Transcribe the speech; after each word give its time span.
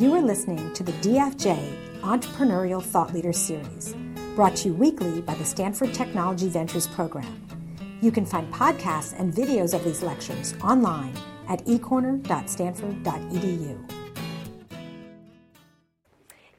You 0.00 0.14
are 0.14 0.22
listening 0.22 0.72
to 0.72 0.82
the 0.82 0.92
DFJ 0.92 2.00
Entrepreneurial 2.00 2.82
Thought 2.82 3.12
Leader 3.12 3.34
Series, 3.34 3.94
brought 4.34 4.56
to 4.56 4.68
you 4.68 4.74
weekly 4.74 5.20
by 5.20 5.34
the 5.34 5.44
Stanford 5.44 5.92
Technology 5.92 6.48
Ventures 6.48 6.86
Program. 6.86 7.46
You 8.00 8.10
can 8.10 8.24
find 8.24 8.50
podcasts 8.50 9.12
and 9.20 9.30
videos 9.30 9.74
of 9.74 9.84
these 9.84 10.02
lectures 10.02 10.54
online 10.64 11.12
at 11.50 11.62
ecorner.stanford.edu. 11.66 13.90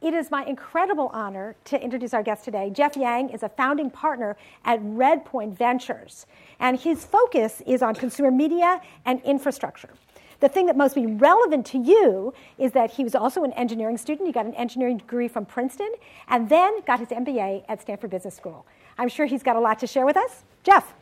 It 0.02 0.14
is 0.14 0.30
my 0.30 0.46
incredible 0.46 1.10
honor 1.12 1.55
to 1.66 1.84
introduce 1.84 2.14
our 2.14 2.21
guest 2.21 2.46
today. 2.46 2.70
Geoff 2.70 2.96
Yang 2.96 3.32
is 3.32 3.42
a 3.42 3.50
founding 3.50 3.89
partner 3.89 4.38
at 4.66 4.80
Redpoint 4.82 5.58
Ventures, 5.58 6.28
and 6.60 6.80
his 6.80 7.05
focus 7.05 7.64
is 7.66 7.82
on 7.82 7.96
consumer 7.96 8.30
media 8.30 8.80
and 9.04 9.20
infrastructure. 9.23 9.89
The 10.42 10.50
thing 10.50 10.66
that 10.66 10.76
most 10.76 10.96
be 10.96 11.05
relevant 11.05 11.68
to 11.68 11.78
you 11.78 12.34
is 12.58 12.71
that 12.71 12.90
he 12.90 13.04
was 13.04 13.13
also 13.13 13.44
an 13.44 13.54
engineering 13.54 13.95
student. 13.95 14.26
He 14.26 14.34
got 14.34 14.48
an 14.48 14.55
engineering 14.55 14.98
degree 14.98 15.27
from 15.27 15.45
Princeton 15.45 15.91
and 16.27 16.49
then 16.49 16.82
got 16.88 16.99
his 16.99 17.09
MBA 17.09 17.63
at 17.70 17.80
Stanford 17.80 18.09
Business 18.09 18.36
School. 18.36 18.66
I'm 18.98 19.08
sure 19.08 19.27
he's 19.27 19.44
got 19.44 19.55
a 19.55 19.59
lot 19.59 19.77
to 19.80 19.88
share 19.88 20.04
with 20.04 20.18
us. 20.18 20.44
Geoff. 20.63 20.96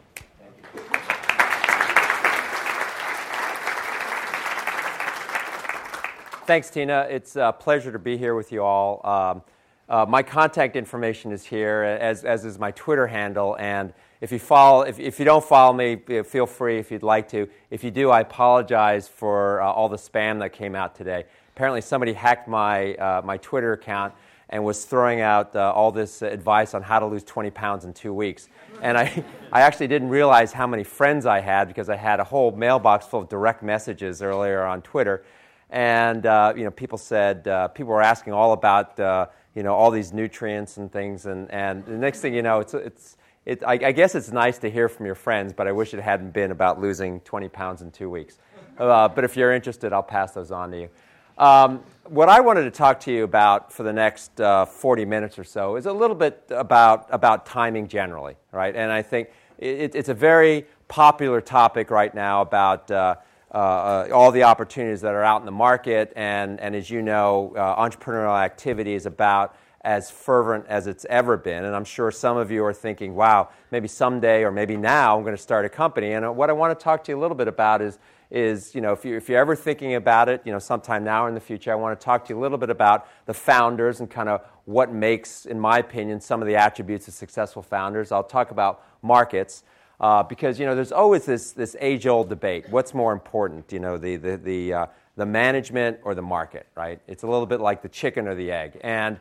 Thanks, 6.46 6.70
Tina. 6.70 7.08
It's 7.10 7.38
a 7.38 7.56
pleasure 7.58 7.94
to 7.94 8.00
be 8.00 8.18
here 8.18 8.36
with 8.36 8.52
you 8.52 8.62
all. 8.62 9.00
Um, 9.08 9.42
uh, 9.88 10.06
my 10.06 10.22
contact 10.22 10.76
information 10.76 11.32
is 11.32 11.46
here, 11.46 11.84
as, 12.02 12.26
as 12.26 12.44
is 12.44 12.60
my 12.60 12.72
Twitter 12.72 13.08
handle. 13.08 13.56
And 13.58 13.94
if 14.22 14.32
you, 14.32 14.40
follow, 14.40 14.82
if, 14.82 15.00
if 15.00 15.20
you 15.20 15.26
don't 15.26 15.44
follow 15.44 15.74
me, 15.74 15.96
feel 16.24 16.46
free 16.46 16.78
if 16.78 16.92
you'd 16.92 17.04
like 17.04 17.30
to. 17.30 17.48
If 17.70 17.84
you 17.84 17.92
do, 17.92 18.10
I 18.10 18.22
apologize 18.22 19.08
for 19.08 19.62
uh, 19.62 19.72
all 19.72 19.88
the 19.88 19.98
spam 19.98 20.40
that 20.40 20.52
came 20.52 20.76
out 20.76 20.96
today. 20.96 21.26
Apparently, 21.56 21.82
somebody 21.82 22.14
hacked 22.14 22.48
my, 22.48 22.96
uh, 22.96 23.22
my 23.24 23.38
Twitter 23.38 23.74
account 23.74 24.14
and 24.50 24.64
was 24.64 24.84
throwing 24.84 25.22
out 25.22 25.56
uh, 25.56 25.72
all 25.72 25.92
this 25.92 26.22
advice 26.22 26.74
on 26.74 26.82
how 26.82 27.00
to 27.00 27.06
lose 27.06 27.24
20 27.24 27.50
pounds 27.52 27.86
in 27.86 27.94
two 27.94 28.14
weeks. 28.14 28.50
And 28.82 28.98
I, 28.98 29.24
I 29.54 29.62
actually 29.62 29.88
didn't 29.88 30.10
realize 30.10 30.52
how 30.52 30.68
many 30.68 30.84
friends 30.84 31.26
I 31.26 31.40
had 31.40 31.68
because 31.68 31.90
I 31.90 31.96
had 31.96 32.20
a 32.20 32.24
whole 32.24 32.52
mailbox 32.52 33.06
full 33.06 33.22
of 33.22 33.30
direct 33.30 33.64
messages 33.64 34.22
earlier 34.22 34.64
on 34.64 34.82
Twitter 34.82 35.24
and 35.70 36.26
uh, 36.26 36.54
you 36.56 36.64
know 36.64 36.72
people 36.72 36.98
said 36.98 37.48
uh, 37.48 37.68
people 37.68 37.94
were 37.94 38.02
asking 38.02 38.34
all 38.34 38.54
about 38.54 39.00
uh, 39.00 39.28
you 39.56 39.64
know 39.64 39.74
all 39.74 39.92
these 39.92 40.12
nutrients 40.14 40.78
and 40.78 40.92
things 40.92 41.26
and, 41.26 41.50
and 41.52 41.86
the 41.86 41.98
next 41.98 42.22
thing 42.22 42.34
you 42.34 42.42
know 42.42 42.60
it's 42.60 42.74
it's 42.74 43.18
it, 43.50 43.64
I, 43.64 43.74
I, 43.74 43.92
guess 43.92 44.16
it's 44.16 44.32
nice 44.32 44.58
to 44.60 44.70
hear 44.70 44.88
from 44.88 45.06
your 45.06 45.16
friends 45.16 45.54
but 45.54 45.68
I 45.68 45.72
wish 45.72 45.94
it 45.94 46.00
hadn't 46.00 46.34
been 46.34 46.52
about 46.52 46.80
losing 46.80 47.20
20 47.22 47.50
pounds 47.50 47.82
in 47.82 47.92
two 47.92 48.10
weeks. 48.10 48.38
Uh, 48.78 49.08
but 49.08 49.24
if 49.24 49.36
you're 49.36 49.52
interested 49.52 49.92
I'll 49.92 50.04
pass 50.04 50.32
those 50.34 50.52
on 50.52 50.72
to 50.72 50.82
you. 50.82 50.90
Um, 51.38 51.84
what 52.06 52.28
I 52.30 52.42
wanted 52.42 52.64
to 52.64 52.72
talk 52.72 53.00
to 53.02 53.12
you 53.12 53.24
about 53.24 53.72
for 53.72 53.84
the 53.84 53.94
next 53.94 54.40
uh, 54.42 54.66
40 54.66 55.06
minutes 55.06 55.40
or 55.40 55.44
so 55.44 55.78
is 55.78 55.86
a 55.86 55.94
little 55.94 56.16
bit 56.16 56.44
about 56.50 57.08
about 57.10 57.46
timing 57.46 57.88
generally 57.88 58.36
right? 58.52 58.76
And 58.76 58.92
I 58.92 59.02
think 59.02 59.30
it, 59.58 59.96
it's 59.96 60.10
a 60.10 60.14
very 60.14 60.66
popular 60.88 61.42
topic 61.42 61.92
right 61.92 62.14
now 62.14 62.42
about 62.42 62.92
uh, 62.92 63.16
uh, 63.52 64.08
all 64.14 64.32
the 64.32 64.44
opportunities 64.44 65.02
that 65.02 65.14
are 65.14 65.24
out 65.24 65.42
in 65.42 65.46
the 65.46 65.52
market. 65.52 66.14
And, 66.16 66.60
and 66.60 66.76
as 66.76 66.90
you 66.90 67.02
know, 67.02 67.54
uh, 67.56 67.84
entrepreneurial 67.84 68.40
activity 68.40 68.94
is 68.94 69.06
about 69.06 69.56
as 69.82 70.12
fervent 70.12 70.66
as 70.68 70.88
it's 70.88 71.06
ever 71.10 71.38
been. 71.38 71.64
And 71.64 71.76
I'm 71.76 71.86
sure 71.86 72.12
some 72.12 72.38
of 72.38 72.52
you 72.52 72.64
are 72.66 72.74
thinking, 72.74 73.16
wow, 73.16 73.50
maybe 73.72 73.88
someday 73.88 74.44
or 74.44 74.52
maybe 74.52 74.76
now 74.76 75.18
I'm 75.18 75.24
going 75.24 75.36
to 75.36 75.42
start 75.42 75.66
a 75.66 75.70
company. 75.70 76.12
And 76.14 76.36
what 76.36 76.50
I 76.50 76.54
want 76.54 76.78
to 76.78 76.84
talk 76.84 77.04
to 77.06 77.12
you 77.12 77.18
a 77.18 77.22
little 77.22 77.36
bit 77.36 77.48
about 77.48 77.82
is, 77.82 77.98
is 78.30 78.76
you 78.76 78.82
know, 78.82 78.92
if, 78.92 79.06
you, 79.06 79.16
if 79.16 79.30
you're 79.30 79.40
ever 79.40 79.56
thinking 79.56 79.96
about 79.96 80.28
it, 80.28 80.42
you 80.44 80.52
know, 80.52 80.60
sometime 80.60 81.04
now 81.04 81.26
or 81.26 81.30
in 81.30 81.34
the 81.34 81.40
future, 81.40 81.72
I 81.72 81.76
want 81.76 82.00
to 82.00 82.04
talk 82.04 82.26
to 82.26 82.34
you 82.34 82.40
a 82.40 82.42
little 82.42 82.58
bit 82.58 82.70
about 82.70 83.08
the 83.26 83.34
founders 83.34 84.02
and 84.02 84.10
kind 84.10 84.30
of 84.30 84.42
what 84.66 84.92
makes, 84.92 85.46
in 85.46 85.60
my 85.60 85.80
opinion, 85.80 86.20
some 86.20 86.42
of 86.42 86.48
the 86.48 86.56
attributes 86.56 87.08
of 87.08 87.14
successful 87.14 87.64
founders. 87.64 88.12
I'll 88.12 88.24
talk 88.24 88.52
about 88.52 88.84
markets. 89.02 89.64
Uh, 90.02 90.24
because 90.24 90.58
you 90.58 90.66
know 90.66 90.76
there's 90.76 90.94
always 90.94 91.26
this, 91.26 91.52
this 91.52 91.76
age-old 91.82 92.30
debate. 92.30 92.64
What's 92.70 92.94
more 92.94 93.12
important, 93.12 93.70
you 93.74 93.82
know, 93.82 93.98
the, 93.98 94.16
the, 94.16 94.38
the, 94.38 94.74
uh, 94.74 94.86
the 95.18 95.26
management 95.26 96.00
or 96.04 96.16
the 96.16 96.22
market, 96.22 96.68
right? 96.74 97.02
It's 97.06 97.24
a 97.24 97.28
little 97.28 97.46
bit 97.46 97.60
like 97.60 97.82
the 97.82 97.90
chicken 97.90 98.26
or 98.26 98.34
the 98.34 98.50
egg. 98.50 98.80
And, 98.82 99.20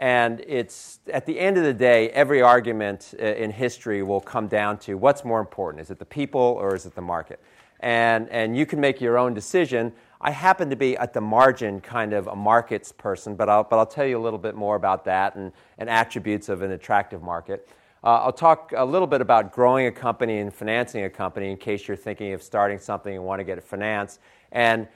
and 0.00 0.42
it's, 0.46 0.98
at 1.12 1.26
the 1.26 1.38
end 1.38 1.58
of 1.58 1.62
the 1.64 1.74
day, 1.74 2.08
every 2.10 2.40
argument 2.40 3.12
uh, 3.20 3.22
in 3.22 3.50
history 3.50 4.02
will 4.02 4.22
come 4.22 4.48
down 4.48 4.78
to 4.78 4.94
what's 4.94 5.26
more 5.26 5.40
important. 5.40 5.82
Is 5.82 5.90
it 5.90 5.98
the 5.98 6.06
people 6.06 6.40
or 6.40 6.74
is 6.74 6.86
it 6.86 6.94
the 6.94 7.02
market? 7.02 7.38
And, 7.80 8.26
and 8.30 8.56
you 8.56 8.64
can 8.64 8.80
make 8.80 9.02
your 9.02 9.18
own 9.18 9.34
decision. 9.34 9.92
I 10.18 10.30
happen 10.30 10.70
to 10.70 10.76
be 10.76 10.96
at 10.96 11.12
the 11.12 11.20
margin 11.20 11.82
kind 11.82 12.14
of 12.14 12.28
a 12.28 12.34
markets 12.34 12.92
person, 12.92 13.36
but 13.36 13.50
I'll, 13.50 13.62
but 13.62 13.78
I'll 13.78 13.84
tell 13.84 14.06
you 14.06 14.16
a 14.16 14.24
little 14.24 14.38
bit 14.38 14.54
more 14.54 14.74
about 14.74 15.04
that 15.04 15.34
and, 15.34 15.52
and 15.76 15.90
attributes 15.90 16.48
of 16.48 16.62
an 16.62 16.70
attractive 16.70 17.22
market. 17.22 17.68
Uh, 18.02 18.22
I'll 18.22 18.32
talk 18.32 18.72
a 18.74 18.84
little 18.84 19.06
bit 19.06 19.20
about 19.20 19.52
growing 19.52 19.86
a 19.86 19.92
company 19.92 20.38
and 20.38 20.50
financing 20.52 21.04
a 21.04 21.10
company 21.10 21.50
in 21.50 21.58
case 21.58 21.86
you're 21.86 21.96
thinking 21.98 22.32
of 22.32 22.42
starting 22.42 22.78
something 22.78 23.14
and 23.14 23.22
want 23.22 23.40
to 23.40 23.44
get 23.44 23.58
it 23.58 23.64
financed. 23.64 24.20
And 24.50 24.88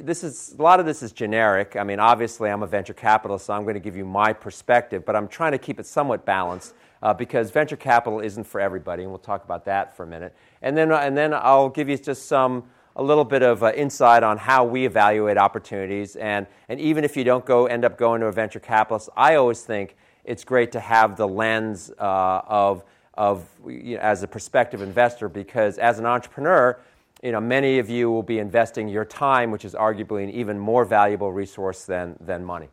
this 0.00 0.24
is 0.24 0.54
a 0.58 0.62
lot 0.62 0.80
of 0.80 0.86
this 0.86 1.02
is 1.02 1.12
generic. 1.12 1.76
I 1.76 1.84
mean, 1.84 2.00
obviously, 2.00 2.50
I'm 2.50 2.62
a 2.62 2.66
venture 2.66 2.94
capitalist, 2.94 3.46
so 3.46 3.52
I'm 3.52 3.62
going 3.62 3.74
to 3.74 3.80
give 3.80 3.96
you 3.96 4.04
my 4.04 4.32
perspective, 4.32 5.04
but 5.04 5.14
I'm 5.14 5.28
trying 5.28 5.52
to 5.52 5.58
keep 5.58 5.78
it 5.78 5.86
somewhat 5.86 6.24
balanced 6.24 6.74
uh, 7.02 7.12
because 7.12 7.50
venture 7.50 7.76
capital 7.76 8.20
isn't 8.20 8.44
for 8.44 8.60
everybody, 8.60 9.02
and 9.02 9.12
we'll 9.12 9.18
talk 9.18 9.44
about 9.44 9.64
that 9.66 9.96
for 9.96 10.04
a 10.04 10.06
minute. 10.06 10.34
And 10.62 10.76
then, 10.76 10.90
uh, 10.90 10.96
and 10.96 11.16
then 11.16 11.34
I'll 11.34 11.68
give 11.68 11.88
you 11.88 11.98
just 11.98 12.26
some 12.26 12.64
a 12.96 13.02
little 13.02 13.24
bit 13.24 13.42
of 13.42 13.62
uh, 13.62 13.72
insight 13.72 14.22
on 14.22 14.38
how 14.38 14.64
we 14.64 14.86
evaluate 14.86 15.36
opportunities. 15.36 16.16
And, 16.16 16.46
and 16.70 16.80
even 16.80 17.04
if 17.04 17.14
you 17.14 17.24
don't 17.24 17.44
go 17.44 17.66
end 17.66 17.84
up 17.84 17.98
going 17.98 18.22
to 18.22 18.28
a 18.28 18.32
venture 18.32 18.60
capitalist, 18.60 19.10
I 19.14 19.34
always 19.34 19.60
think 19.60 19.96
it's 20.24 20.44
great 20.44 20.72
to 20.72 20.80
have 20.80 21.16
the 21.16 21.28
lens 21.28 21.92
uh, 21.98 22.40
of, 22.46 22.84
of 23.12 23.46
you 23.66 23.96
know, 23.96 24.00
as 24.00 24.22
a 24.22 24.26
prospective 24.26 24.80
investor 24.80 25.28
because 25.28 25.76
as 25.76 25.98
an 25.98 26.06
entrepreneur, 26.06 26.78
you 27.22 27.32
know, 27.32 27.40
many 27.40 27.78
of 27.78 27.88
you 27.88 28.10
will 28.10 28.22
be 28.22 28.38
investing 28.38 28.88
your 28.88 29.04
time, 29.04 29.50
which 29.50 29.64
is 29.64 29.74
arguably 29.74 30.22
an 30.24 30.30
even 30.30 30.58
more 30.58 30.84
valuable 30.84 31.32
resource 31.32 31.84
than, 31.84 32.16
than 32.20 32.44
money. 32.44 32.68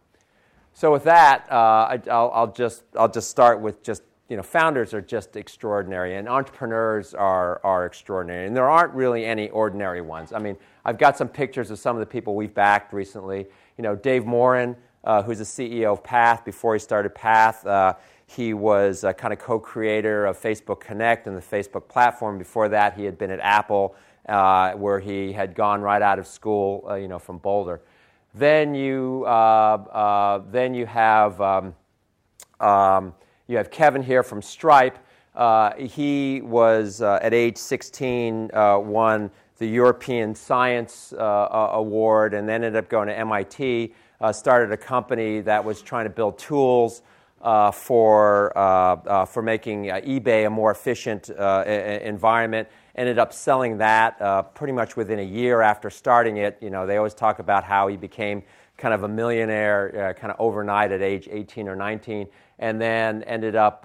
So 0.74 0.92
with 0.92 1.04
that, 1.04 1.48
uh, 1.52 1.56
I, 1.90 2.02
will 2.06 2.32
I'll 2.34 2.52
just, 2.52 2.84
I'll 2.98 3.12
just 3.12 3.30
start 3.30 3.62
with 3.62 3.84
just, 3.84 4.04
you 4.28 4.36
know, 4.36 4.44
founders 4.44 4.94
are 4.94 5.02
just 5.02 5.36
extraordinary 5.36 6.16
and 6.16 6.28
entrepreneurs 6.28 7.14
are, 7.14 7.62
are 7.64 7.86
extraordinary. 7.86 8.48
And 8.48 8.56
there 8.56 8.70
aren't 8.70 8.94
really 8.94 9.26
any 9.26 9.50
ordinary 9.50 10.02
ones. 10.02 10.34
I 10.34 10.40
mean, 10.40 10.58
I've 10.84 10.98
got 10.98 11.18
some 11.18 11.28
pictures 11.28 11.72
of 11.72 11.80
some 11.80 11.96
of 11.96 12.00
the 12.00 12.06
people 12.06 12.36
we've 12.36 12.54
backed 12.54 12.92
recently. 12.92 13.46
You 13.78 13.84
know, 13.84 13.96
Dave 13.96 14.26
Morin, 14.26 14.76
uh, 15.04 15.22
who's 15.22 15.40
the 15.40 15.44
CEO 15.44 15.94
of 15.94 16.04
Path. 16.04 16.44
Before 16.44 16.74
he 16.74 16.80
started 16.80 17.14
Path, 17.14 17.66
uh, 17.66 17.94
he 18.26 18.54
was 18.54 19.04
a 19.04 19.14
kind 19.14 19.32
of 19.34 19.40
co 19.40 19.60
creator 19.60 20.26
of 20.26 20.42
Facebook 20.42 20.80
Connect 20.80 21.28
and 21.28 21.38
the 21.38 21.42
Facebook 21.42 21.88
platform. 21.88 22.38
Before 22.38 22.70
that, 22.70 22.96
he 22.96 23.04
had 23.04 23.18
been 23.18 23.30
at 23.30 23.40
Apple, 23.40 23.96
uh, 24.28 24.74
where 24.74 25.00
he 25.00 25.34
had 25.34 25.56
gone 25.56 25.82
right 25.82 26.02
out 26.02 26.20
of 26.20 26.28
school, 26.28 26.86
uh, 26.90 26.96
you 26.96 27.08
know, 27.08 27.20
from 27.20 27.38
Boulder. 27.38 27.82
Then 28.34 28.74
you, 28.74 29.24
uh, 29.28 29.30
uh, 29.30 30.42
then 30.50 30.74
you 30.74 30.86
have, 30.86 31.40
um, 31.40 31.76
um, 32.60 33.14
you 33.48 33.58
have 33.58 33.70
Kevin 33.70 34.02
here 34.02 34.24
from 34.24 34.42
Stripe. 34.42 34.98
he 35.78 36.42
was, 36.42 37.02
at 37.02 37.34
age 37.34 37.58
16, 37.58 38.50
won 38.54 39.30
the 39.58 39.68
European 39.68 40.34
Science 40.34 41.14
Award 41.18 42.34
and 42.34 42.48
then 42.50 42.64
ended 42.64 42.76
up 42.76 42.90
going 42.90 43.08
to 43.08 43.18
MIT 43.18 43.94
uh, 44.24 44.32
started 44.32 44.72
a 44.72 44.78
company 44.78 45.42
that 45.42 45.64
was 45.64 45.82
trying 45.82 46.06
to 46.06 46.10
build 46.10 46.40
tools 46.40 47.02
uh, 47.42 47.70
for, 47.72 48.58
uh, 48.58 48.62
uh 48.62 49.26
for 49.26 49.42
making 49.42 49.92
uh, 49.92 49.96
eBay 49.96 50.48
a 50.48 50.50
more 50.50 50.72
efficient 50.72 51.30
uh, 51.30 51.64
environment. 51.66 52.68
Ended 52.96 53.18
up 53.18 53.34
selling 53.34 53.78
that 53.80 54.54
pretty 54.54 54.74
much 54.74 54.96
within 54.96 55.20
a 55.20 55.24
year 55.24 55.62
after 55.62 55.90
starting 55.90 56.38
it. 56.38 56.58
You 56.62 56.70
know, 56.70 56.86
they 56.86 56.98
always 56.98 57.14
talk 57.14 57.40
about 57.40 57.64
how 57.64 57.88
he 57.88 57.98
became 57.98 58.44
kind 58.78 58.94
of 58.94 59.04
a 59.04 59.08
millionaire 59.08 60.16
kind 60.20 60.32
of 60.32 60.40
overnight 60.40 60.92
at 60.92 61.02
age 61.02 61.28
18 61.32 61.68
or 61.68 61.76
19 61.76 62.28
and 62.60 62.80
then 62.80 63.24
ended 63.24 63.56
up 63.56 63.84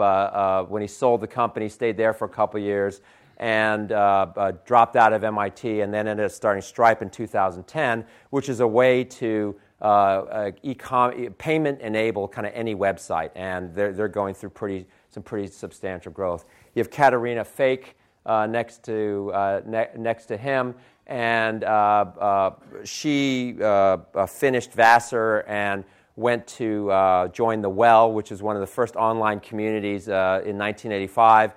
when 0.69 0.82
he 0.82 0.88
sold 0.88 1.20
the 1.20 1.26
company 1.26 1.69
stayed 1.69 1.96
there 1.96 2.12
for 2.12 2.26
a 2.26 2.28
couple 2.28 2.60
years 2.60 3.00
and 3.38 3.93
uh, 3.93 4.26
uh, 4.37 4.52
dropped 4.66 4.96
out 4.96 5.12
of 5.12 5.25
MIT 5.25 5.81
and 5.81 5.94
then 5.94 6.08
ended 6.08 6.26
up 6.26 6.32
starting 6.32 6.60
Stripe 6.60 7.02
in 7.02 7.10
2010, 7.10 8.05
which 8.31 8.49
is 8.49 8.60
a 8.60 8.66
way 8.66 9.05
to 9.05 9.58
uh, 9.81 9.84
uh, 9.84 10.50
e-com, 10.64 11.12
payment 11.38 11.81
enable 11.81 12.26
kind 12.26 12.46
of 12.46 12.52
any 12.55 12.75
website, 12.75 13.31
and 13.37 13.72
they're, 13.75 13.93
they're 13.93 14.08
going 14.08 14.34
through 14.34 14.50
pretty, 14.50 14.87
some 15.08 15.22
pretty 15.22 15.46
substantial 15.46 16.10
growth. 16.10 16.46
You 16.75 16.81
have 16.81 16.90
Caterina 16.90 17.44
Fake 17.44 17.90
uh, 17.90 17.97
next, 18.48 18.82
to, 18.84 19.30
uh, 19.34 19.60
ne- 19.66 19.90
next 19.96 20.26
to 20.26 20.36
him, 20.36 20.75
and 21.06 21.64
uh, 21.64 21.66
uh, 21.66 22.50
she 22.84 23.56
finished 24.28 24.72
Vassar 24.72 25.44
and 25.48 25.84
went 26.16 26.46
to 26.46 27.30
join 27.32 27.62
The 27.62 27.70
Well, 27.70 28.12
which 28.12 28.30
is 28.30 28.42
one 28.42 28.56
of 28.56 28.60
the 28.60 28.66
first 28.66 28.96
online 28.96 29.40
communities 29.40 30.08
in 30.08 30.58
1985. 30.58 31.54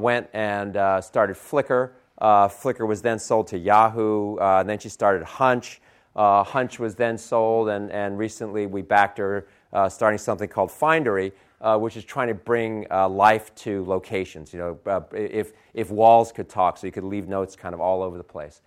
went 0.00 0.28
and 0.34 0.72
started 1.02 1.36
Flickr. 1.36 1.90
Flickr 2.20 2.86
was 2.86 3.02
then 3.02 3.18
sold 3.18 3.46
to 3.48 3.58
Yahoo, 3.58 4.36
and 4.38 4.68
then 4.68 4.78
she 4.78 4.88
started 4.88 5.24
Hunch. 5.24 5.80
Uh, 6.14 6.44
Hunch 6.44 6.78
was 6.78 6.94
then 6.94 7.16
sold, 7.16 7.68
and, 7.68 7.90
and 7.90 8.18
recently 8.18 8.66
we 8.66 8.82
backed 8.82 9.18
her 9.18 9.46
uh, 9.72 9.88
starting 9.88 10.18
something 10.18 10.48
called 10.48 10.70
Findery, 10.70 11.32
uh, 11.62 11.78
which 11.78 11.96
is 11.96 12.04
trying 12.04 12.28
to 12.28 12.34
bring 12.34 12.86
uh, 12.90 13.08
life 13.08 13.54
to 13.54 13.84
locations. 13.86 14.52
You 14.52 14.58
know, 14.58 14.78
uh, 14.86 15.00
if, 15.12 15.52
if 15.74 15.90
walls 15.90 16.32
could 16.32 16.48
talk, 16.48 16.76
so 16.76 16.86
you 16.86 16.92
could 16.92 17.04
leave 17.04 17.28
notes 17.28 17.56
kind 17.56 17.74
of 17.74 17.80
all 17.80 18.02
over 18.02 18.18
the 18.18 18.24
place. 18.24 18.60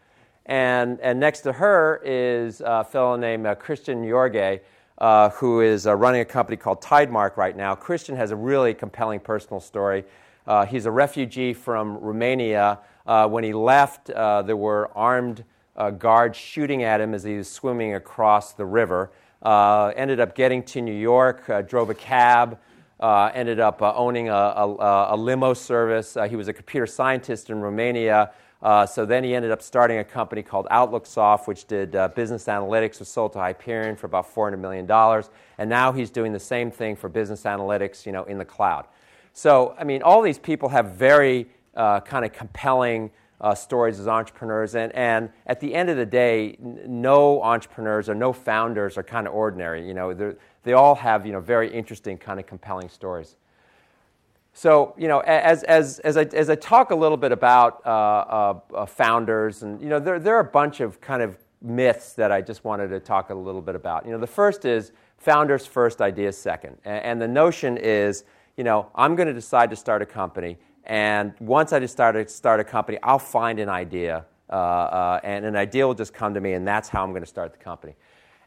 And, 0.45 0.99
and 1.01 1.19
next 1.19 1.41
to 1.41 1.53
her 1.53 2.01
is 2.03 2.61
a 2.63 2.83
fellow 2.83 3.15
named 3.15 3.45
uh, 3.45 3.55
Christian 3.55 4.03
Gheorghe, 4.03 4.61
uh, 4.97 5.29
who 5.29 5.61
is 5.61 5.85
running 5.85 6.21
a 6.21 6.25
company 6.25 6.55
called 6.55 6.81
Tidemark 6.81 7.35
right 7.35 7.55
now. 7.55 7.75
Christian 7.75 8.15
has 8.15 8.31
a 8.31 8.35
really 8.35 8.73
compelling 8.73 9.19
personal 9.19 9.59
story. 9.59 10.05
he's 10.69 10.85
a 10.85 10.91
refugee 10.91 11.53
from 11.53 11.97
Romania. 11.97 12.79
when 13.05 13.43
he 13.43 13.53
left, 13.53 14.07
there 14.07 14.57
were 14.57 14.89
armed 14.95 15.43
guards 15.97 16.37
shooting 16.37 16.83
at 16.83 17.01
him 17.01 17.13
as 17.13 17.23
he 17.23 17.37
was 17.37 17.49
swimming 17.49 17.95
across 17.95 18.53
the 18.53 18.65
river. 18.65 19.11
Uh, 19.45 19.91
ended 19.95 20.19
up 20.19 20.33
getting 20.33 20.63
to 20.63 20.81
New 20.81 20.91
York, 20.91 21.47
uh, 21.51 21.61
drove 21.61 21.91
a 21.91 21.93
cab, 21.93 22.57
uh, 22.99 23.29
ended 23.33 23.59
up 23.59 23.81
uh, 23.81 23.93
owning 23.95 24.29
a, 24.29 24.33
a, 24.33 25.15
a, 25.15 25.17
limo 25.17 25.53
service. 25.53 26.15
Uh, 26.15 26.27
he 26.27 26.35
was 26.35 26.47
a 26.47 26.53
computer 26.53 26.87
scientist 26.87 27.49
in 27.49 27.59
Romania. 27.59 28.31
Uh, 28.61 28.85
so 28.85 29.05
then 29.05 29.23
he 29.23 29.35
ended 29.35 29.51
up 29.51 29.61
starting 29.61 29.97
a 29.97 30.03
company 30.03 30.41
called 30.41 30.65
OutlookSoft, 30.71 31.45
which 31.45 31.65
did 31.65 31.91
business 32.15 32.45
analytics, 32.45 32.99
was 32.99 33.09
sold 33.09 33.33
to 33.33 33.39
Hyperion 33.39 33.95
for 33.95 34.07
about 34.07 34.33
$400 34.33 34.57
million. 34.59 34.89
And 35.57 35.69
now 35.69 35.91
he's 35.91 36.09
doing 36.09 36.31
the 36.31 36.39
same 36.39 36.71
thing 36.71 36.95
for 36.95 37.09
business 37.09 37.43
analytics, 37.43 38.05
you 38.05 38.11
know, 38.11 38.23
in 38.23 38.37
the 38.37 38.45
cloud. 38.45 38.87
So, 39.33 39.75
I 39.77 39.83
mean, 39.83 40.01
all 40.01 40.21
these 40.21 40.39
people 40.39 40.69
have 40.69 40.91
very 40.91 41.47
kind 41.75 42.25
of 42.25 42.31
compelling 42.31 43.11
uh, 43.41 43.53
stories 43.53 43.99
as 43.99 44.07
entrepreneurs. 44.07 44.75
And, 44.75 44.91
and 44.93 45.29
at 45.45 45.59
the 45.59 45.73
end 45.73 45.89
of 45.89 45.97
the 45.97 46.05
day, 46.05 46.57
n- 46.61 46.79
no 46.87 47.41
entrepreneurs 47.41 48.09
or 48.09 48.15
no 48.15 48.33
founders 48.33 48.97
are 48.97 49.03
kind 49.03 49.27
of 49.27 49.33
ordinary. 49.33 49.85
You 49.87 49.93
know, 49.93 50.35
they 50.63 50.73
all 50.73 50.95
have 50.95 51.25
you 51.25 51.33
know, 51.33 51.39
very 51.39 51.71
interesting, 51.71 52.17
kind 52.17 52.39
of 52.39 52.45
compelling 52.45 52.89
stories. 52.89 53.35
So, 54.53 54.93
you 54.97 55.09
know, 55.09 55.19
as, 55.19 55.63
as, 55.63 55.99
as, 55.99 56.15
I, 56.15 56.21
as 56.21 56.49
I 56.49 56.55
talk 56.55 56.91
a 56.91 56.95
little 56.95 57.17
bit 57.17 57.33
about 57.33 57.81
uh, 57.85 57.89
uh, 57.89 58.59
uh, 58.73 58.85
founders, 58.85 59.63
and, 59.63 59.81
you 59.81 59.89
know, 59.89 59.99
there, 59.99 60.17
there 60.17 60.35
are 60.37 60.39
a 60.39 60.45
bunch 60.45 60.79
of 60.79 61.01
kind 61.01 61.21
of 61.21 61.37
myths 61.61 62.13
that 62.13 62.31
I 62.31 62.41
just 62.41 62.63
wanted 62.63 62.87
to 62.87 63.01
talk 63.01 63.31
a 63.31 63.35
little 63.35 63.61
bit 63.61 63.75
about. 63.75 64.05
You 64.05 64.13
know, 64.13 64.17
the 64.17 64.27
first 64.27 64.63
is 64.63 64.93
founders 65.17 65.65
first, 65.65 66.01
ideas 66.01 66.37
second. 66.37 66.77
And, 66.85 67.03
and 67.03 67.21
the 67.21 67.27
notion 67.27 67.75
is, 67.75 68.23
you 68.55 68.63
know, 68.63 68.89
I'm 68.95 69.17
going 69.17 69.27
to 69.27 69.33
decide 69.33 69.69
to 69.71 69.75
start 69.75 70.01
a 70.01 70.05
company, 70.05 70.57
and 70.85 71.33
once 71.39 71.73
I 71.73 71.79
just 71.79 71.93
start, 71.93 72.29
start 72.29 72.59
a 72.59 72.63
company, 72.63 72.97
I'll 73.03 73.19
find 73.19 73.59
an 73.59 73.69
idea, 73.69 74.25
uh, 74.49 74.53
uh, 74.53 75.19
and 75.23 75.45
an 75.45 75.55
idea 75.55 75.85
will 75.87 75.93
just 75.93 76.13
come 76.13 76.33
to 76.33 76.41
me, 76.41 76.53
and 76.53 76.67
that's 76.67 76.89
how 76.89 77.03
I'm 77.03 77.11
going 77.11 77.23
to 77.23 77.27
start 77.27 77.51
the 77.51 77.63
company. 77.63 77.95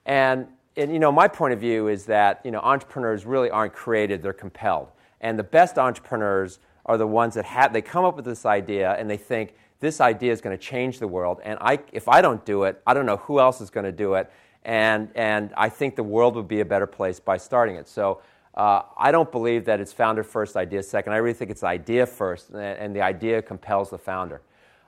And, 0.06 0.46
and, 0.76 0.92
you 0.92 0.98
know, 0.98 1.12
my 1.12 1.28
point 1.28 1.52
of 1.54 1.60
view 1.60 1.88
is 1.88 2.06
that, 2.06 2.40
you 2.44 2.50
know, 2.50 2.60
entrepreneurs 2.60 3.26
really 3.26 3.50
aren't 3.50 3.72
created, 3.72 4.22
they're 4.22 4.32
compelled. 4.32 4.88
And 5.20 5.38
the 5.38 5.44
best 5.44 5.78
entrepreneurs 5.78 6.60
are 6.86 6.96
the 6.96 7.06
ones 7.06 7.34
that 7.34 7.44
have, 7.44 7.72
they 7.72 7.82
come 7.82 8.04
up 8.04 8.16
with 8.16 8.24
this 8.24 8.46
idea 8.46 8.92
and 8.92 9.10
they 9.10 9.16
think, 9.16 9.54
this 9.80 10.00
idea 10.00 10.32
is 10.32 10.40
going 10.40 10.58
to 10.58 10.60
change 10.60 10.98
the 10.98 11.06
world, 11.06 11.40
and 11.44 11.56
I, 11.60 11.78
if 11.92 12.08
I 12.08 12.20
don't 12.20 12.44
do 12.44 12.64
it, 12.64 12.82
I 12.84 12.94
don't 12.94 13.06
know 13.06 13.18
who 13.18 13.38
else 13.38 13.60
is 13.60 13.70
going 13.70 13.86
to 13.86 13.92
do 13.92 14.14
it, 14.14 14.28
and, 14.64 15.08
and 15.14 15.52
I 15.56 15.68
think 15.68 15.94
the 15.94 16.02
world 16.02 16.34
would 16.34 16.48
be 16.48 16.58
a 16.58 16.64
better 16.64 16.86
place 16.86 17.20
by 17.20 17.36
starting 17.36 17.76
it. 17.76 17.86
So 17.86 18.20
uh, 18.58 18.82
I 18.96 19.12
don't 19.12 19.30
believe 19.30 19.64
that 19.66 19.80
it's 19.80 19.92
founder 19.92 20.24
first, 20.24 20.56
idea 20.56 20.82
second. 20.82 21.12
I 21.12 21.18
really 21.18 21.32
think 21.32 21.52
it's 21.52 21.62
idea 21.62 22.04
first, 22.04 22.50
and 22.50 22.94
the 22.94 23.00
idea 23.00 23.40
compels 23.40 23.90
the 23.90 23.98
founder. 23.98 24.42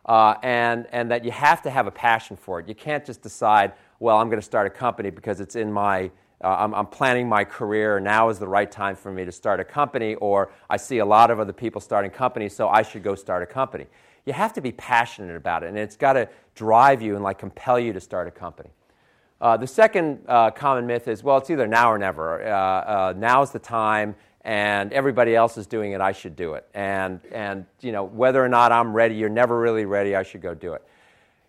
Uh, 0.05 0.35
and, 0.43 0.89
and 0.91 1.09
that 1.11 1.25
you 1.25 1.31
have 1.31 1.63
to 1.63 1.71
have 1.71 1.87
a 1.87 1.91
passion 1.91 2.37
for 2.37 2.59
it. 2.59 2.67
You 2.67 2.75
can't 2.75 3.05
just 3.05 3.23
decide, 3.23 3.75
well, 4.01 4.17
I'm 4.17 4.29
going 4.29 4.41
to 4.41 4.45
start 4.45 4.67
a 4.67 4.71
company 4.71 5.11
because 5.11 5.41
it's 5.41 5.55
in 5.55 5.73
my, 5.73 6.11
uh, 6.43 6.57
I'm, 6.59 6.75
I'm, 6.75 6.87
planning 6.87 7.29
my 7.29 7.45
career, 7.45 8.01
now 8.01 8.29
is 8.29 8.41
the 8.41 8.49
right 8.49 8.71
time 8.71 8.97
for 8.97 9.13
me 9.13 9.25
to 9.25 9.31
start 9.31 9.61
a 9.61 9.65
company, 9.65 10.17
or 10.17 10.51
I 10.69 10.77
see 10.77 10.99
a 10.99 11.07
lot 11.07 11.31
of 11.31 11.39
other 11.39 11.53
people 11.53 11.81
starting 11.81 12.11
companies, 12.11 12.57
so 12.57 12.69
I 12.69 12.83
should 12.83 13.05
go 13.05 13.15
start 13.15 13.43
a 13.45 13.47
company. 13.47 13.87
You 14.27 14.33
have 14.33 14.53
to 14.55 14.61
be 14.61 14.73
passionate 14.73 15.37
about 15.37 15.63
it, 15.63 15.69
and 15.69 15.79
it's 15.79 15.97
got 15.97 16.15
to 16.15 16.29
drive 16.57 17.03
you 17.03 17.15
and 17.15 17.23
like 17.23 17.39
compel 17.39 17.79
you 17.79 17.93
to 17.93 18.01
start 18.01 18.27
a 18.27 18.33
company. 18.33 18.71
Uh, 19.41 19.57
the 19.57 19.67
second 19.67 20.19
uh, 20.29 20.51
common 20.51 20.87
myth 20.87 21.09
is 21.09 21.23
well, 21.23 21.39
it's 21.39 21.49
either 21.49 21.67
now 21.67 21.91
or 21.91 21.99
never. 21.99 22.43
Uh, 22.43 22.51
uh, 22.51 23.15
now's 23.17 23.51
the 23.53 23.59
time, 23.59 24.15
and 24.43 24.93
everybody 24.93 25.35
else 25.35 25.57
is 25.57 25.67
doing 25.67 25.93
it, 25.93 26.01
I 26.01 26.13
should 26.13 26.37
do 26.37 26.55
it. 26.55 26.67
And, 26.75 27.21
and 27.33 27.65
you 27.81 27.93
know, 27.93 28.05
whether 28.05 28.45
or 28.45 28.49
not 28.49 28.71
I'm 28.71 28.93
ready, 28.93 29.15
you're 29.15 29.31
never 29.31 29.59
really 29.59 29.87
ready, 29.87 30.15
I 30.15 30.23
should 30.23 30.43
go 30.43 30.55
do 30.55 30.75
it. 30.75 30.87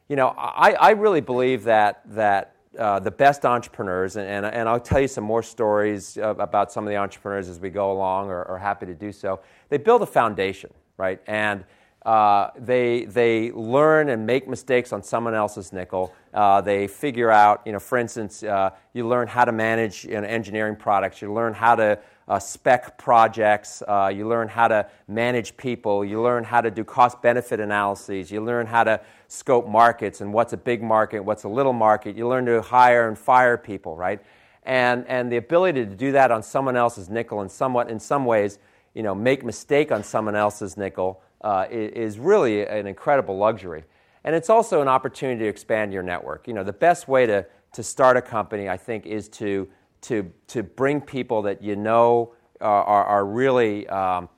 You 0.08 0.16
know, 0.16 0.30
I, 0.38 0.72
I 0.74 0.92
really 0.92 1.22
believe 1.22 1.64
that, 1.64 2.02
that 2.08 2.56
uh, 2.78 3.00
the 3.00 3.12
best 3.12 3.46
entrepreneurs, 3.46 4.16
and, 4.16 4.26
and, 4.28 4.46
and, 4.46 4.70
I'll 4.70 4.80
tell 4.80 5.02
you 5.02 5.08
some 5.08 5.26
more 5.26 5.44
stories 5.44 6.18
about 6.18 6.72
some 6.72 6.86
of 6.86 6.90
the 6.90 6.96
entrepreneurs 6.96 7.50
as 7.50 7.60
we 7.60 7.70
go 7.70 7.92
along, 7.92 8.30
or, 8.30 8.44
or 8.44 8.58
happy 8.58 8.86
to 8.86 8.94
do 8.94 9.12
so, 9.12 9.42
they 9.68 9.78
build 9.78 10.02
a 10.02 10.06
foundation, 10.06 10.70
right? 10.96 11.22
And 11.28 11.66
uh, 12.06 12.50
they, 12.58 13.06
they 13.06 13.52
learn 13.52 14.10
and 14.10 14.26
make 14.26 14.48
mistakes 14.48 14.92
on 14.92 15.04
someone 15.04 15.36
else's 15.36 15.72
nickel. 15.72 16.14
Uh, 16.34 16.60
they 16.60 16.88
figure 16.88 17.30
out, 17.30 17.62
you 17.66 17.72
know, 17.72 17.80
for 17.80 17.98
instance, 17.98 18.42
uh, 18.44 18.72
you 18.94 19.08
learn 19.08 19.28
how 19.28 19.46
to 19.46 19.52
manage 19.52 20.06
you 20.06 20.20
know, 20.20 20.28
engineering 20.28 20.76
products. 20.76 21.22
You 21.22 21.32
learn 21.32 21.54
how 21.54 21.76
to 21.76 22.00
uh, 22.28 22.40
spec 22.40 22.98
projects. 22.98 23.84
Uh, 23.88 24.12
you 24.14 24.28
learn 24.28 24.48
how 24.48 24.68
to 24.68 24.88
manage 25.08 25.56
people. 25.58 26.04
You 26.04 26.22
learn 26.22 26.44
how 26.44 26.62
to 26.62 26.72
do 26.72 26.84
cost 26.84 27.22
benefit 27.22 27.60
analyses. 27.60 28.32
You 28.32 28.42
learn 28.42 28.66
how 28.66 28.84
to 28.84 29.02
scope 29.28 29.68
markets 29.68 30.22
and 30.22 30.34
what's 30.34 30.54
a 30.54 30.58
big 30.58 30.82
market, 30.82 31.20
what's 31.20 31.44
a 31.44 31.50
little 31.50 31.74
market. 31.74 32.16
You 32.16 32.28
learn 32.28 32.46
to 32.48 32.62
hire 32.62 33.10
and 33.10 33.18
fire 33.18 33.58
people, 33.58 33.96
right? 33.96 34.22
And, 34.64 35.06
and 35.08 35.32
the 35.32 35.38
ability 35.38 35.86
to 35.86 35.96
do 35.96 36.14
that 36.14 36.32
on 36.32 36.42
someone 36.42 36.76
else's 36.76 37.10
nickel 37.10 37.42
and 37.42 37.52
somewhat, 37.52 37.90
in 37.90 38.00
some 38.00 38.26
ways, 38.26 38.60
you 38.94 39.04
know, 39.04 39.14
make 39.14 39.44
mistake 39.44 39.92
on 39.92 40.04
someone 40.04 40.36
else's 40.36 40.78
nickel 40.78 41.22
uh, 41.44 41.66
is 41.70 42.20
really 42.20 42.66
an 42.66 42.88
incredible 42.88 43.38
luxury. 43.38 43.84
And 44.24 44.36
it's 44.36 44.50
also 44.50 44.82
an 44.82 44.88
opportunity 44.88 45.40
to 45.40 45.48
expand 45.48 45.92
your 45.92 46.04
network. 46.04 46.48
You 46.48 46.54
know, 46.54 46.64
the 46.64 46.74
best 46.74 47.08
way 47.08 47.26
to, 47.26 47.46
to 47.74 47.84
start 47.84 48.18
a 48.18 48.22
company, 48.22 48.70
I 48.70 48.78
think, 48.78 49.06
is 49.06 49.28
to, 49.30 49.68
to, 50.02 50.32
to 50.48 50.64
bring 50.64 51.02
people 51.02 51.42
that 51.44 51.62
you 51.64 51.76
know 51.76 52.34
are, 52.60 53.06
are 53.06 53.26
really 53.26 53.88
um, 53.88 54.30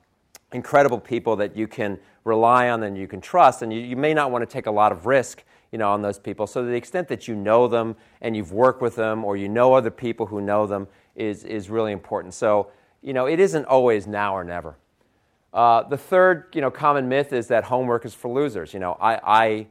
incredible 0.53 1.00
people 1.00 1.35
that 1.38 1.57
you 1.57 1.67
can 1.67 2.00
rely 2.23 2.69
on 2.69 2.83
and 2.83 2.97
you 2.97 3.07
can 3.07 3.19
trust. 3.19 3.61
And 3.61 3.73
you, 3.73 3.79
you 3.81 3.97
may 3.97 4.13
not 4.13 4.31
want 4.31 4.47
to 4.47 4.51
take 4.51 4.67
a 4.67 4.71
lot 4.71 4.91
of 4.91 5.05
risk 5.05 5.44
you 5.73 5.79
know, 5.79 5.91
on 5.91 6.03
those 6.03 6.19
people. 6.19 6.45
So, 6.45 6.61
to 6.61 6.67
the 6.67 6.75
extent 6.75 7.07
that 7.07 7.27
you 7.27 7.35
know 7.35 7.67
them 7.67 7.95
and 8.21 8.38
you've 8.38 8.51
worked 8.53 8.79
with 8.79 8.95
them 8.95 9.25
or 9.25 9.35
you 9.35 9.50
know 9.50 9.73
other 9.73 9.89
people 9.89 10.27
who 10.27 10.39
know 10.39 10.67
them 10.67 10.88
is, 11.15 11.43
is 11.43 11.67
really 11.67 11.91
important. 11.91 12.36
So, 12.36 12.72
you 13.01 13.12
know, 13.12 13.25
it 13.25 13.39
isn't 13.39 13.65
always 13.65 14.05
now 14.05 14.36
or 14.36 14.43
never. 14.43 14.77
Uh, 15.53 15.83
the 15.83 15.98
third, 15.98 16.45
you 16.53 16.62
know, 16.62 16.72
common 16.72 17.07
myth 17.07 17.31
is 17.31 17.48
that 17.48 17.63
homework 17.63 18.05
is 18.05 18.13
for 18.13 18.33
losers. 18.33 18.74
You 18.74 18.79
know, 18.79 18.98
I, 19.00 19.67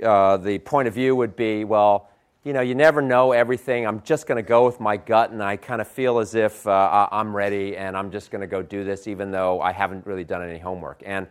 I 0.00 0.04
uh, 0.04 0.36
the 0.36 0.58
point 0.58 0.88
of 0.88 0.94
view 0.94 1.14
would 1.14 1.36
be, 1.36 1.64
well, 1.64 2.08
you 2.42 2.52
know, 2.52 2.62
you 2.62 2.74
never 2.74 3.02
know 3.02 3.32
everything. 3.32 3.86
I'm 3.86 4.02
just 4.02 4.26
going 4.26 4.42
to 4.42 4.48
go 4.48 4.64
with 4.64 4.80
my 4.80 4.96
gut, 4.96 5.30
and 5.30 5.42
I 5.42 5.56
kind 5.56 5.80
of 5.80 5.86
feel 5.88 6.18
as 6.18 6.34
if 6.34 6.66
uh, 6.66 7.08
I'm 7.12 7.36
ready, 7.36 7.76
and 7.76 7.96
I'm 7.96 8.10
just 8.10 8.30
going 8.30 8.40
to 8.40 8.46
go 8.46 8.62
do 8.62 8.82
this, 8.82 9.06
even 9.06 9.30
though 9.30 9.60
I 9.60 9.72
haven't 9.72 10.06
really 10.06 10.24
done 10.24 10.42
any 10.42 10.58
homework. 10.58 11.02
And 11.04 11.26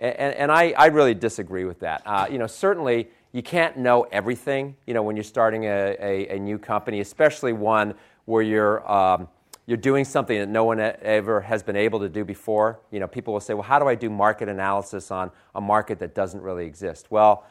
and, 0.00 0.34
and 0.34 0.52
I, 0.52 0.70
I 0.76 0.86
really 0.86 1.14
disagree 1.14 1.64
with 1.64 1.80
that. 1.80 2.02
Uh, 2.06 2.26
you 2.30 2.38
know, 2.38 2.46
certainly 2.46 3.10
you 3.32 3.42
can't 3.42 3.76
know 3.76 4.04
everything. 4.10 4.74
You 4.86 4.94
know, 4.94 5.02
when 5.02 5.14
you're 5.14 5.22
starting 5.22 5.64
a, 5.66 5.96
a, 6.00 6.36
a 6.36 6.38
new 6.38 6.58
company, 6.58 7.00
especially 7.00 7.52
one 7.52 7.94
where 8.24 8.42
you're 8.42 8.90
um, 8.90 9.28
you're 9.66 9.76
doing 9.76 10.04
something 10.04 10.38
that 10.38 10.48
no 10.48 10.64
one 10.64 10.80
ever 10.80 11.40
has 11.42 11.62
been 11.62 11.76
able 11.76 12.00
to 12.00 12.08
do 12.08 12.24
before. 12.24 12.80
You 12.90 13.00
know, 13.00 13.06
people 13.06 13.32
will 13.32 13.40
say, 13.40 13.54
well, 13.54 13.62
how 13.62 13.78
do 13.78 13.86
I 13.86 13.94
do 13.94 14.10
market 14.10 14.48
analysis 14.48 15.10
on 15.10 15.30
a 15.54 15.60
market 15.60 15.98
that 16.00 16.14
doesn't 16.14 16.40
really 16.40 16.66
exist? 16.66 17.06
Well, 17.10 17.44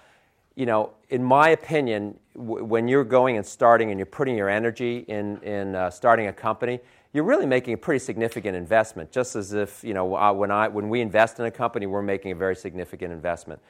you 0.56 0.66
know, 0.66 0.92
in 1.10 1.24
my 1.24 1.50
opinion, 1.50 2.20
w- 2.36 2.66
when 2.66 2.88
you're 2.90 3.06
going 3.06 3.38
and 3.38 3.46
starting 3.46 3.92
and 3.92 3.98
you're 3.98 4.06
putting 4.06 4.36
your 4.36 4.50
energy 4.50 5.06
in, 5.08 5.42
in 5.44 5.76
uh, 5.76 5.90
starting 5.90 6.28
a 6.28 6.34
company, 6.34 6.82
you're 7.14 7.24
really 7.24 7.46
making 7.46 7.74
a 7.74 7.78
pretty 7.78 8.00
significant 8.00 8.56
investment, 8.58 9.12
just 9.12 9.36
as 9.36 9.54
if, 9.54 9.84
you 9.84 9.94
know, 9.94 10.16
uh, 10.16 10.34
when, 10.34 10.52
I, 10.52 10.68
when 10.68 10.90
we 10.90 11.02
invest 11.02 11.40
in 11.40 11.46
a 11.46 11.52
company, 11.52 11.86
we're 11.88 12.02
making 12.02 12.32
a 12.32 12.36
very 12.36 12.56
significant 12.56 13.14
investment. 13.14 13.62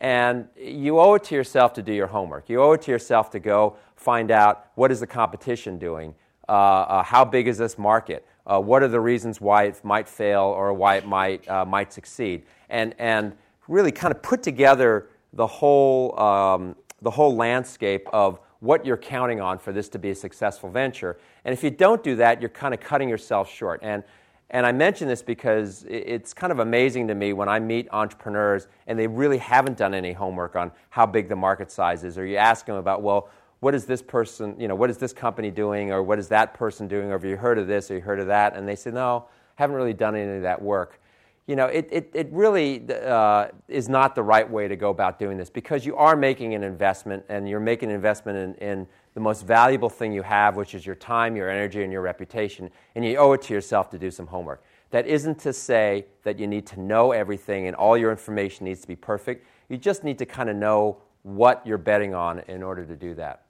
And 0.00 0.48
you 0.56 0.98
owe 0.98 1.14
it 1.14 1.24
to 1.24 1.34
yourself 1.34 1.72
to 1.74 1.82
do 1.82 1.92
your 1.92 2.06
homework. 2.06 2.48
You 2.48 2.62
owe 2.62 2.72
it 2.72 2.82
to 2.82 2.90
yourself 2.90 3.30
to 3.32 3.40
go 3.40 3.76
find 3.96 4.30
out 4.30 4.66
what 4.74 4.90
is 4.90 5.00
the 5.00 5.06
competition 5.06 5.78
doing? 5.78 6.14
Uh, 6.48 6.52
uh, 6.52 7.02
how 7.02 7.24
big 7.24 7.46
is 7.46 7.58
this 7.58 7.76
market? 7.76 8.26
Uh, 8.46 8.58
what 8.58 8.82
are 8.82 8.88
the 8.88 9.00
reasons 9.00 9.40
why 9.40 9.64
it 9.64 9.84
might 9.84 10.08
fail 10.08 10.42
or 10.42 10.72
why 10.72 10.96
it 10.96 11.06
might, 11.06 11.46
might 11.66 11.92
succeed? 11.92 12.44
And, 12.70 12.94
and 12.98 13.34
really 13.68 13.92
kind 13.92 14.14
of 14.14 14.22
put 14.22 14.42
together 14.42 15.08
the 15.34 15.46
whole, 15.46 16.18
um, 16.18 16.74
the 17.02 17.10
whole 17.10 17.36
landscape 17.36 18.08
of 18.12 18.40
what 18.60 18.86
you're 18.86 18.96
counting 18.96 19.40
on 19.40 19.58
for 19.58 19.72
this 19.72 19.88
to 19.90 19.98
be 19.98 20.10
a 20.10 20.14
successful 20.14 20.70
venture. 20.70 21.18
And 21.44 21.52
if 21.52 21.62
you 21.62 21.70
don't 21.70 22.02
do 22.02 22.16
that, 22.16 22.40
you're 22.40 22.48
kind 22.48 22.72
of 22.72 22.80
cutting 22.80 23.08
yourself 23.08 23.50
short. 23.50 23.80
And, 23.82 24.02
and 24.50 24.64
I 24.64 24.72
mention 24.72 25.06
this 25.06 25.22
because 25.22 25.84
it's 25.86 26.32
kind 26.32 26.50
of 26.50 26.58
amazing 26.58 27.08
to 27.08 27.14
me 27.14 27.34
when 27.34 27.48
I 27.48 27.60
meet 27.60 27.86
entrepreneurs 27.92 28.66
and 28.86 28.98
they 28.98 29.06
really 29.06 29.38
haven't 29.38 29.76
done 29.76 29.92
any 29.92 30.14
homework 30.14 30.56
on 30.56 30.72
how 30.88 31.04
big 31.04 31.28
the 31.28 31.36
market 31.36 31.70
size 31.70 32.02
is, 32.02 32.16
or 32.16 32.24
you 32.24 32.36
ask 32.36 32.64
them 32.64 32.76
about, 32.76 33.02
well, 33.02 33.28
what 33.60 33.74
is 33.74 33.86
this 33.86 34.02
person, 34.02 34.54
you 34.58 34.68
know, 34.68 34.74
what 34.74 34.90
is 34.90 34.98
this 34.98 35.12
company 35.12 35.50
doing, 35.50 35.90
or 35.90 36.02
what 36.02 36.18
is 36.18 36.28
that 36.28 36.54
person 36.54 36.86
doing, 36.86 37.08
or 37.08 37.12
have 37.12 37.24
you 37.24 37.36
heard 37.36 37.58
of 37.58 37.66
this, 37.66 37.90
or 37.90 37.94
you 37.96 38.00
heard 38.00 38.20
of 38.20 38.28
that? 38.28 38.56
And 38.56 38.68
they 38.68 38.76
say, 38.76 38.90
no, 38.90 39.26
haven't 39.56 39.74
really 39.74 39.94
done 39.94 40.14
any 40.14 40.36
of 40.36 40.42
that 40.42 40.62
work. 40.62 41.00
You 41.48 41.56
know, 41.56 41.66
it, 41.66 41.88
it, 41.90 42.10
it 42.12 42.28
really 42.30 42.84
uh, 42.92 43.48
is 43.68 43.88
not 43.88 44.14
the 44.14 44.22
right 44.22 44.48
way 44.48 44.68
to 44.68 44.76
go 44.76 44.90
about 44.90 45.18
doing 45.18 45.38
this 45.38 45.48
because 45.48 45.86
you 45.86 45.96
are 45.96 46.14
making 46.14 46.54
an 46.54 46.62
investment 46.62 47.24
and 47.30 47.48
you're 47.48 47.58
making 47.58 47.88
an 47.88 47.94
investment 47.94 48.58
in, 48.60 48.68
in 48.68 48.86
the 49.14 49.20
most 49.20 49.46
valuable 49.46 49.88
thing 49.88 50.12
you 50.12 50.22
have, 50.22 50.56
which 50.56 50.74
is 50.74 50.84
your 50.84 50.94
time, 50.94 51.34
your 51.36 51.48
energy, 51.48 51.82
and 51.82 51.90
your 51.90 52.02
reputation, 52.02 52.70
and 52.94 53.04
you 53.04 53.16
owe 53.16 53.32
it 53.32 53.40
to 53.42 53.54
yourself 53.54 53.88
to 53.90 53.98
do 53.98 54.10
some 54.10 54.26
homework. 54.26 54.62
That 54.90 55.06
isn't 55.06 55.38
to 55.40 55.52
say 55.52 56.04
that 56.22 56.38
you 56.38 56.46
need 56.46 56.66
to 56.66 56.80
know 56.80 57.12
everything 57.12 57.66
and 57.66 57.74
all 57.74 57.96
your 57.96 58.10
information 58.10 58.66
needs 58.66 58.82
to 58.82 58.86
be 58.86 58.96
perfect. 58.96 59.46
You 59.70 59.78
just 59.78 60.04
need 60.04 60.18
to 60.18 60.26
kind 60.26 60.50
of 60.50 60.56
know 60.56 60.98
what 61.22 61.66
you're 61.66 61.78
betting 61.78 62.14
on 62.14 62.40
in 62.40 62.62
order 62.62 62.84
to 62.84 62.94
do 62.94 63.14
that. 63.14 63.44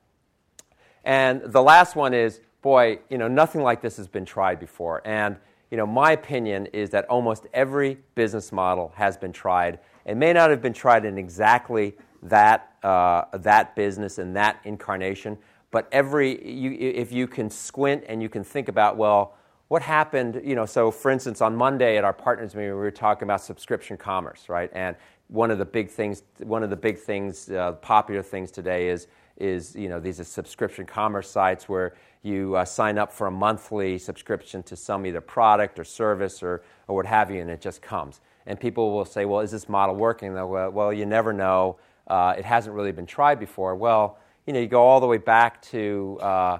And 1.05 1.43
the 1.45 1.63
last 1.63 1.97
one 1.97 2.15
is, 2.15 2.41
boy, 2.63 2.99
you 3.09 3.19
know, 3.19 3.29
nothing 3.29 3.63
like 3.63 3.81
this 3.81 3.97
has 3.97 4.09
been 4.09 4.25
tried 4.25 4.59
before. 4.61 5.01
And, 5.05 5.37
you 5.71 5.77
know, 5.77 5.87
my 5.87 6.13
opinion 6.13 6.67
is 6.67 6.91
that 6.91 7.05
almost 7.07 7.47
every 7.53 7.99
business 8.15 8.53
model 8.53 8.93
has 8.97 9.17
been 9.17 9.33
tried. 9.33 9.79
It 10.05 10.17
may 10.17 10.33
not 10.33 10.51
have 10.51 10.63
been 10.63 10.73
tried 10.73 11.05
in 11.05 11.19
exactly 11.19 11.97
that, 12.23 12.73
uh, 12.83 13.25
that 13.33 13.77
business 13.77 14.19
and 14.19 14.35
that 14.37 14.61
incarnation, 14.65 15.39
but 15.71 15.89
every, 15.93 16.45
you, 16.51 16.73
if 16.73 17.13
you 17.13 17.27
can 17.27 17.51
squint 17.51 18.05
and 18.09 18.23
you 18.23 18.29
can 18.29 18.43
think 18.43 18.69
about, 18.69 18.97
well, 18.97 19.37
what 19.69 19.83
happened, 19.83 20.41
you 20.43 20.55
know, 20.55 20.65
so 20.65 20.91
for 20.91 21.11
instance, 21.11 21.43
on 21.43 21.55
Monday 21.55 21.99
at 21.99 22.05
our 22.05 22.13
partners 22.15 22.55
meeting, 22.55 22.71
we 22.71 22.77
were 22.77 22.91
talking 22.91 23.25
about 23.25 23.43
subscription 23.43 23.99
commerce, 23.99 24.49
right? 24.49 24.71
And 24.73 24.97
one 25.29 25.51
of 25.51 25.59
the 25.59 25.65
big 25.67 25.91
things, 25.91 26.23
one 26.39 26.63
of 26.63 26.71
the 26.71 26.77
big 26.77 26.99
things, 26.99 27.51
uh, 27.51 27.73
popular 27.73 28.23
things 28.23 28.51
today 28.51 28.89
is, 28.89 29.07
is, 29.39 29.75
you 29.75 29.89
know, 29.89 30.01
these 30.01 30.21
are 30.21 30.25
subscription 30.25 30.85
commerce 30.85 31.31
sites 31.31 31.69
where 31.69 31.95
you 32.23 32.57
uh, 32.57 32.65
sign 32.65 32.99
up 32.99 33.13
for 33.13 33.29
a 33.29 33.31
monthly 33.31 33.99
subscription 33.99 34.63
to 34.65 34.77
some 34.77 35.07
either 35.07 35.21
product 35.21 35.79
or 35.79 35.85
service 35.85 36.43
or, 36.43 36.63
or 36.89 36.97
what 36.97 37.07
have 37.07 37.31
you, 37.31 37.41
and 37.41 37.51
it 37.51 37.61
just 37.61 37.81
comes. 37.81 38.21
And 38.47 38.59
people 38.59 38.93
will 38.93 39.05
say, 39.05 39.25
well, 39.25 39.41
is 39.41 39.51
this 39.51 39.69
model 39.69 39.95
working? 39.95 40.35
They'll 40.35 40.49
go, 40.49 40.71
well, 40.71 40.93
you 40.93 41.07
never 41.07 41.33
know. 41.33 41.79
Uh, 42.07 42.35
it 42.37 42.45
hasn't 42.45 42.75
really 42.75 42.93
been 42.93 43.07
tried 43.07 43.39
before. 43.39 43.77
Well, 43.77 44.19
you 44.47 44.53
know, 44.53 44.61
you 44.61 44.67
go 44.67 44.83
all 44.83 45.01
the 45.01 45.07
way 45.07 45.19
back 45.19 45.61
to 45.63 46.19
uh, 46.23 46.59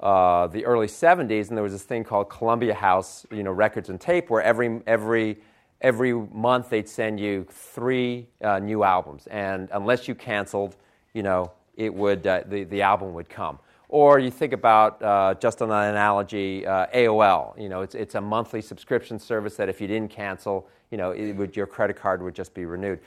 uh, 0.00 0.46
the 0.48 0.64
early 0.64 0.86
70s, 0.86 1.48
and 1.48 1.56
there 1.56 1.62
was 1.62 1.72
this 1.72 1.82
thing 1.82 2.02
called 2.02 2.30
Columbia 2.30 2.74
House, 2.74 3.26
you 3.30 3.42
know, 3.42 3.52
records 3.52 3.90
and 3.90 4.00
tape, 4.00 4.30
where 4.30 4.42
every, 4.42 4.80
every, 4.86 5.38
every 5.82 6.14
month 6.14 6.70
they'd 6.70 6.88
send 6.88 7.20
you 7.20 7.46
three 7.50 8.26
uh, 8.42 8.58
new 8.58 8.82
albums. 8.82 9.26
And 9.28 9.68
unless 9.72 10.08
you 10.08 10.14
canceled, 10.14 10.76
you 11.12 11.22
know, 11.22 11.52
it 11.76 11.92
would, 11.94 12.26
uh, 12.26 12.42
the, 12.46 12.64
the 12.64 12.82
album 12.82 13.14
would 13.14 13.28
come. 13.28 13.58
Or 13.88 14.18
you 14.18 14.30
think 14.30 14.52
about, 14.52 15.00
uh, 15.02 15.34
just 15.40 15.62
on 15.62 15.70
an 15.70 15.90
analogy, 15.90 16.66
uh, 16.66 16.86
AOL. 16.94 17.60
You 17.60 17.68
know, 17.68 17.82
it's, 17.82 17.94
it's 17.94 18.16
a 18.16 18.20
monthly 18.20 18.60
subscription 18.60 19.18
service 19.18 19.56
that 19.56 19.68
if 19.68 19.80
you 19.80 19.86
didn't 19.86 20.10
cancel, 20.10 20.68
you 20.90 20.98
know, 20.98 21.10
would, 21.36 21.56
your 21.56 21.66
credit 21.66 21.96
card 21.96 22.22
would 22.22 22.34
just 22.34 22.52
be 22.52 22.64
renewed. 22.64 22.98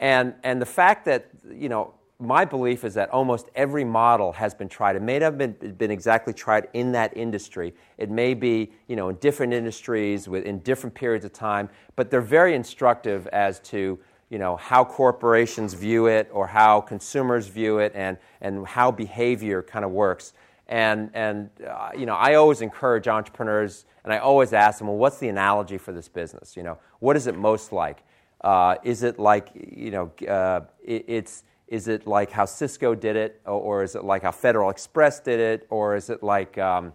And, 0.00 0.34
and 0.42 0.60
the 0.60 0.66
fact 0.66 1.04
that, 1.04 1.28
you 1.50 1.68
know, 1.68 1.94
my 2.22 2.44
belief 2.44 2.84
is 2.84 2.94
that 2.94 3.10
almost 3.10 3.48
every 3.56 3.84
model 3.84 4.32
has 4.32 4.54
been 4.54 4.68
tried. 4.68 4.94
It 4.94 5.02
may 5.02 5.18
not 5.18 5.24
have 5.32 5.38
been, 5.38 5.74
been 5.74 5.90
exactly 5.90 6.32
tried 6.32 6.68
in 6.72 6.92
that 6.92 7.16
industry. 7.16 7.74
It 7.98 8.10
may 8.10 8.32
be 8.32 8.70
you 8.86 8.94
know, 8.94 9.08
in 9.08 9.16
different 9.16 9.52
industries 9.52 10.28
with, 10.28 10.44
in 10.44 10.60
different 10.60 10.94
periods 10.94 11.24
of 11.24 11.32
time, 11.32 11.68
but 11.96 12.10
they're 12.10 12.20
very 12.20 12.54
instructive 12.54 13.26
as 13.28 13.58
to 13.60 13.98
you 14.32 14.38
know, 14.38 14.56
how 14.56 14.82
corporations 14.82 15.74
view 15.74 16.06
it 16.06 16.30
or 16.32 16.46
how 16.46 16.80
consumers 16.80 17.48
view 17.48 17.80
it 17.80 17.92
and, 17.94 18.16
and 18.40 18.66
how 18.66 18.90
behavior 18.90 19.62
kind 19.62 19.84
of 19.84 19.90
works. 19.90 20.32
And, 20.68 21.10
and 21.12 21.50
uh, 21.68 21.90
you 21.94 22.06
know, 22.06 22.14
I 22.14 22.36
always 22.36 22.62
encourage 22.62 23.08
entrepreneurs 23.08 23.84
and 24.04 24.10
I 24.10 24.18
always 24.18 24.54
ask 24.54 24.78
them, 24.78 24.88
well, 24.88 24.96
what's 24.96 25.18
the 25.18 25.28
analogy 25.28 25.76
for 25.76 25.92
this 25.92 26.08
business? 26.08 26.56
You 26.56 26.62
know, 26.62 26.78
what 27.00 27.14
is 27.14 27.26
it 27.26 27.36
most 27.36 27.72
like? 27.72 28.04
Uh, 28.40 28.76
is 28.82 29.02
it 29.02 29.18
like, 29.18 29.50
you 29.54 29.90
know, 29.90 30.10
uh, 30.26 30.60
it, 30.82 31.04
it's, 31.08 31.44
is 31.68 31.88
it 31.88 32.06
like 32.06 32.30
how 32.30 32.46
Cisco 32.46 32.94
did 32.94 33.16
it, 33.16 33.38
or, 33.44 33.60
or 33.60 33.82
is 33.82 33.96
it 33.96 34.02
like 34.02 34.22
how 34.22 34.32
Federal 34.32 34.70
Express 34.70 35.20
did 35.20 35.40
it, 35.40 35.66
or 35.68 35.94
is 35.94 36.08
it 36.08 36.22
like 36.22 36.56
um, 36.58 36.92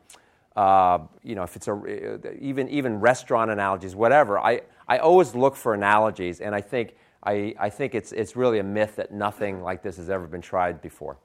uh, 0.55 0.99
you 1.23 1.33
know 1.33 1.41
if 1.41 1.55
it's 1.55 1.67
a 1.67 2.37
even 2.39 2.69
even 2.69 2.99
restaurant 2.99 3.49
analogies, 3.49 3.95
whatever? 3.95 4.37
I 4.37 4.61
I 4.87 4.99
always 4.99 5.33
look 5.33 5.55
for 5.55 5.73
analogies, 5.73 6.41
and 6.41 6.53
I 6.53 6.61
think 6.61 6.93
I, 7.23 7.55
I 7.59 7.69
think 7.69 7.95
it's 7.95 8.11
it's 8.11 8.35
really 8.35 8.59
a 8.59 8.63
myth 8.63 8.95
that 8.97 9.11
nothing 9.11 9.61
like 9.61 9.81
this 9.83 9.97
has 9.97 10.09
ever 10.09 10.27
been 10.27 10.41
tried 10.41 10.81
before. 10.81 11.17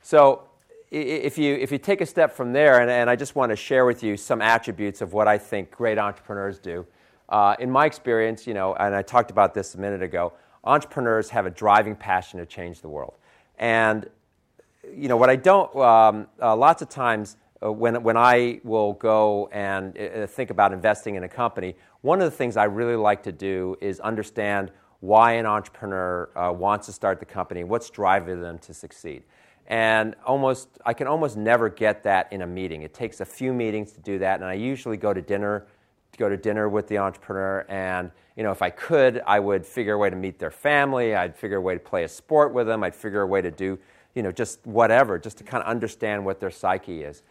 So 0.00 0.48
if 0.92 1.38
you, 1.38 1.54
if 1.54 1.72
you 1.72 1.78
take 1.78 2.02
a 2.02 2.06
step 2.06 2.32
from 2.34 2.52
there, 2.52 2.80
and, 2.80 2.90
and, 2.90 3.08
I 3.08 3.16
just 3.16 3.34
want 3.34 3.48
to 3.48 3.56
share 3.56 3.86
with 3.86 4.02
you 4.02 4.16
some 4.16 4.42
attributes 4.42 5.00
of 5.00 5.14
what 5.14 5.26
I 5.26 5.38
think 5.38 5.70
great 5.70 5.96
entrepreneurs 5.96 6.58
do. 6.58 6.84
Uh, 7.30 7.56
in 7.58 7.70
my 7.70 7.86
experience, 7.86 8.46
you 8.46 8.52
know, 8.52 8.74
and 8.74 8.94
I 8.94 9.00
talked 9.00 9.30
about 9.30 9.54
this 9.54 9.74
a 9.74 9.78
minute 9.78 10.02
ago, 10.02 10.34
entrepreneurs 10.64 11.30
have 11.30 11.46
a 11.46 11.50
driving 11.50 11.96
passion 11.96 12.38
to 12.40 12.46
change 12.46 12.82
the 12.82 12.90
world. 12.90 13.14
And, 13.58 14.06
you 14.94 15.08
know, 15.08 15.16
what 15.16 15.30
I 15.30 15.36
don't, 15.36 15.74
um, 15.76 16.26
uh, 16.42 16.54
lots 16.54 16.82
of 16.82 16.90
times 16.90 17.36
when, 17.70 18.02
when 18.02 18.16
I 18.16 18.60
will 18.64 18.94
go 18.94 19.48
and 19.52 19.96
uh, 19.96 20.26
think 20.26 20.50
about 20.50 20.72
investing 20.72 21.14
in 21.14 21.24
a 21.24 21.28
company, 21.28 21.76
one 22.00 22.20
of 22.20 22.30
the 22.30 22.36
things 22.36 22.56
I 22.56 22.64
really 22.64 22.96
like 22.96 23.22
to 23.24 23.32
do 23.32 23.76
is 23.80 24.00
understand 24.00 24.72
why 25.00 25.32
an 25.32 25.46
entrepreneur 25.46 26.30
uh, 26.36 26.52
wants 26.52 26.86
to 26.86 26.92
start 26.92 27.20
the 27.20 27.26
company, 27.26 27.64
what's 27.64 27.90
driving 27.90 28.40
them 28.40 28.58
to 28.60 28.74
succeed. 28.74 29.22
And 29.66 30.16
almost, 30.26 30.68
I 30.84 30.92
can 30.92 31.06
almost 31.06 31.36
never 31.36 31.68
get 31.68 32.02
that 32.04 32.32
in 32.32 32.42
a 32.42 32.46
meeting. 32.46 32.82
It 32.82 32.94
takes 32.94 33.20
a 33.20 33.24
few 33.24 33.52
meetings 33.52 33.92
to 33.92 34.00
do 34.00 34.18
that, 34.18 34.40
and 34.40 34.48
I 34.48 34.54
usually 34.54 34.96
go 34.96 35.12
to 35.12 35.22
dinner 35.22 35.66
go 36.18 36.28
to 36.28 36.36
dinner 36.36 36.68
with 36.68 36.88
the 36.88 36.98
entrepreneur 36.98 37.64
and 37.68 38.10
you 38.36 38.42
know 38.42 38.50
if 38.50 38.60
i 38.60 38.68
could 38.68 39.22
i 39.26 39.40
would 39.40 39.64
figure 39.64 39.94
a 39.94 39.98
way 39.98 40.10
to 40.10 40.16
meet 40.16 40.38
their 40.38 40.50
family 40.50 41.14
i'd 41.14 41.34
figure 41.34 41.56
a 41.56 41.60
way 41.60 41.72
to 41.74 41.80
play 41.80 42.04
a 42.04 42.08
sport 42.08 42.52
with 42.52 42.66
them 42.66 42.84
i'd 42.84 42.94
figure 42.94 43.22
a 43.22 43.26
way 43.26 43.40
to 43.40 43.50
do 43.50 43.78
you 44.14 44.22
know 44.22 44.30
just 44.30 44.64
whatever 44.66 45.18
just 45.18 45.38
to 45.38 45.44
kind 45.44 45.62
of 45.62 45.68
understand 45.68 46.22
what 46.24 46.38
their 46.38 46.50
psyche 46.50 47.02
is 47.02 47.22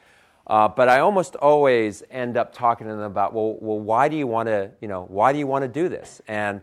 uh, 0.48 0.68
but 0.68 0.90
i 0.90 1.00
almost 1.00 1.36
always 1.36 2.04
end 2.12 2.38
up 2.38 2.54
talking 2.54 2.88
to 2.88 2.94
them 2.94 3.02
about 3.02 3.34
well, 3.34 3.58
well 3.60 3.80
why 3.80 4.08
do 4.08 4.16
you 4.16 4.28
want 4.28 4.48
to 4.48 4.72
you 4.82 4.88
know 4.88 5.06
why 5.10 5.32
do 5.32 5.40
you 5.40 5.48
want 5.48 5.64
to 5.64 5.68
do 5.68 5.90
this? 5.90 6.22
And 6.28 6.62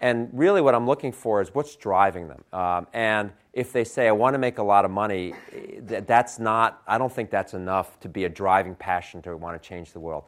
and 0.00 0.28
really 0.32 0.60
what 0.60 0.74
i'm 0.74 0.86
looking 0.86 1.12
for 1.12 1.40
is 1.40 1.54
what's 1.54 1.76
driving 1.76 2.28
them. 2.28 2.44
Um, 2.52 2.86
and 2.92 3.32
if 3.52 3.72
they 3.72 3.84
say 3.84 4.08
i 4.08 4.12
want 4.12 4.34
to 4.34 4.38
make 4.38 4.58
a 4.58 4.62
lot 4.62 4.84
of 4.84 4.90
money 4.90 5.34
that's 5.82 6.38
not 6.38 6.82
i 6.86 6.98
don't 6.98 7.12
think 7.12 7.30
that's 7.30 7.54
enough 7.54 7.98
to 8.00 8.08
be 8.08 8.24
a 8.24 8.28
driving 8.28 8.74
passion 8.74 9.22
to 9.22 9.36
want 9.36 9.60
to 9.60 9.68
change 9.68 9.92
the 9.92 10.00
world. 10.00 10.24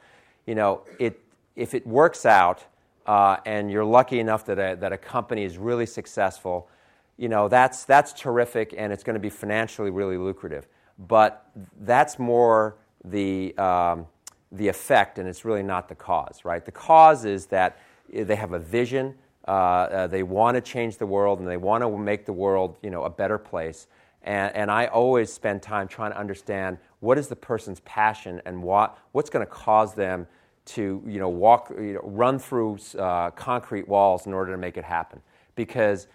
You 0.47 0.55
know 0.55 0.83
it 0.99 1.21
if 1.57 1.75
it 1.75 1.87
works 1.87 2.27
out 2.27 2.65
uh, 3.07 3.37
and 3.45 3.71
you're 3.71 3.85
lucky 3.85 4.19
enough 4.19 4.47
that 4.47 4.59
a, 4.59 4.77
that 4.77 4.93
a 4.93 4.99
company 4.99 5.45
is 5.45 5.59
really 5.59 5.87
successful, 5.87 6.69
you 7.17 7.29
know, 7.29 7.49
that's, 7.49 7.85
that's 7.85 8.13
terrific 8.13 8.75
and 8.77 8.93
it's 8.93 9.05
going 9.05 9.15
to 9.15 9.21
be 9.21 9.31
financially 9.31 9.91
really 9.91 10.17
lucrative. 10.17 10.67
But 10.99 11.47
that's 11.81 12.19
more 12.19 12.77
the, 13.05 13.57
um, 13.59 14.07
the 14.53 14.69
effect 14.69 15.19
and 15.19 15.29
it's 15.29 15.45
really 15.45 15.63
not 15.63 15.89
the 15.89 15.95
cause, 15.95 16.45
right? 16.45 16.65
The 16.65 16.73
cause 16.73 17.25
is 17.25 17.47
that 17.47 17.79
they 18.13 18.37
have 18.37 18.53
a 18.53 18.59
vision, 18.59 19.15
uh, 19.47 19.51
uh, 19.51 20.07
they 20.07 20.23
want 20.23 20.57
to 20.57 20.61
change 20.61 20.99
the 20.99 21.07
world 21.07 21.41
and 21.41 21.49
they 21.49 21.57
want 21.57 21.83
to 21.83 21.99
make 21.99 22.27
the 22.27 22.33
world, 22.33 22.77
you 22.83 22.91
know, 22.91 23.05
a 23.05 23.11
better 23.11 23.39
place. 23.39 23.87
And, 24.23 24.55
and 24.57 24.71
I 24.71 24.87
always 24.87 25.33
spend 25.33 25.63
time 25.63 25.87
trying 25.87 26.13
to 26.13 26.19
understand 26.19 26.79
what 27.01 27.19
is 27.19 27.29
the 27.29 27.37
person's 27.37 27.81
passion 27.81 28.41
and 28.47 28.63
what, 28.63 28.99
what's 29.13 29.29
going 29.29 29.45
to 29.45 29.51
cause 29.51 29.95
them 29.95 30.27
to 30.67 31.03
you 31.07 31.19
know, 31.19 31.29
walk, 31.29 31.71
you 31.77 31.95
know, 31.95 32.01
run 32.03 32.39
through 32.39 32.79
uh, 32.99 33.31
concrete 33.33 33.87
walls 33.87 34.27
in 34.27 34.33
order 34.33 34.53
to 34.53 34.59
make 34.59 34.79
it 34.79 34.85
happen. 34.85 35.21
Because 35.57 36.07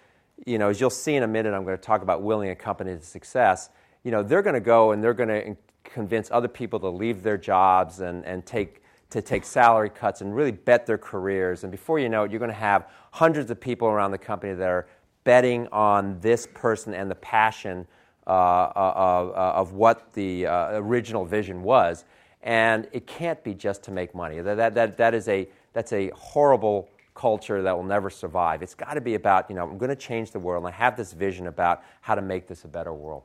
you 0.46 0.58
know, 0.58 0.68
as 0.68 0.80
you'll 0.80 0.90
see 0.90 1.14
in 1.14 1.22
a 1.22 1.28
minute, 1.28 1.52
I'm 1.52 1.64
going 1.64 1.76
to 1.76 1.82
talk 1.82 2.02
about 2.02 2.22
willing 2.22 2.50
a 2.50 2.56
company 2.56 2.96
to 2.96 3.04
success. 3.04 3.70
You 4.04 4.10
know, 4.10 4.22
they're 4.22 4.42
going 4.42 4.54
to 4.54 4.60
go 4.60 4.92
and 4.92 5.02
they're 5.02 5.14
going 5.14 5.28
to 5.28 5.56
convince 5.92 6.30
other 6.30 6.48
people 6.48 6.78
to 6.80 6.88
leave 6.88 7.22
their 7.22 7.36
jobs 7.36 8.00
and, 8.00 8.24
and 8.24 8.46
take, 8.46 8.82
to 9.10 9.20
take 9.20 9.44
salary 9.44 9.90
cuts 9.90 10.20
and 10.20 10.34
really 10.34 10.52
bet 10.52 10.86
their 10.86 10.98
careers. 10.98 11.64
And 11.64 11.70
before 11.70 11.98
you 11.98 12.08
know 12.08 12.24
it, 12.24 12.30
you're 12.30 12.38
going 12.38 12.50
to 12.50 12.54
have 12.54 12.88
hundreds 13.12 13.50
of 13.50 13.60
people 13.60 13.88
around 13.88 14.10
the 14.10 14.18
company 14.18 14.54
that 14.54 14.68
are 14.68 14.86
betting 15.24 15.66
on 15.68 16.18
this 16.20 16.46
person 16.54 16.94
and 16.94 17.10
the 17.10 17.16
passion 17.16 17.86
uh, 18.26 18.30
uh 18.30 18.92
of, 18.96 19.28
uh, 19.30 19.32
of 19.32 19.72
what 19.72 20.12
the 20.12 20.46
uh, 20.46 20.78
original 20.78 21.24
vision 21.24 21.62
was 21.62 22.04
and 22.42 22.88
it 22.92 23.06
can't 23.06 23.42
be 23.44 23.54
just 23.54 23.82
to 23.84 23.90
make 23.90 24.14
money. 24.14 24.40
That, 24.40 24.56
that, 24.56 24.74
that, 24.74 24.96
that 24.96 25.14
is 25.14 25.28
a, 25.28 25.48
that's 25.72 25.92
a 25.92 26.10
horrible 26.14 26.88
culture 27.14 27.62
that 27.62 27.76
will 27.76 27.84
never 27.84 28.08
survive. 28.08 28.62
It's 28.62 28.74
got 28.74 28.94
to 28.94 29.00
be 29.00 29.14
about, 29.14 29.50
you 29.50 29.56
know, 29.56 29.68
I'm 29.68 29.78
going 29.78 29.90
to 29.90 29.96
change 29.96 30.30
the 30.30 30.38
world, 30.38 30.64
and 30.64 30.72
I 30.72 30.76
have 30.76 30.96
this 30.96 31.12
vision 31.12 31.48
about 31.48 31.82
how 32.00 32.14
to 32.14 32.22
make 32.22 32.46
this 32.46 32.64
a 32.64 32.68
better 32.68 32.94
world. 32.94 33.24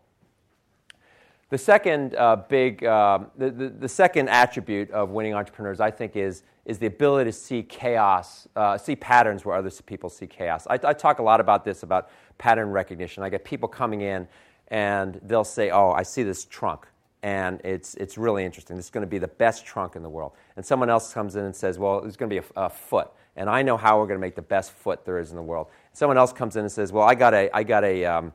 The 1.49 1.57
second 1.59 2.15
uh, 2.15 2.37
big, 2.37 2.83
uh, 2.83 3.19
the, 3.37 3.51
the, 3.51 3.69
the, 3.69 3.89
second 3.89 4.29
attribute 4.29 4.89
of 4.89 5.11
winning 5.11 5.35
entrepreneurs, 5.35 5.79
I 5.79 5.91
think, 5.91 6.15
is, 6.15 6.41
is 6.65 6.79
the 6.79 6.87
ability 6.87 7.29
to 7.29 7.37
see 7.37 7.61
chaos, 7.61 8.47
uh, 8.55 8.79
see 8.79 8.95
patterns 8.95 9.45
where 9.45 9.55
other 9.55 9.69
people 9.85 10.09
see 10.09 10.25
chaos. 10.25 10.65
I, 10.67 10.79
I, 10.83 10.93
talk 10.93 11.19
a 11.19 11.23
lot 11.23 11.39
about 11.39 11.63
this, 11.63 11.83
about 11.83 12.09
pattern 12.39 12.71
recognition. 12.71 13.21
I 13.21 13.29
get 13.29 13.45
people 13.45 13.69
coming 13.69 14.01
in 14.01 14.27
and 14.69 15.19
they'll 15.23 15.43
say, 15.43 15.69
Oh, 15.69 15.91
I 15.91 16.01
see 16.01 16.23
this 16.23 16.45
trunk, 16.45 16.87
and 17.21 17.61
it's, 17.63 17.93
it's 17.95 18.17
really 18.17 18.43
interesting. 18.43 18.75
This 18.75 18.85
is 18.85 18.91
going 18.91 19.05
to 19.05 19.09
be 19.09 19.19
the 19.19 19.27
best 19.27 19.67
trunk 19.67 19.95
in 19.95 20.01
the 20.01 20.09
world. 20.09 20.31
And 20.55 20.65
someone 20.65 20.89
else 20.89 21.13
comes 21.13 21.35
in 21.35 21.45
and 21.45 21.55
says, 21.55 21.77
Well, 21.77 22.03
it's 22.03 22.17
going 22.17 22.29
to 22.31 22.41
be 22.41 22.47
a, 22.55 22.65
a 22.65 22.69
foot, 22.71 23.11
and 23.35 23.47
I 23.49 23.61
know 23.61 23.77
how 23.77 23.99
we're 23.99 24.07
going 24.07 24.19
to 24.19 24.25
make 24.25 24.35
the 24.35 24.41
best 24.41 24.71
foot 24.71 25.05
there 25.05 25.19
is 25.19 25.29
in 25.29 25.35
the 25.35 25.43
world. 25.43 25.67
Someone 25.93 26.17
else 26.17 26.33
comes 26.33 26.55
in 26.55 26.63
and 26.63 26.71
says, 26.71 26.91
Well, 26.91 27.07
I 27.07 27.13
got 27.13 27.35
a, 27.35 27.55
I 27.55 27.61
got 27.61 27.83
a, 27.83 28.03
um, 28.05 28.33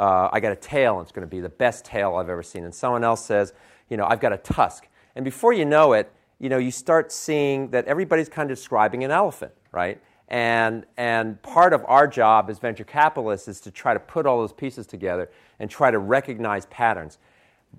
uh, 0.00 0.30
I 0.32 0.40
got 0.40 0.52
a 0.52 0.56
tail, 0.56 0.98
and 0.98 1.04
it's 1.04 1.12
going 1.12 1.26
to 1.26 1.30
be 1.30 1.40
the 1.40 1.50
best 1.50 1.84
tail 1.84 2.16
I've 2.16 2.30
ever 2.30 2.42
seen. 2.42 2.64
And 2.64 2.74
someone 2.74 3.04
else 3.04 3.22
says, 3.22 3.52
You 3.90 3.98
know, 3.98 4.06
I've 4.06 4.18
got 4.18 4.32
a 4.32 4.38
tusk. 4.38 4.88
And 5.14 5.26
before 5.26 5.52
you 5.52 5.66
know 5.66 5.92
it, 5.92 6.10
you 6.38 6.48
know, 6.48 6.56
you 6.56 6.70
start 6.70 7.12
seeing 7.12 7.68
that 7.72 7.84
everybody's 7.84 8.30
kind 8.30 8.50
of 8.50 8.56
describing 8.56 9.04
an 9.04 9.10
elephant, 9.10 9.52
right? 9.72 10.00
And, 10.28 10.86
and 10.96 11.42
part 11.42 11.74
of 11.74 11.84
our 11.86 12.06
job 12.06 12.48
as 12.48 12.58
venture 12.58 12.84
capitalists 12.84 13.46
is 13.46 13.60
to 13.60 13.70
try 13.70 13.92
to 13.92 14.00
put 14.00 14.24
all 14.24 14.38
those 14.38 14.54
pieces 14.54 14.86
together 14.86 15.30
and 15.58 15.68
try 15.68 15.90
to 15.90 15.98
recognize 15.98 16.64
patterns. 16.66 17.18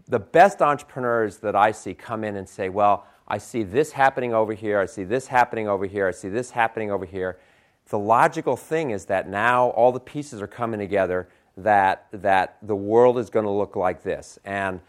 The 0.08 0.20
best 0.20 0.62
entrepreneurs 0.62 1.38
that 1.38 1.56
I 1.56 1.72
see 1.72 1.96
come 1.96 2.24
in 2.24 2.36
and 2.36 2.48
say, 2.48 2.70
Well, 2.70 3.08
I 3.28 3.40
see 3.40 3.64
this 3.64 3.94
happening 3.94 4.32
over 4.32 4.54
here, 4.54 4.80
I 4.80 4.86
see 4.86 5.06
this 5.06 5.26
happening 5.26 5.68
over 5.68 5.88
here, 5.88 6.08
I 6.08 6.12
see 6.12 6.30
this 6.30 6.52
happening 6.52 6.92
over 6.92 7.06
here. 7.06 7.40
The 7.88 7.98
logical 7.98 8.56
thing 8.56 8.92
is 8.92 9.06
that 9.06 9.28
now 9.28 9.70
all 9.70 9.92
the 9.92 10.00
pieces 10.00 10.40
are 10.40 10.48
coming 10.48 10.80
together 10.80 11.28
that, 11.58 12.08
that 12.12 12.58
the 12.62 12.76
world 12.76 13.18
is 13.18 13.30
going 13.30 13.46
to 13.46 13.52
look 13.52 13.76
like 13.76 14.04
this. 14.04 14.40
And, 14.46 14.80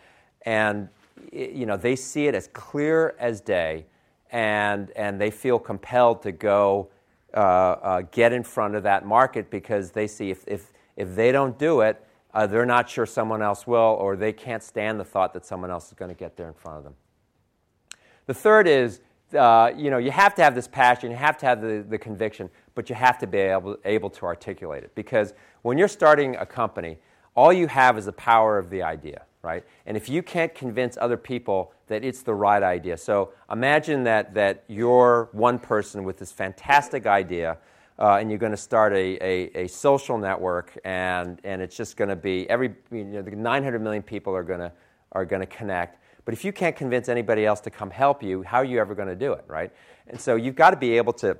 and 0.42 0.88
you 1.32 1.66
know, 1.66 1.76
they 1.76 1.96
see 1.96 2.26
it 2.26 2.34
as 2.34 2.48
clear 2.48 3.14
as 3.18 3.40
day, 3.40 3.86
and, 4.30 4.90
and 4.96 5.20
they 5.20 5.30
feel 5.30 5.58
compelled 5.58 6.22
to 6.22 6.32
go 6.32 6.88
uh, 7.34 7.38
uh, 7.38 8.02
get 8.10 8.32
in 8.32 8.42
front 8.42 8.74
of 8.74 8.82
that 8.82 9.06
market 9.06 9.50
because 9.50 9.90
they 9.90 10.06
see 10.06 10.30
if, 10.30 10.44
if, 10.46 10.72
if 10.96 11.14
they 11.14 11.32
don't 11.32 11.58
do 11.58 11.80
it, 11.80 12.04
uh, 12.34 12.46
they're 12.46 12.66
not 12.66 12.88
sure 12.88 13.04
someone 13.04 13.42
else 13.42 13.66
will, 13.66 13.96
or 14.00 14.16
they 14.16 14.32
can't 14.32 14.62
stand 14.62 14.98
the 14.98 15.04
thought 15.04 15.34
that 15.34 15.44
someone 15.44 15.70
else 15.70 15.88
is 15.88 15.94
going 15.94 16.08
to 16.08 16.14
get 16.14 16.36
there 16.36 16.48
in 16.48 16.54
front 16.54 16.78
of 16.78 16.84
them. 16.84 16.94
The 18.26 18.34
third 18.34 18.66
is, 18.66 19.00
uh, 19.34 19.72
you 19.76 19.90
know, 19.90 19.98
you 19.98 20.10
have 20.10 20.34
to 20.36 20.42
have 20.42 20.54
this 20.54 20.68
passion, 20.68 21.10
you 21.10 21.16
have 21.16 21.36
to 21.38 21.46
have 21.46 21.60
the, 21.60 21.84
the 21.88 21.98
conviction, 21.98 22.50
but 22.74 22.88
you 22.88 22.96
have 22.96 23.18
to 23.18 23.26
be 23.26 23.38
able, 23.38 23.76
able 23.84 24.10
to 24.10 24.26
articulate 24.26 24.84
it. 24.84 24.94
Because 24.94 25.34
when 25.62 25.78
you're 25.78 25.88
starting 25.88 26.36
a 26.36 26.46
company, 26.46 26.98
all 27.34 27.52
you 27.52 27.66
have 27.66 27.98
is 27.98 28.06
the 28.06 28.12
power 28.12 28.58
of 28.58 28.70
the 28.70 28.82
idea 28.82 29.22
right? 29.42 29.64
And 29.86 29.96
if 29.96 30.08
you 30.08 30.22
can't 30.22 30.54
convince 30.54 30.96
other 30.96 31.16
people 31.16 31.72
that 31.88 32.04
it's 32.04 32.22
the 32.22 32.34
right 32.34 32.62
idea, 32.62 32.96
so 32.96 33.32
imagine 33.50 34.04
that, 34.04 34.34
that 34.34 34.64
you're 34.68 35.28
one 35.32 35.58
person 35.58 36.04
with 36.04 36.18
this 36.18 36.32
fantastic 36.32 37.06
idea. 37.06 37.58
Uh, 37.98 38.16
and 38.16 38.30
you're 38.30 38.38
going 38.38 38.52
to 38.52 38.56
start 38.56 38.92
a, 38.94 39.22
a, 39.22 39.64
a, 39.64 39.68
social 39.68 40.16
network, 40.16 40.76
and, 40.82 41.38
and 41.44 41.60
it's 41.60 41.76
just 41.76 41.96
going 41.96 42.08
to 42.08 42.16
be 42.16 42.48
every 42.48 42.74
you 42.90 43.04
know, 43.04 43.20
900 43.20 43.80
million 43.80 44.02
people 44.02 44.34
are 44.34 44.42
going 44.42 44.58
to 44.58 44.72
are 45.12 45.26
going 45.26 45.40
to 45.40 45.46
connect. 45.46 46.01
But 46.24 46.34
if 46.34 46.44
you 46.44 46.52
can't 46.52 46.76
convince 46.76 47.08
anybody 47.08 47.44
else 47.44 47.60
to 47.60 47.70
come 47.70 47.90
help 47.90 48.22
you, 48.22 48.42
how 48.42 48.58
are 48.58 48.64
you 48.64 48.78
ever 48.78 48.94
going 48.94 49.08
to 49.08 49.16
do 49.16 49.32
it, 49.32 49.44
right? 49.48 49.72
And 50.06 50.20
so 50.20 50.36
you've 50.36 50.54
got 50.54 50.70
to 50.70 50.76
be 50.76 50.96
able 50.96 51.12
to 51.14 51.36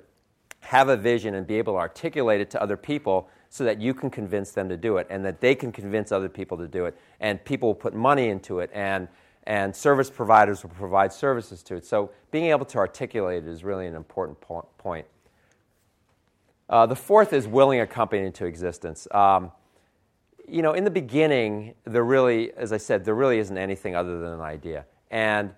have 0.61 0.89
a 0.89 0.97
vision 0.97 1.35
and 1.35 1.47
be 1.47 1.57
able 1.57 1.75
to 1.75 1.79
articulate 1.79 2.41
it 2.41 2.51
to 2.51 2.63
other 2.63 2.77
people 2.77 3.29
so 3.49 3.65
that 3.65 3.81
you 3.81 3.93
can 3.93 4.11
convince 4.11 4.53
them 4.53 4.69
to 4.69 4.77
do 4.77 4.97
it 4.97 5.07
and 5.11 5.25
that 5.25 5.41
they 5.41 5.55
can 5.55 5.71
convince 5.73 6.11
other 6.11 6.29
people 6.29 6.57
to 6.57 6.67
do 6.67 6.87
it. 6.87 6.97
And 7.21 7.45
people 7.45 7.69
will 7.69 7.75
put 7.75 7.95
money 7.95 8.29
into 8.29 8.61
it, 8.61 8.71
and, 8.73 9.09
and 9.45 9.75
service 9.75 10.09
providers 10.09 10.63
will 10.63 10.71
provide 10.71 11.13
services 11.13 11.63
to 11.65 11.77
it. 11.77 11.85
So 11.85 12.11
being 12.31 12.47
able 12.47 12.65
to 12.67 12.79
articulate 12.79 13.45
it 13.45 13.49
is 13.49 13.63
really 13.63 13.87
an 13.87 13.95
important 13.95 14.41
po- 14.41 14.69
point. 14.79 15.07
Uh, 16.69 16.87
the 16.87 16.97
fourth 16.97 17.33
is 17.33 17.47
willing 17.47 17.81
a 17.81 17.87
company 17.87 18.25
into 18.25 18.47
existence. 18.47 19.07
Um, 19.11 19.53
you 20.49 20.63
know, 20.63 20.73
in 20.73 20.85
the 20.85 20.91
beginning, 20.91 21.75
there 21.85 22.05
really, 22.05 22.53
as 22.53 22.73
I 22.73 22.77
said, 22.79 23.05
there 23.05 23.15
really 23.15 23.39
isn't 23.39 23.57
anything 23.57 23.95
other 23.95 24.19
than 24.21 24.33
an 24.33 24.41
idea. 24.41 24.85
And 25.11 25.53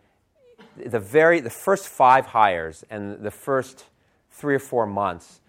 the 0.76 1.00
very, 1.00 1.40
the 1.40 1.50
first 1.50 1.88
five 1.88 2.26
hires 2.26 2.84
and 2.90 3.22
the 3.22 3.30
first 3.30 3.84
three 4.30 4.54
or 4.54 4.60
four 4.60 4.86
months 4.86 5.40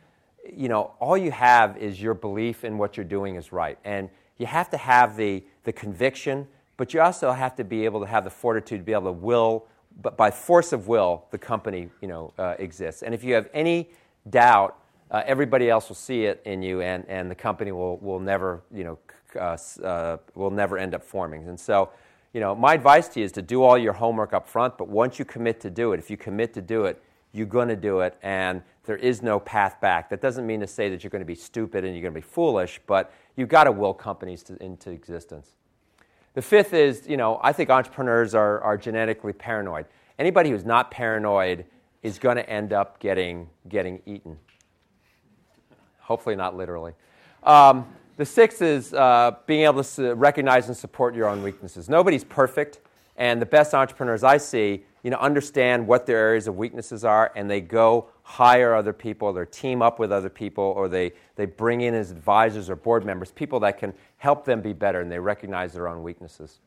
you 0.54 0.70
know, 0.70 0.92
all 1.00 1.18
you 1.18 1.32
have 1.32 1.78
is 1.78 2.02
your 2.02 2.14
belief 2.14 2.64
in 2.64 2.78
what 2.78 2.98
you're 2.98 3.06
doing 3.06 3.36
is 3.36 3.52
right. 3.52 3.78
And 3.84 4.10
you 4.38 4.46
have 4.46 4.70
to 4.72 4.78
have 4.78 5.16
the, 5.16 5.44
the 5.64 5.74
conviction, 5.74 6.48
but 6.78 6.94
you 6.94 7.02
also 7.02 7.32
have 7.32 7.56
to 7.56 7.64
be 7.64 7.86
able 7.86 8.02
to 8.02 8.06
have 8.06 8.24
the 8.24 8.30
fortitude 8.30 8.80
to 8.80 8.84
be 8.84 8.94
able 8.94 9.06
to 9.06 9.12
will, 9.12 9.66
but 10.02 10.18
by 10.18 10.30
force 10.30 10.74
of 10.74 10.88
will, 10.88 11.26
the 11.32 11.38
company, 11.38 11.90
you 12.02 12.08
know, 12.08 12.34
uh, 12.38 12.56
exists. 12.60 13.02
And 13.02 13.14
if 13.14 13.24
you 13.24 13.34
have 13.34 13.50
any 13.54 13.90
doubt, 14.30 14.78
uh, 15.10 15.24
everybody 15.26 15.70
else 15.70 15.88
will 15.88 15.96
see 15.96 16.26
it 16.26 16.42
in 16.46 16.62
you, 16.62 16.82
and, 16.82 17.06
and 17.08 17.30
the 17.30 17.36
company 17.36 17.72
will, 17.72 17.98
will 17.98 18.20
never, 18.20 18.62
you 18.74 18.84
know, 18.84 18.98
uh, 19.36 19.58
uh, 19.84 20.18
will 20.34 20.52
never 20.52 20.78
end 20.78 20.94
up 20.96 21.04
forming. 21.04 21.48
And 21.48 21.60
so, 21.60 21.90
you 22.34 22.40
know, 22.40 22.56
my 22.56 22.74
advice 22.74 23.08
to 23.10 23.20
you 23.20 23.26
is 23.26 23.32
to 23.34 23.42
do 23.42 23.64
all 23.64 23.78
your 23.78 23.94
homework 23.94 24.34
up 24.34 24.48
front, 24.48 24.78
but 24.78 24.88
once 24.88 25.20
you 25.20 25.26
commit 25.26 25.60
to 25.62 25.70
do 25.70 25.94
it, 25.94 26.00
if 26.00 26.10
you 26.10 26.18
commit 26.18 26.54
to 26.54 26.62
do 26.62 26.86
it, 26.86 27.02
you're 27.32 27.46
going 27.46 27.68
to 27.68 27.76
do 27.76 28.00
it, 28.00 28.18
and 28.24 28.62
there 28.86 28.96
is 28.96 29.22
no 29.22 29.40
path 29.40 29.82
back. 29.82 30.10
That 30.10 30.22
doesn't 30.22 30.48
mean 30.48 30.62
to 30.62 30.68
say 30.68 30.90
that 30.90 31.04
you're 31.04 31.12
going 31.12 31.22
to 31.22 31.26
be 31.26 31.36
stupid 31.36 31.84
and 31.84 31.94
you're 31.94 32.02
going 32.02 32.14
to 32.14 32.20
be 32.20 32.26
foolish, 32.26 32.80
but 32.88 33.14
you've 33.36 33.50
got 33.50 33.66
to 33.66 33.72
will 33.72 33.94
companies 33.94 34.42
to, 34.44 34.62
into 34.64 34.92
existence. 34.92 35.50
The 36.34 36.42
fifth 36.42 36.74
is, 36.74 37.08
you 37.08 37.18
know, 37.18 37.40
I 37.44 37.52
think 37.52 37.70
entrepreneurs 37.70 38.36
are, 38.36 38.62
are 38.62 38.78
genetically 38.78 39.34
paranoid. 39.34 39.86
Anybody 40.20 40.50
who's 40.50 40.66
not 40.66 40.92
paranoid 40.92 41.66
is 42.04 42.20
going 42.20 42.38
to 42.38 42.50
end 42.50 42.72
up 42.72 43.00
getting, 43.00 43.50
getting 43.68 44.02
eaten. 44.06 44.38
Hopefully, 46.00 46.36
not 46.36 46.56
literally. 46.56 46.94
Um, 47.44 47.88
the 48.18 48.26
sixth 48.26 48.62
is 48.62 48.94
uh, 48.94 49.36
being 49.46 49.64
able 49.64 49.84
to 49.84 50.14
recognize 50.14 50.68
and 50.68 50.78
support 50.78 51.16
your 51.16 51.28
own 51.28 51.44
weaknesses. 51.44 51.90
Nobody's 51.90 52.24
perfect, 52.24 52.80
and 53.18 53.42
the 53.42 53.46
best 53.46 53.74
entrepreneurs 53.74 54.24
I 54.24 54.38
see 54.38 54.86
you 55.06 55.12
know, 55.12 55.18
understand 55.18 55.86
what 55.86 56.08
their 56.08 56.18
areas 56.18 56.48
of 56.48 56.58
weaknesses 56.58 57.06
are, 57.06 57.32
and 57.36 57.48
they 57.48 57.62
go 57.62 58.08
hire 58.24 58.74
other 58.74 58.92
people, 58.92 59.38
or 59.38 59.46
team 59.46 59.84
up 59.84 60.00
with 60.00 60.12
other 60.12 60.30
people, 60.30 60.64
or 60.64 60.90
they, 60.90 61.12
they 61.36 61.46
bring 61.46 61.82
in 61.82 61.94
as 61.94 62.10
advisors 62.10 62.72
or 62.72 62.76
board 62.76 63.06
members 63.06 63.32
people 63.32 63.60
that 63.60 63.78
can 63.78 63.94
help 64.18 64.46
them 64.46 64.62
be 64.62 64.74
better, 64.74 65.02
and 65.02 65.12
they 65.12 65.20
recognize 65.20 65.74
their 65.74 65.88
own 65.88 66.02
weaknesses. 66.02 66.60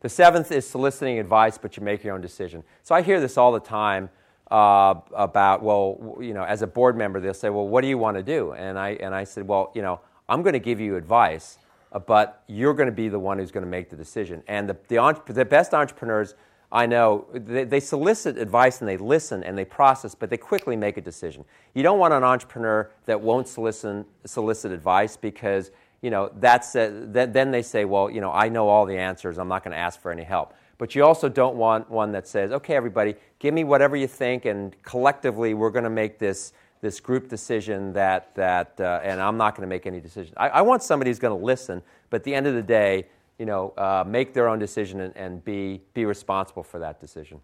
The 0.00 0.10
seventh 0.10 0.52
is 0.52 0.68
soliciting 0.68 1.18
advice, 1.18 1.56
but 1.56 1.78
you 1.78 1.82
make 1.82 2.04
your 2.04 2.14
own 2.14 2.20
decision. 2.20 2.62
So 2.82 2.94
I 2.94 3.00
hear 3.00 3.18
this 3.20 3.38
all 3.38 3.52
the 3.52 3.58
time 3.58 4.10
uh, 4.50 4.96
about, 5.16 5.62
well, 5.62 6.18
you 6.20 6.34
know, 6.34 6.44
as 6.44 6.60
a 6.60 6.66
board 6.66 6.94
member, 6.94 7.20
they'll 7.20 7.32
say, 7.32 7.48
well, 7.48 7.66
what 7.66 7.80
do 7.80 7.88
you 7.88 7.96
want 7.96 8.18
to 8.18 8.22
do? 8.22 8.52
And 8.52 8.78
I, 8.78 8.90
and 9.00 9.14
I 9.14 9.24
said, 9.24 9.48
well, 9.48 9.72
you 9.74 9.80
know, 9.80 9.98
I'm 10.28 10.42
going 10.42 10.54
to 10.54 10.58
give 10.58 10.80
you 10.80 10.96
advice, 10.96 11.58
uh, 11.92 11.98
but 11.98 12.42
you're 12.46 12.74
going 12.74 12.88
to 12.88 12.92
be 12.92 13.08
the 13.08 13.18
one 13.18 13.38
who's 13.38 13.50
going 13.50 13.64
to 13.64 13.70
make 13.70 13.90
the 13.90 13.96
decision. 13.96 14.42
And 14.48 14.68
the, 14.68 14.76
the, 14.88 15.32
the 15.32 15.44
best 15.44 15.74
entrepreneurs 15.74 16.34
I 16.74 16.86
know 16.86 17.26
they, 17.32 17.62
they, 17.62 17.78
solicit 17.78 18.36
advice 18.36 18.80
and 18.80 18.88
they 18.88 18.96
listen 18.96 19.44
and 19.44 19.56
they 19.56 19.64
process, 19.64 20.16
but 20.16 20.28
they 20.28 20.36
quickly 20.36 20.74
make 20.74 20.96
a 20.96 21.00
decision. 21.00 21.44
You 21.72 21.84
don't 21.84 22.00
want 22.00 22.12
an 22.12 22.24
entrepreneur 22.24 22.90
that 23.06 23.20
won't 23.20 23.46
solicit, 23.46 24.04
solicit 24.26 24.72
advice 24.72 25.16
because 25.16 25.70
you 26.02 26.10
know 26.10 26.32
that's 26.40 26.74
a, 26.74 26.90
th- 27.12 27.30
then 27.30 27.52
they 27.52 27.62
say, 27.62 27.84
well, 27.84 28.10
you 28.10 28.20
know, 28.20 28.32
I 28.32 28.48
know 28.48 28.68
all 28.68 28.86
the 28.86 28.98
answers. 28.98 29.38
I'm 29.38 29.46
not 29.46 29.62
going 29.62 29.70
to 29.70 29.78
ask 29.78 30.00
for 30.00 30.10
any 30.10 30.24
help. 30.24 30.52
But 30.76 30.96
you 30.96 31.04
also 31.04 31.28
don't 31.28 31.54
want 31.54 31.88
one 31.88 32.10
that 32.12 32.26
says, 32.26 32.50
okay, 32.50 32.74
everybody, 32.74 33.14
give 33.38 33.54
me 33.54 33.62
whatever 33.62 33.94
you 33.94 34.08
think, 34.08 34.44
and 34.44 34.74
collectively 34.82 35.54
we're 35.54 35.70
going 35.70 35.84
to 35.84 35.90
make 35.90 36.18
this 36.18 36.52
this 36.84 37.00
group 37.00 37.28
decision 37.28 37.94
that 37.94 38.34
that, 38.34 38.78
uh, 38.78 39.00
and 39.02 39.18
I'm 39.18 39.38
not 39.38 39.56
going 39.56 39.66
to 39.66 39.74
make 39.74 39.86
any 39.86 40.00
decision. 40.00 40.34
I, 40.36 40.50
I 40.50 40.60
want 40.60 40.82
somebody 40.82 41.10
who's 41.10 41.18
going 41.18 41.36
to 41.36 41.42
listen, 41.42 41.80
but 42.10 42.16
at 42.18 42.24
the 42.24 42.34
end 42.34 42.46
of 42.46 42.54
the 42.54 42.62
day, 42.62 43.06
you 43.38 43.46
know, 43.46 43.72
uh, 43.78 44.04
make 44.06 44.34
their 44.34 44.48
own 44.48 44.58
decision 44.58 45.00
and, 45.00 45.16
and 45.16 45.42
be, 45.42 45.80
be 45.94 46.04
responsible 46.04 46.62
for 46.62 46.78
that 46.80 47.00
decision. 47.00 47.40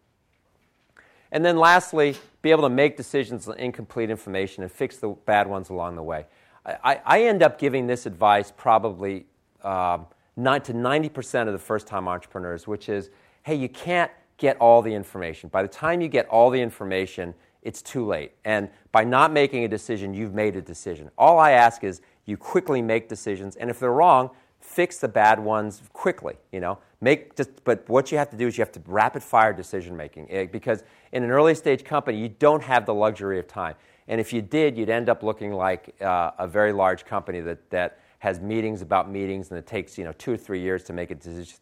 And 1.32 1.42
then 1.42 1.56
lastly, 1.56 2.16
be 2.42 2.50
able 2.50 2.64
to 2.64 2.68
make 2.68 2.98
decisions 2.98 3.48
on 3.48 3.56
incomplete 3.58 4.10
information 4.10 4.62
and 4.62 4.70
fix 4.70 4.98
the 4.98 5.08
bad 5.08 5.46
ones 5.46 5.70
along 5.70 5.96
the 5.96 6.02
way. 6.02 6.26
I, 6.66 7.00
I 7.06 7.22
end 7.22 7.42
up 7.42 7.58
giving 7.58 7.86
this 7.86 8.04
advice 8.04 8.52
probably 8.54 9.24
um, 9.64 10.04
not 10.36 10.66
to 10.66 10.74
90% 10.74 11.46
of 11.46 11.54
the 11.54 11.58
first 11.58 11.86
time 11.86 12.08
entrepreneurs, 12.08 12.66
which 12.66 12.90
is 12.90 13.08
hey, 13.44 13.54
you 13.54 13.70
can't 13.70 14.10
get 14.36 14.58
all 14.58 14.82
the 14.82 14.92
information. 14.92 15.48
By 15.48 15.62
the 15.62 15.68
time 15.68 16.02
you 16.02 16.08
get 16.08 16.28
all 16.28 16.50
the 16.50 16.60
information, 16.60 17.32
it's 17.62 17.82
too 17.82 18.06
late. 18.06 18.32
And 18.44 18.68
by 18.92 19.04
not 19.04 19.32
making 19.32 19.64
a 19.64 19.68
decision, 19.68 20.14
you've 20.14 20.34
made 20.34 20.56
a 20.56 20.62
decision. 20.62 21.10
All 21.18 21.38
I 21.38 21.52
ask 21.52 21.84
is 21.84 22.00
you 22.26 22.36
quickly 22.36 22.80
make 22.82 23.08
decisions, 23.08 23.56
and 23.56 23.70
if 23.70 23.80
they're 23.80 23.92
wrong, 23.92 24.30
fix 24.60 24.98
the 24.98 25.08
bad 25.08 25.40
ones 25.40 25.82
quickly 25.92 26.34
you 26.52 26.60
know 26.60 26.78
make 27.00 27.34
just 27.34 27.64
but 27.64 27.88
what 27.88 28.12
you 28.12 28.18
have 28.18 28.28
to 28.30 28.36
do 28.36 28.46
is 28.46 28.58
you 28.58 28.62
have 28.62 28.72
to 28.72 28.80
rapid 28.86 29.22
fire 29.22 29.52
decision 29.52 29.96
making 29.96 30.30
eh, 30.30 30.46
because 30.46 30.84
in 31.12 31.22
an 31.22 31.30
early 31.30 31.54
stage 31.54 31.82
company 31.82 32.18
you 32.18 32.28
don't 32.28 32.62
have 32.62 32.84
the 32.84 32.94
luxury 32.94 33.38
of 33.38 33.48
time 33.48 33.74
and 34.08 34.20
if 34.20 34.32
you 34.32 34.42
did 34.42 34.76
you'd 34.76 34.90
end 34.90 35.08
up 35.08 35.22
looking 35.22 35.52
like 35.52 35.94
uh, 36.02 36.30
a 36.38 36.46
very 36.46 36.72
large 36.72 37.04
company 37.06 37.40
that, 37.40 37.70
that 37.70 38.00
has 38.18 38.38
meetings 38.38 38.82
about 38.82 39.10
meetings 39.10 39.48
and 39.50 39.58
it 39.58 39.66
takes 39.66 39.96
you 39.96 40.04
know 40.04 40.12
two 40.18 40.32
or 40.32 40.36
three 40.36 40.60
years 40.60 40.84
to 40.84 40.92
make 40.92 41.10
a 41.10 41.16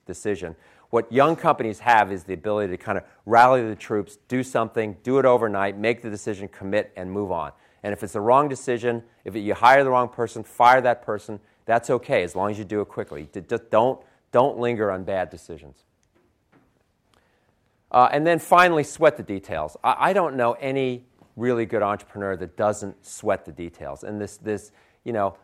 decision 0.05 0.57
what 0.91 1.11
young 1.13 1.37
companies 1.37 1.81
have 1.81 2.11
is 2.11 2.25
the 2.25 2.35
ability 2.35 2.71
to 2.71 2.77
kind 2.77 2.99
of 2.99 3.05
rally 3.27 3.67
the 3.67 3.77
troops 3.77 4.19
do 4.29 4.43
something 4.43 4.97
do 5.03 5.19
it 5.19 5.25
overnight 5.25 5.77
make 5.79 6.03
the 6.03 6.11
decision 6.11 6.49
commit 6.49 6.93
and 6.97 7.11
move 7.11 7.31
on 7.31 7.53
and 7.83 7.93
if 7.93 8.03
it's 8.03 8.15
the 8.15 8.21
wrong 8.21 8.49
decision 8.49 9.03
if 9.25 9.35
you 9.37 9.55
hire 9.55 9.85
the 9.85 9.91
wrong 9.91 10.09
person 10.09 10.43
fire 10.43 10.81
that 10.81 11.03
person 11.03 11.41
That's 11.69 11.91
okay 11.91 12.23
as 12.23 12.35
long 12.35 12.51
as 12.51 12.59
you 12.59 12.65
do 12.65 12.81
it 12.81 12.89
quickly. 12.89 13.29
Just 13.47 13.71
don't, 13.71 14.01
don't 14.33 14.59
linger 14.59 14.91
on 14.91 15.05
bad 15.05 15.29
decisions. 15.29 15.77
Uh, 17.93 18.09
and 18.11 18.27
then 18.27 18.39
finally, 18.39 18.83
sweat 18.83 19.19
the 19.19 19.23
details. 19.23 19.77
I, 19.85 19.97
I, 20.09 20.13
don't 20.15 20.35
know 20.35 20.53
any 20.55 21.05
really 21.37 21.67
good 21.67 21.83
entrepreneur 21.83 22.37
that 22.37 22.57
doesn't 22.57 23.05
sweat 23.05 23.45
the 23.45 23.53
details. 23.53 24.03
And 24.03 24.19
this, 24.19 24.39
this 24.39 24.73
you 25.05 25.13
know, 25.13 25.37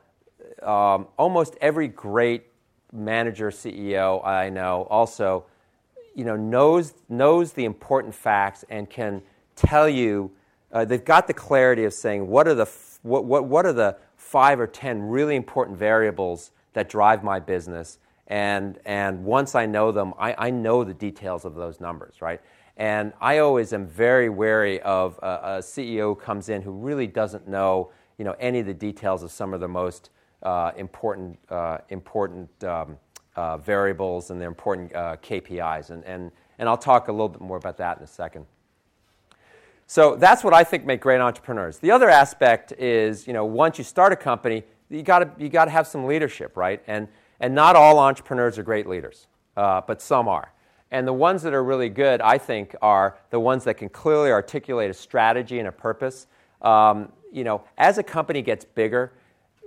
um, 0.63 1.09
almost 1.19 1.59
every 1.61 1.89
great 1.89 2.45
manager, 2.95 3.51
CEO 3.51 4.25
I 4.25 4.49
know 4.49 4.87
also, 4.89 5.45
you 6.15 6.25
know, 6.25 6.37
knows, 6.37 6.95
knows 7.09 7.53
the 7.53 7.65
important 7.65 8.15
facts 8.15 8.65
and 8.71 8.89
can 8.89 9.21
tell 9.57 9.89
you, 9.89 10.31
uh, 10.73 10.85
they've 10.85 11.05
got 11.05 11.27
the 11.27 11.35
clarity 11.35 11.85
of 11.85 11.93
saying 11.93 12.27
what 12.27 12.49
are 12.49 12.55
the, 12.55 12.71
what, 13.03 13.25
what, 13.25 13.45
what 13.45 13.67
are 13.67 13.73
the 13.73 13.97
five 14.17 14.59
or 14.59 14.67
ten 14.67 15.03
really 15.03 15.37
important 15.37 15.77
variables 15.79 16.53
that 16.73 16.89
drive 16.89 17.23
my 17.23 17.39
business 17.39 17.99
and, 18.27 18.79
and 18.87 19.25
once 19.25 19.55
I 19.55 19.67
know 19.67 19.93
them, 19.93 20.15
I, 20.19 20.47
I 20.47 20.51
know 20.51 20.83
the 20.85 20.95
details 20.95 21.45
of 21.45 21.55
those 21.55 21.81
numbers, 21.81 22.23
right? 22.23 22.41
And 22.77 23.13
I 23.21 23.39
always 23.39 23.73
am 23.73 23.87
very 23.87 24.29
wary 24.29 24.81
of 24.81 25.19
a, 25.23 25.27
a, 25.27 25.59
CEO 25.59 26.09
who 26.09 26.15
comes 26.15 26.49
in 26.49 26.63
who 26.63 26.73
really 26.73 27.07
doesn't 27.07 27.47
know, 27.47 27.93
you 28.19 28.25
know, 28.25 28.35
any 28.41 28.61
of 28.61 28.67
the 28.67 28.75
details 28.75 29.23
of 29.23 29.31
some 29.31 29.53
of 29.55 29.61
the 29.61 29.69
most 29.69 30.09
uh, 30.09 30.14
important, 30.77 31.39
uh, 31.49 31.79
important 31.89 32.49
um, 32.65 32.99
uh, 33.37 33.57
variables 33.59 34.31
and 34.31 34.41
the 34.41 34.45
important 34.45 34.95
uh, 34.95 35.17
KPIs. 35.23 35.91
And, 35.91 36.33
I'll 36.59 36.79
talk 36.79 37.09
a 37.09 37.13
little 37.13 37.29
bit 37.29 37.43
more 37.43 37.59
about 37.59 37.77
that 37.77 37.99
in 37.99 38.05
a 38.05 38.07
second. 38.07 38.47
So 39.87 40.17
that's 40.17 40.43
what 40.43 40.55
I 40.55 40.65
think 40.65 40.87
make 40.87 41.01
great 41.01 41.21
entrepreneurs. 41.21 41.79
The 41.79 41.91
other 41.91 42.09
aspect 42.09 42.73
is, 42.73 43.27
you 43.27 43.35
know, 43.35 43.45
once 43.45 43.77
you 43.77 43.85
start 43.85 44.15
a 44.15 44.17
company, 44.17 44.65
you 44.89 45.03
got 45.03 45.39
to 45.39 45.71
have 45.71 45.87
some 45.87 46.07
leadership, 46.07 46.57
right? 46.57 46.83
And 46.87 47.09
and 47.41 47.55
not 47.55 47.77
all 47.77 47.99
entrepreneurs 47.99 48.59
are 48.59 48.63
great 48.63 48.87
leaders, 48.87 49.27
uh, 49.57 49.81
but 49.87 50.01
some 50.01 50.29
are. 50.29 50.53
And 50.91 51.07
the 51.07 51.13
ones 51.13 51.43
that 51.43 51.53
are 51.53 51.65
really 51.65 51.89
good, 51.89 52.21
I 52.21 52.39
think, 52.39 52.77
are 52.81 53.19
the 53.31 53.41
ones 53.41 53.65
that 53.65 53.75
can 53.75 53.89
clearly 53.89 54.31
articulate 54.31 54.91
a 54.91 54.95
strategy 54.95 55.59
and 55.59 55.69
a 55.69 55.73
purpose. 55.73 56.27
Um, 56.63 57.11
you 57.33 57.45
know, 57.45 57.65
as 57.77 57.99
a 57.99 58.03
company 58.03 58.43
gets 58.43 58.65
bigger, 58.65 59.13
uh, 59.13 59.13
uh, 59.13 59.13
uh 59.13 59.24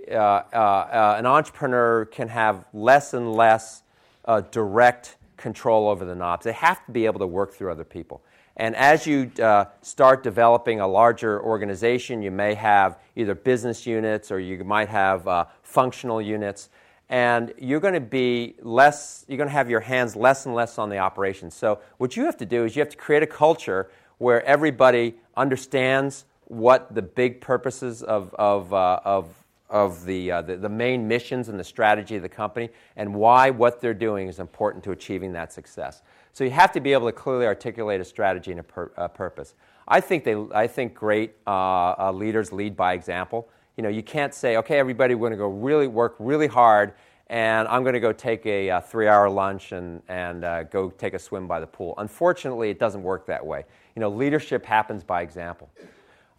an 0.07 1.25
entrepreneur 1.25 2.05
can 2.05 2.27
have 2.29 2.65
less 2.73 3.13
and 3.13 3.33
less 3.33 3.83
uh, 4.25 4.41
direct 4.51 5.17
control 5.37 5.87
over 5.87 6.05
the 6.05 6.15
knobs. 6.15 6.43
They 6.43 6.53
have 6.53 6.85
to 6.85 6.91
be 6.91 7.05
able 7.05 7.19
to 7.19 7.27
work 7.27 7.53
through 7.53 7.71
other 7.71 7.83
people. 7.83 8.21
And 8.55 8.75
as 8.75 9.05
you 9.05 9.31
uh, 9.41 9.65
start 9.81 10.23
developing 10.23 10.79
a 10.79 10.87
larger 10.87 11.41
organization, 11.41 12.23
you 12.23 12.31
may 12.31 12.55
have 12.55 12.99
either 13.15 13.35
business 13.35 13.85
units 13.85 14.31
or 14.31 14.39
you 14.39 14.63
might 14.63 14.89
have 14.89 15.27
uh, 15.27 15.45
functional 15.61 16.21
units 16.21 16.69
and 17.09 17.53
you're 17.57 17.79
going 17.79 17.93
to 17.93 18.01
be 18.01 18.55
less 18.61 19.23
you're 19.29 19.37
going 19.37 19.47
to 19.47 19.53
have 19.53 19.69
your 19.69 19.79
hands 19.79 20.15
less 20.15 20.45
and 20.45 20.53
less 20.53 20.77
on 20.77 20.89
the 20.89 20.97
operations 20.97 21.55
so 21.55 21.79
what 21.99 22.17
you 22.17 22.25
have 22.25 22.35
to 22.35 22.45
do 22.45 22.65
is 22.65 22.75
you 22.75 22.81
have 22.81 22.89
to 22.89 22.97
create 22.97 23.23
a 23.23 23.27
culture 23.27 23.89
where 24.17 24.43
everybody 24.43 25.15
understands 25.35 26.25
what 26.45 26.93
the 26.93 27.01
big 27.01 27.41
purposes 27.41 28.01
of, 28.03 28.33
of, 28.35 28.73
uh, 28.73 28.99
of, 29.03 29.29
of 29.69 30.05
the, 30.05 30.31
uh, 30.31 30.41
the, 30.41 30.55
the, 30.55 30.69
main 30.69 31.07
missions 31.07 31.49
and 31.49 31.59
the 31.59 31.63
strategy 31.63 32.15
of 32.15 32.21
the 32.21 32.29
company 32.29 32.69
and 32.95 33.13
why 33.13 33.49
what 33.49 33.81
they're 33.81 33.93
doing 33.93 34.27
is 34.27 34.39
important 34.39 34.83
to 34.83 34.91
achieving 34.91 35.33
that 35.33 35.51
success 35.51 36.01
so 36.31 36.43
you 36.43 36.51
have 36.51 36.71
to 36.71 36.79
be 36.79 36.93
able 36.93 37.07
to 37.07 37.11
clearly 37.11 37.45
articulate 37.45 37.99
a 37.99 38.05
strategy 38.05 38.51
and 38.51 38.61
a, 38.61 38.63
pur- 38.63 38.91
a 38.95 39.09
purpose 39.09 39.55
i 39.87 39.99
think, 39.99 40.23
they, 40.23 40.35
I 40.53 40.67
think 40.67 40.93
great 40.93 41.35
uh, 41.45 41.95
uh 41.97 42.11
leaders 42.13 42.51
lead 42.51 42.77
by 42.77 42.93
example 42.93 43.49
you 43.77 43.83
know, 43.83 43.89
you 43.89 44.01
can't 44.01 44.33
say, 44.33 44.57
okay, 44.57 44.79
everybody, 44.79 45.13
we're 45.13 45.29
going 45.29 45.37
to 45.37 45.37
go 45.37 45.49
really 45.49 45.85
work 45.85 46.15
really 46.17 46.47
hard, 46.47 46.93
and 47.27 47.67
I'm 47.67 47.83
going 47.83 47.93
to 47.93 47.99
go 47.99 48.11
take 48.11 48.43
a, 48.47 48.69
a 48.69 48.77
uh, 48.77 48.81
three-hour 48.81 49.29
lunch 49.29 49.71
and, 49.71 50.01
and 50.07 50.43
uh, 50.43 50.63
go 50.63 50.89
take 50.89 51.13
a 51.13 51.19
swim 51.19 51.47
by 51.47 51.59
the 51.59 51.67
pool. 51.67 51.93
Unfortunately, 51.99 52.71
it 52.71 52.79
doesn't 52.79 53.03
work 53.03 53.27
that 53.27 53.45
way. 53.45 53.65
You 53.95 53.99
know, 53.99 54.09
leadership 54.09 54.65
happens 54.65 55.03
by 55.03 55.21
example. 55.21 55.69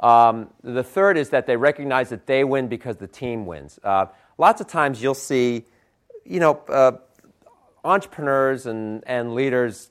Um, 0.00 0.50
the 0.62 0.84
third 0.84 1.18
is 1.18 1.30
that 1.30 1.46
they 1.46 1.56
recognize 1.56 2.08
that 2.11 2.26
they 2.26 2.44
win 2.44 2.68
because 2.68 2.96
the 2.96 3.06
team 3.06 3.46
wins. 3.46 3.78
Uh, 3.82 4.06
lots 4.37 4.61
of 4.61 4.68
times 4.68 5.02
you'll 5.02 5.14
see, 5.14 5.64
you 6.24 6.40
know, 6.40 6.61
uh, 6.68 6.92
entrepreneurs 7.84 8.66
and, 8.66 9.02
and 9.06 9.34
leaders 9.34 9.90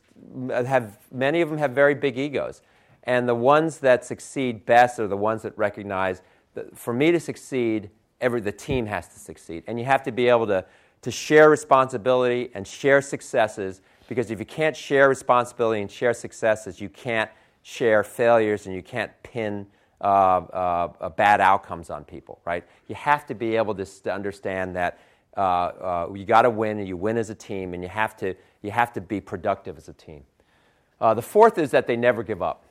have, 0.49 0.97
many 1.11 1.41
of 1.41 1.49
them 1.49 1.57
have 1.57 1.71
very 1.71 1.93
big 1.93 2.17
egos. 2.17 2.61
And 3.03 3.27
the 3.27 3.35
ones 3.35 3.79
that 3.79 4.05
succeed 4.05 4.65
best 4.65 4.99
are 4.99 5.07
the 5.07 5.17
ones 5.17 5.41
that 5.43 5.57
recognize 5.57 6.21
that 6.53 6.77
for 6.77 6.93
me 6.93 7.11
to 7.11 7.19
succeed, 7.19 7.89
every, 8.19 8.41
the 8.41 8.51
team 8.51 8.85
has 8.85 9.07
to 9.09 9.19
succeed. 9.19 9.63
And 9.67 9.79
you 9.79 9.85
have 9.85 10.03
to 10.03 10.11
be 10.11 10.27
able 10.27 10.47
to, 10.47 10.65
to 11.01 11.11
share 11.11 11.49
responsibility 11.49 12.49
and 12.53 12.67
share 12.67 13.01
successes 13.01 13.81
because 14.07 14.31
if 14.31 14.39
you 14.39 14.45
can't 14.45 14.75
share 14.75 15.09
responsibility 15.09 15.81
and 15.81 15.91
share 15.91 16.13
successes, 16.13 16.79
you 16.79 16.89
can't 16.89 17.29
share 17.61 18.03
failures 18.03 18.65
and 18.65 18.73
you 18.73 18.81
can't 18.81 19.11
pin 19.23 19.67
uh, 20.01 20.03
uh, 20.03 20.93
uh 21.01 21.09
bad 21.09 21.41
outcomes 21.41 21.89
on 21.89 22.03
people, 22.03 22.39
right? 22.45 22.63
You 22.87 22.95
have 22.95 23.25
to 23.27 23.35
be 23.35 23.55
able 23.55 23.75
to, 23.75 23.85
to 24.03 24.13
understand 24.13 24.75
that 24.75 24.99
uh, 25.35 25.39
uh 25.39 26.13
you 26.13 26.25
got 26.25 26.43
to 26.43 26.49
win 26.49 26.79
and 26.79 26.87
you 26.87 26.97
win 26.97 27.17
as 27.17 27.29
a 27.29 27.35
team 27.35 27.73
and 27.73 27.83
you 27.83 27.89
have 27.89 28.15
to, 28.17 28.35
you 28.61 28.71
have 28.71 28.93
to 28.93 29.01
be 29.01 29.21
productive 29.21 29.77
as 29.77 29.87
a 29.87 29.93
team. 29.93 30.23
Uh, 30.99 31.13
the 31.13 31.21
fourth 31.21 31.57
is 31.57 31.71
that 31.71 31.87
they 31.87 31.95
never 31.95 32.23
give 32.23 32.41
up. 32.41 32.63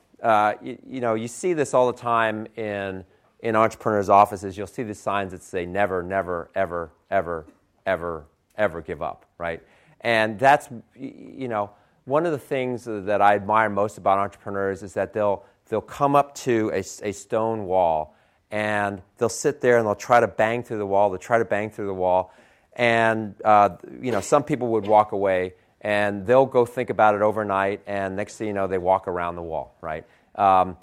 You, 0.61 0.77
you 0.85 0.99
know, 0.99 1.13
you 1.13 1.27
see 1.27 1.53
this 1.53 1.73
all 1.73 1.87
the 1.87 1.97
time 1.97 2.47
in 2.55 3.05
in 3.39 3.55
entrepreneurs' 3.55 4.09
offices, 4.09 4.57
you'll 4.57 4.67
see 4.67 4.83
the 4.83 4.95
signs 4.95 5.31
that 5.31 5.43
say 5.43 5.65
never, 5.65 6.01
never, 6.01 6.49
ever, 6.55 6.91
ever, 7.11 7.45
ever, 7.85 8.25
ever 8.57 8.81
give 8.81 9.01
up, 9.01 9.25
right? 9.37 9.61
And 10.01 10.39
that's, 10.39 10.69
you 10.95 11.47
know, 11.47 11.71
one 12.05 12.25
of 12.25 12.31
the 12.31 12.39
things 12.39 12.85
that 12.85 13.21
I 13.21 13.35
admire 13.35 13.69
most 13.69 13.97
about 13.97 14.17
entrepreneurs 14.17 14.81
is 14.81 14.93
that 14.93 15.13
they'll, 15.13 15.43
they'll 15.69 15.81
come 15.81 16.15
up 16.15 16.33
to 16.35 16.71
a, 16.73 16.79
a 16.79 17.11
stone 17.11 17.65
wall 17.65 18.15
and 18.51 19.01
they'll 19.17 19.29
sit 19.29 19.61
there 19.61 19.77
and 19.77 19.85
they'll 19.85 19.95
try 19.95 20.19
to 20.19 20.27
bang 20.27 20.63
through 20.63 20.77
the 20.77 20.85
wall, 20.85 21.09
they'll 21.09 21.19
try 21.19 21.37
to 21.37 21.45
bang 21.45 21.69
through 21.69 21.87
the 21.87 21.93
wall. 21.93 22.33
And, 22.73 23.35
uh, 23.43 23.69
you 24.01 24.11
know, 24.11 24.21
some 24.21 24.43
people 24.43 24.67
would 24.69 24.87
walk 24.87 25.11
away 25.11 25.55
and 25.81 26.25
they'll 26.25 26.45
go 26.45 26.65
think 26.65 26.89
about 26.89 27.15
it 27.15 27.21
overnight 27.21 27.81
and 27.87 28.15
next 28.15 28.37
thing 28.37 28.47
you 28.47 28.53
know, 28.53 28.67
they 28.67 28.77
walk 28.77 29.07
around 29.07 29.35
the 29.35 29.41
wall, 29.41 29.75
right? 29.81 30.05
Um, 30.35 30.77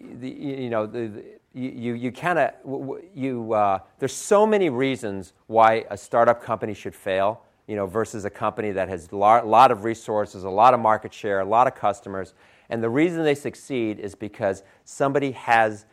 the, 0.00 0.30
you 0.30 0.70
know, 0.70 0.86
the, 0.86 1.24
you, 1.52 1.70
you, 1.70 1.94
you 1.94 2.12
kind 2.12 2.38
of, 2.38 3.00
you, 3.14 3.52
uh, 3.52 3.78
there's 3.98 4.14
so 4.14 4.46
many 4.46 4.68
reasons 4.68 5.32
why 5.46 5.84
a 5.90 5.96
startup 5.96 6.42
company 6.42 6.74
should 6.74 6.94
fail, 6.94 7.42
you 7.66 7.76
know, 7.76 7.86
versus 7.86 8.24
a 8.24 8.30
company 8.30 8.70
that 8.72 8.88
has 8.88 9.08
a 9.10 9.16
lot 9.16 9.70
of 9.70 9.84
resources, 9.84 10.44
a 10.44 10.50
lot 10.50 10.74
of 10.74 10.80
market 10.80 11.12
share, 11.12 11.40
a 11.40 11.44
lot 11.44 11.66
of 11.66 11.74
customers. 11.74 12.34
And 12.68 12.82
the 12.82 12.90
reason 12.90 13.22
they 13.22 13.34
succeed 13.34 13.98
is 13.98 14.14
because 14.14 14.62
somebody 14.84 15.32
has, 15.32 15.86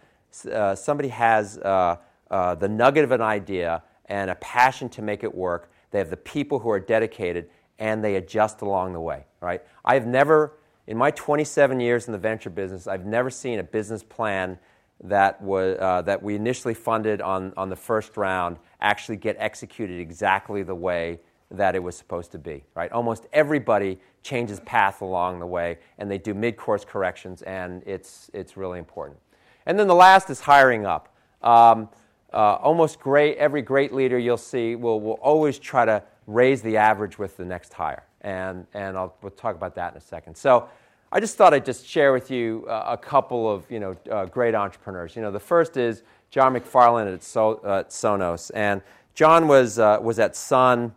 uh, 0.51 0.75
somebody 0.75 1.09
has 1.09 1.57
uh, 1.59 1.97
uh, 2.31 2.55
the 2.55 2.67
nugget 2.67 3.03
of 3.03 3.11
an 3.11 3.21
idea 3.21 3.83
and 4.05 4.29
a 4.29 4.35
passion 4.35 4.89
to 4.89 5.01
make 5.01 5.23
it 5.23 5.33
work. 5.33 5.71
They 5.91 5.99
have 5.99 6.09
the 6.09 6.17
people 6.17 6.59
who 6.59 6.69
are 6.69 6.79
dedicated 6.79 7.49
and 7.79 8.03
they 8.03 8.15
adjust 8.15 8.61
along 8.61 8.93
the 8.93 8.99
way, 8.99 9.25
right? 9.41 9.61
I've 9.83 10.07
never, 10.07 10.53
in 10.87 10.97
my 10.97 11.11
27 11.11 11.79
years 11.79 12.07
in 12.07 12.11
the 12.11 12.17
venture 12.17 12.49
business, 12.49 12.87
I've 12.87 13.05
never 13.05 13.29
seen 13.29 13.59
a 13.59 13.63
business 13.63 14.03
plan 14.03 14.59
that, 15.03 15.41
was, 15.41 15.77
uh, 15.79 16.01
that 16.03 16.21
we 16.21 16.35
initially 16.35 16.73
funded 16.73 17.21
on, 17.21 17.53
on 17.57 17.69
the 17.69 17.75
first 17.75 18.15
round 18.15 18.57
actually 18.79 19.17
get 19.17 19.35
executed 19.39 19.99
exactly 19.99 20.63
the 20.63 20.75
way 20.75 21.19
that 21.53 21.75
it 21.75 21.83
was 21.83 21.95
supposed 21.95 22.31
to 22.31 22.37
be, 22.37 22.63
right? 22.75 22.91
Almost 22.91 23.27
everybody 23.31 23.99
changes 24.23 24.59
path 24.61 25.01
along 25.01 25.39
the 25.39 25.45
way, 25.45 25.77
and 25.97 26.09
they 26.09 26.17
do 26.17 26.33
mid-course 26.33 26.83
corrections, 26.83 27.41
and 27.43 27.83
it's, 27.85 28.29
it's 28.33 28.57
really 28.57 28.79
important. 28.79 29.19
And 29.65 29.79
then 29.79 29.87
the 29.87 29.95
last 29.95 30.29
is 30.29 30.41
hiring 30.41 30.85
up. 30.85 31.15
Um, 31.41 31.89
uh, 32.33 32.55
almost 32.55 32.99
great, 32.99 33.37
every 33.37 33.61
great 33.61 33.93
leader 33.93 34.17
you'll 34.17 34.37
see 34.37 34.75
will, 34.75 34.99
will 34.99 35.19
always 35.21 35.59
try 35.59 35.85
to 35.85 36.03
raise 36.25 36.61
the 36.61 36.77
average 36.77 37.19
with 37.19 37.37
the 37.37 37.45
next 37.45 37.73
hire, 37.73 38.03
and, 38.21 38.65
and 38.73 38.97
I'll, 38.97 39.15
we'll 39.21 39.31
talk 39.31 39.55
about 39.55 39.75
that 39.75 39.93
in 39.93 39.97
a 39.97 40.01
second. 40.01 40.35
So 40.35 40.67
I 41.11 41.19
just 41.19 41.37
thought 41.37 41.53
I'd 41.53 41.63
just 41.63 41.85
share 41.85 42.11
with 42.11 42.31
you 42.31 42.65
uh, 42.67 42.85
a 42.87 42.97
couple 42.97 43.47
of 43.47 43.69
you 43.69 43.79
know, 43.79 43.95
uh, 44.09 44.25
great 44.25 44.55
entrepreneurs. 44.55 45.15
You 45.15 45.21
know, 45.21 45.29
the 45.29 45.39
first 45.39 45.77
is 45.77 46.01
John 46.31 46.53
MacFarlane 46.53 47.07
at, 47.07 47.21
so, 47.21 47.61
uh, 47.63 47.81
at 47.81 47.89
Sonos. 47.91 48.49
And 48.55 48.81
John 49.13 49.47
was, 49.47 49.77
uh, 49.77 49.99
was 50.01 50.17
at 50.17 50.35
Sun. 50.35 50.95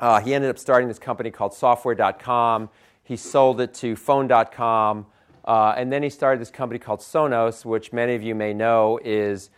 Uh, 0.00 0.20
he 0.20 0.34
ended 0.34 0.50
up 0.50 0.58
starting 0.58 0.88
this 0.88 0.98
company 0.98 1.30
called 1.30 1.54
Software.com. 1.54 2.70
He 3.02 3.16
sold 3.16 3.60
it 3.60 3.74
to 3.74 3.96
Phone.com. 3.96 5.06
Uh, 5.44 5.74
and 5.76 5.92
then 5.92 6.02
he 6.02 6.10
started 6.10 6.40
this 6.40 6.50
company 6.50 6.78
called 6.78 7.00
Sonos, 7.00 7.64
which 7.64 7.92
many 7.92 8.14
of 8.14 8.22
you 8.22 8.34
may 8.34 8.54
know 8.54 8.98
is 9.04 9.50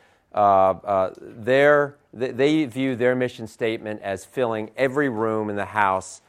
their, 1.20 1.96
they 2.12 2.64
view 2.64 2.96
their 2.96 3.14
mission 3.14 3.46
statement 3.46 4.00
as 4.02 4.24
filling 4.24 4.70
every 4.76 5.08
room 5.08 5.50
in 5.50 5.56
the 5.56 5.66
house 5.66 6.22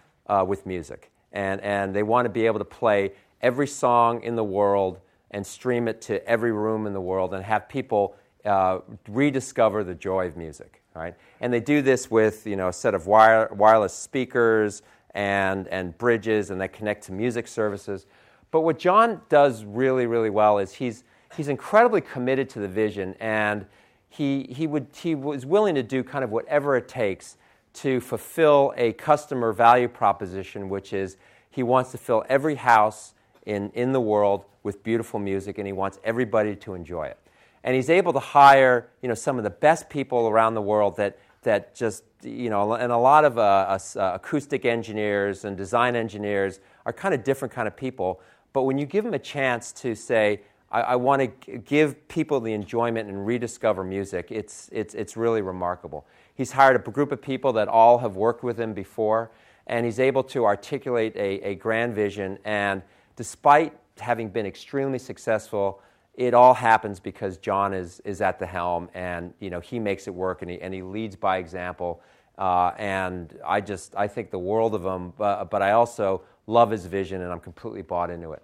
with 0.45 0.65
music. 0.65 1.11
And, 1.31 1.61
and 1.61 1.95
they 1.95 2.03
want 2.03 2.25
to 2.25 2.29
be 2.29 2.45
able 2.45 2.59
to 2.59 2.65
play 2.65 3.13
every 3.41 3.67
song 3.67 4.23
in 4.23 4.35
the 4.35 4.43
world 4.43 4.99
and 5.31 5.45
stream 5.45 5.87
it 5.87 5.99
to 6.01 6.25
every 6.27 6.51
room 6.51 6.85
in 6.85 6.93
the 6.93 7.01
world 7.01 7.33
and 7.33 7.43
have 7.43 7.67
people 7.67 8.15
uh, 8.45 8.79
rediscover 9.07 9.83
the 9.83 9.95
joy 9.95 10.27
of 10.27 10.37
music, 10.37 10.82
right? 10.95 11.15
And 11.41 11.53
they 11.53 11.59
do 11.59 11.81
this 11.81 12.09
with 12.09 12.45
you 12.47 12.55
know 12.55 12.69
a 12.69 12.73
set 12.73 12.93
of 12.93 13.07
wire, 13.07 13.49
wireless 13.53 13.93
speakers 13.93 14.81
and 15.13 15.67
and 15.67 15.97
bridges, 15.97 16.49
and 16.49 16.59
they 16.59 16.67
connect 16.67 17.03
to 17.05 17.11
music 17.11 17.47
services. 17.47 18.05
But 18.51 18.61
what 18.61 18.79
John 18.79 19.21
does 19.29 19.63
really 19.63 20.05
really 20.05 20.29
well 20.29 20.59
is 20.59 20.73
he's 20.73 21.03
he's 21.35 21.47
incredibly 21.47 22.01
committed 22.01 22.49
to 22.51 22.59
the 22.59 22.67
vision, 22.67 23.15
and 23.19 23.65
he 24.09 24.43
he 24.49 24.67
would 24.67 24.87
he 24.93 25.15
was 25.15 25.45
willing 25.45 25.75
to 25.75 25.83
do 25.83 26.03
kind 26.03 26.23
of 26.23 26.31
whatever 26.31 26.75
it 26.77 26.87
takes 26.87 27.37
to 27.73 27.99
fulfill 27.99 28.73
a 28.77 28.93
customer 28.93 29.51
value 29.51 29.87
proposition, 29.87 30.69
which 30.69 30.93
is 30.93 31.17
he 31.49 31.63
wants 31.63 31.91
to 31.91 31.97
fill 31.97 32.23
every 32.29 32.55
house 32.55 33.13
in, 33.45 33.69
in 33.71 33.91
the 33.91 34.01
world 34.01 34.45
with 34.63 34.83
beautiful 34.83 35.19
music, 35.19 35.57
and 35.57 35.67
he 35.67 35.73
wants 35.73 35.99
everybody 36.03 36.55
to 36.55 36.73
enjoy 36.73 37.05
it. 37.05 37.17
And 37.63 37.75
he's 37.75 37.89
able 37.89 38.13
to 38.13 38.19
hire 38.19 38.89
you 39.01 39.07
know, 39.07 39.13
some 39.15 39.37
of 39.37 39.43
the 39.43 39.49
best 39.49 39.89
people 39.89 40.27
around 40.27 40.53
the 40.53 40.61
world 40.61 40.97
that, 40.97 41.17
that 41.43 41.75
just, 41.75 42.03
you 42.21 42.49
know, 42.49 42.73
and 42.73 42.91
a 42.91 42.97
lot 42.97 43.25
of 43.25 43.37
uh, 43.37 43.41
uh, 43.41 44.11
acoustic 44.15 44.65
engineers 44.65 45.45
and 45.45 45.55
design 45.55 45.95
engineers 45.95 46.59
are 46.85 46.93
kind 46.93 47.13
of 47.13 47.23
different 47.23 47.53
kind 47.53 47.67
of 47.67 47.75
people. 47.75 48.21
But 48.51 48.63
when 48.63 48.77
you 48.77 48.85
give 48.85 49.03
them 49.03 49.13
a 49.13 49.19
chance 49.19 49.71
to 49.73 49.95
say, 49.95 50.41
I, 50.71 50.81
I 50.81 50.95
want 50.95 51.21
to 51.21 51.57
give 51.57 52.07
people 52.07 52.41
the 52.41 52.53
enjoyment 52.53 53.07
and 53.07 53.25
rediscover 53.25 53.83
music, 53.83 54.27
it's, 54.29 54.69
it's, 54.71 54.93
it's 54.93 55.15
really 55.15 55.41
remarkable. 55.41 56.05
He's 56.35 56.51
hired 56.51 56.75
a 56.75 56.91
group 56.91 57.11
of 57.11 57.21
people 57.21 57.53
that 57.53 57.67
all 57.67 57.99
have 57.99 58.15
worked 58.15 58.43
with 58.43 58.59
him 58.59 58.73
before, 58.73 59.31
and 59.67 59.85
he's 59.85 59.99
able 59.99 60.23
to 60.23 60.45
articulate 60.45 61.15
a, 61.15 61.39
a 61.41 61.55
grand 61.55 61.95
vision. 61.95 62.39
And 62.43 62.81
despite 63.15 63.77
having 63.99 64.29
been 64.29 64.45
extremely 64.45 64.99
successful, 64.99 65.81
it 66.15 66.33
all 66.33 66.53
happens 66.53 66.99
because 66.99 67.37
John 67.37 67.73
is, 67.73 67.99
is 68.05 68.21
at 68.21 68.39
the 68.39 68.45
helm 68.45 68.89
and 68.93 69.33
you 69.39 69.49
know, 69.49 69.59
he 69.59 69.79
makes 69.79 70.07
it 70.07 70.13
work 70.13 70.41
and 70.41 70.51
he, 70.51 70.61
and 70.61 70.73
he 70.73 70.81
leads 70.81 71.15
by 71.15 71.37
example. 71.37 72.01
Uh, 72.37 72.71
and 72.77 73.37
I 73.45 73.61
just 73.61 73.95
I 73.95 74.07
think 74.07 74.31
the 74.31 74.39
world 74.39 74.75
of 74.75 74.85
him, 74.85 75.13
but, 75.17 75.49
but 75.49 75.61
I 75.61 75.71
also 75.71 76.21
love 76.47 76.71
his 76.71 76.85
vision 76.85 77.21
and 77.21 77.31
I'm 77.31 77.39
completely 77.39 77.81
bought 77.81 78.09
into 78.09 78.31
it. 78.31 78.43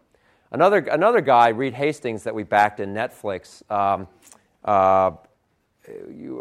Another, 0.52 0.80
another 0.80 1.22
guy, 1.22 1.50
Reed 1.50 1.74
Hastings, 1.76 2.24
that 2.24 2.34
we 2.34 2.44
backed 2.44 2.80
in 2.80 2.94
Netflix, 2.94 3.70
um, 3.72 4.08
uh, 4.66 5.12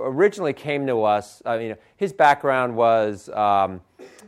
originally 0.01 0.55
came 0.55 0.87
to 0.87 1.03
us. 1.03 1.43
I 1.45 1.59
mean, 1.59 1.75
his 1.97 2.13
background 2.13 2.75
was 2.75 3.29
um, 3.31 3.83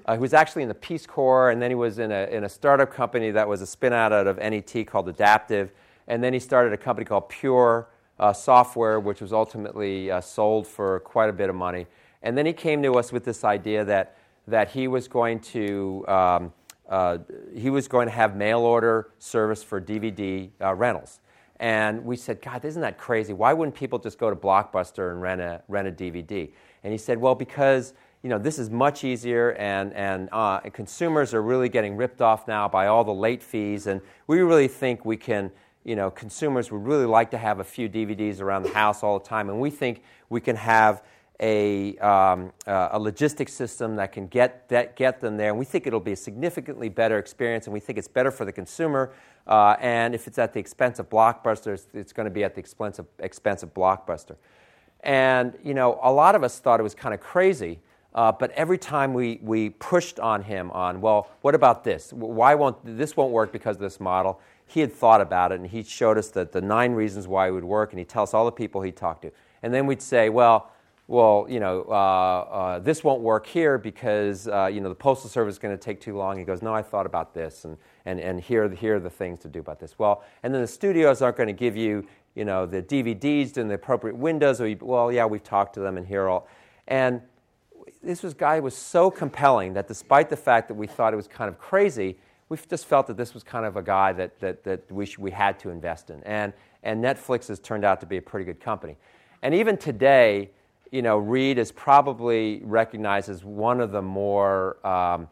uh, 0.07 0.15
he 0.15 0.19
was 0.19 0.35
actually 0.35 0.63
in 0.63 0.69
the 0.69 0.75
Peace 0.75 1.07
Corps, 1.07 1.51
and 1.51 1.61
then 1.61 1.71
he 1.71 1.75
was 1.75 1.99
in 1.99 2.11
a, 2.11 2.27
in 2.31 2.45
a 2.45 2.49
startup 2.49 2.93
company 2.93 3.31
that 3.31 3.49
was 3.49 3.63
a 3.63 3.67
spin 3.67 3.93
out 3.93 4.13
of 4.13 4.39
NET 4.39 4.87
called 4.87 5.09
Adaptive. 5.09 5.73
And 6.11 6.25
then 6.25 6.33
he 6.33 6.41
started 6.41 6.73
a 6.73 6.77
company 6.77 7.05
called 7.05 7.29
Pure 7.29 7.89
uh, 8.19 8.33
Software, 8.33 8.99
which 8.99 9.21
was 9.21 9.33
ultimately 9.33 10.11
uh, 10.11 10.21
sold 10.21 10.67
for 10.67 10.99
quite 11.01 11.31
a 11.31 11.33
bit 11.33 11.49
of 11.49 11.55
money. 11.55 11.87
And 12.23 12.37
then 12.37 12.47
he 12.47 12.53
came 12.53 12.83
to 12.83 12.95
us 12.95 13.13
with 13.13 13.25
this 13.25 13.45
idea 13.45 13.85
that, 13.85 14.17
that 14.49 14.71
he 14.71 14.89
was 14.89 15.07
going 15.07 15.39
to. 15.41 16.05
Um, 16.09 16.53
uh, 16.89 17.19
he 17.57 17.71
was 17.71 17.87
going 17.87 18.09
to 18.09 18.13
have 18.13 18.35
mail 18.35 18.63
order 18.63 19.13
service 19.21 19.63
for 19.63 19.81
DVD 19.81 20.51
uh, 20.61 20.75
rentals. 20.75 21.21
And 21.61 22.05
we 22.05 22.17
said, 22.17 22.43
God, 22.43 22.65
isn't 22.65 22.83
that 22.83 22.99
crazy? 22.99 23.33
Why 23.33 23.53
wouldn't 23.53 23.77
people 23.77 24.01
just 24.01 24.19
go 24.19 24.29
to 24.29 24.35
Blockbuster 24.35 25.13
and 25.13 25.23
rent 25.23 25.41
a, 25.41 25.63
rent 25.69 25.87
a 25.87 25.93
DVD? 25.93 26.51
And 26.83 26.91
he 26.91 26.99
said, 26.99 27.19
Well, 27.19 27.37
because 27.37 27.95
you 28.23 28.29
know, 28.29 28.39
this 28.39 28.59
is 28.59 28.69
much 28.69 29.03
easier, 29.03 29.53
and, 29.53 29.95
and, 29.95 30.29
uh, 30.31 30.61
and 30.63 30.75
consumers 30.75 31.33
are 31.33 31.43
really 31.43 31.69
getting 31.71 31.97
ripped 31.97 32.21
off 32.21 32.47
now 32.47 32.69
by 32.69 32.87
all 32.87 33.03
the 33.03 33.15
late 33.15 33.43
fees. 33.43 33.87
And 33.87 34.01
we 34.27 34.41
really 34.41 34.69
think 34.69 35.07
we 35.07 35.17
can, 35.17 35.51
you 35.85 35.97
know, 35.97 36.11
consumers 36.11 36.71
would 36.71 36.85
really 36.85 37.07
like 37.07 37.31
to 37.31 37.39
have 37.39 37.61
a 37.61 37.65
few 37.65 37.89
DVDs 37.89 38.41
around 38.41 38.65
the 38.65 38.71
house 38.71 39.03
all 39.03 39.19
the 39.19 39.25
time. 39.25 39.49
And 39.49 39.61
we 39.61 39.71
think 39.71 40.03
we 40.29 40.41
can 40.41 40.57
have 40.57 41.03
a, 41.41 41.97
um, 41.99 42.53
uh, 42.67 42.91
a 42.93 42.99
logistics 42.99 43.55
system 43.55 43.97
that 43.97 44.13
can 44.13 44.27
get, 44.27 44.69
that, 44.69 44.95
get 44.95 45.21
them 45.21 45.37
there. 45.39 45.51
And 45.51 45.59
we 45.59 45.65
think 45.65 45.87
it'll 45.87 45.99
be 45.99 46.13
a 46.13 46.17
significantly 46.17 46.91
better 46.91 47.19
experience, 47.19 47.67
and 47.67 47.73
we 47.73 47.81
think 47.81 47.99
it's 47.99 48.09
better 48.09 48.31
for 48.31 48.45
the 48.45 48.53
consumer. 48.53 49.13
Uh, 49.47 49.77
and 49.81 50.15
if 50.15 50.27
it's 50.27 50.39
at 50.39 50.53
the 50.53 50.61
expense 50.61 50.99
of 50.99 51.09
Blockbuster, 51.09 51.73
it's, 51.73 51.87
it's 51.95 52.13
going 52.13 52.27
to 52.27 52.31
be 52.31 52.45
at 52.45 52.55
the 52.55 52.61
expense 52.61 52.99
of, 52.99 53.07
expense 53.19 53.63
of 53.63 53.73
Blockbuster. 53.73 54.37
And, 55.03 55.55
you 55.65 55.73
know, 55.73 55.99
a 56.03 56.13
lot 56.13 56.35
of 56.35 56.45
us 56.45 56.59
thought 56.59 56.79
it 56.79 56.83
was 56.83 56.95
kind 56.95 57.15
of 57.15 57.21
crazy 57.21 57.81
uh, 58.15 58.33
but 58.33 58.51
every 58.53 58.79
time 58.79 59.15
we, 59.15 59.39
we 59.43 59.71
pushed 59.71 60.19
on 60.19 60.43
him 60.43 60.71
on, 60.73 61.01
well, 61.01 61.31
what 61.43 61.55
about 61.55 61.85
this? 61.85 62.13
Why 62.13 62.55
won't 62.55 62.77
this 62.85 63.17
won't 63.17 63.33
work 63.33 63.53
because 63.53 63.77
of 63.77 63.83
this 63.83 64.01
model? 64.01 64.41
He 64.71 64.81
had 64.81 64.93
thought 64.93 65.21
about 65.21 65.51
it 65.51 65.57
and 65.59 65.69
he 65.69 65.83
showed 65.83 66.17
us 66.17 66.29
the, 66.29 66.45
the 66.45 66.61
nine 66.61 66.93
reasons 66.93 67.27
why 67.27 67.49
it 67.49 67.51
would 67.51 67.65
work 67.65 67.91
and 67.91 67.99
he'd 67.99 68.09
tell 68.09 68.23
us 68.23 68.35
all 68.35 68.45
the 68.45 68.53
people 68.53 68.83
he 68.83 68.93
talked 68.93 69.23
to. 69.23 69.33
And 69.65 69.75
then 69.75 69.87
we'd 69.87 70.01
say, 70.01 70.29
well, 70.29 70.71
well, 71.09 71.47
you 71.49 71.59
know, 71.59 71.85
uh, 71.89 71.93
uh, 71.93 72.79
this 72.79 73.03
won't 73.03 73.21
work 73.21 73.45
here 73.45 73.79
because, 73.79 74.47
uh, 74.47 74.71
you 74.73 74.81
know, 74.81 74.89
the 74.89 74.95
Postal 74.95 75.29
Service 75.29 75.57
is 75.57 75.59
going 75.59 75.77
to 75.77 75.83
take 75.83 76.01
too 76.01 76.17
long. 76.17 76.39
He 76.39 76.45
goes, 76.45 76.63
no, 76.63 76.73
I 76.73 76.83
thought 76.83 77.05
about 77.05 77.35
this, 77.35 77.65
and, 77.65 77.77
and, 78.07 78.21
and 78.21 78.41
here, 78.41 78.69
here 78.69 78.95
are 78.95 79.01
the 79.01 79.11
things 79.11 79.41
to 79.41 79.49
do 79.49 79.59
about 79.59 79.81
this. 79.81 79.99
Well, 79.99 80.23
and 80.45 80.55
then 80.55 80.61
the 80.61 80.69
studios 80.69 81.21
aren't 81.21 81.37
going 81.37 81.49
to 81.49 81.53
give 81.53 81.77
you, 81.77 82.07
you 82.37 82.45
know, 82.45 82.65
the 82.65 82.81
DVDs 82.81 83.59
in 83.59 83.67
the 83.67 83.75
appropriate 83.75 84.17
windows. 84.17 84.61
Or 84.61 84.73
well, 84.81 85.11
yeah, 85.11 85.27
we've 85.27 85.43
talked 85.43 85.75
to 85.75 85.81
them, 85.81 85.97
and 85.97 86.07
here 86.07 86.29
all. 86.29 86.47
And 86.87 87.23
this 88.05 88.23
was, 88.23 88.33
guy 88.33 88.61
was 88.61 88.77
so 88.77 89.11
compelling 89.11 89.73
that 89.75 89.89
despite 89.89 90.31
the 90.31 90.37
fact 90.37 90.69
that 90.69 90.75
we 90.75 90.87
thought 90.87 91.13
it 91.13 91.17
was 91.17 91.27
kind 91.27 91.49
of 91.49 91.59
crazy, 91.59 92.19
we 92.51 92.59
just 92.69 92.87
felt 92.87 93.07
that 93.07 93.17
this 93.17 93.33
was 93.33 93.45
kind 93.45 93.65
of 93.65 93.77
a 93.77 93.83
guy 93.83 94.13
that, 94.13 94.39
that, 94.41 94.65
that 94.65 94.91
we, 94.91 95.09
we 95.19 95.31
had 95.31 95.59
to 95.61 95.71
invest 95.71 96.11
in. 96.11 96.23
And, 96.25 96.53
and 96.83 97.03
Netflix 97.03 97.47
has 97.47 97.61
turned 97.61 97.85
out 97.85 98.01
to 98.01 98.07
be 98.07 98.17
a 98.17 98.23
pretty 98.23 98.45
good 98.45 98.61
company. 98.61 98.97
And 99.43 99.55
even 99.55 99.79
today, 99.79 100.51
you 100.91 101.01
know, 101.01 101.17
Reed 101.17 101.59
is 101.59 101.71
probably 101.71 102.61
recognized 102.65 103.29
as 103.29 103.45
one 103.45 103.81
of 103.81 103.93
the 103.93 104.03
more 104.03 104.85
um, 104.85 105.29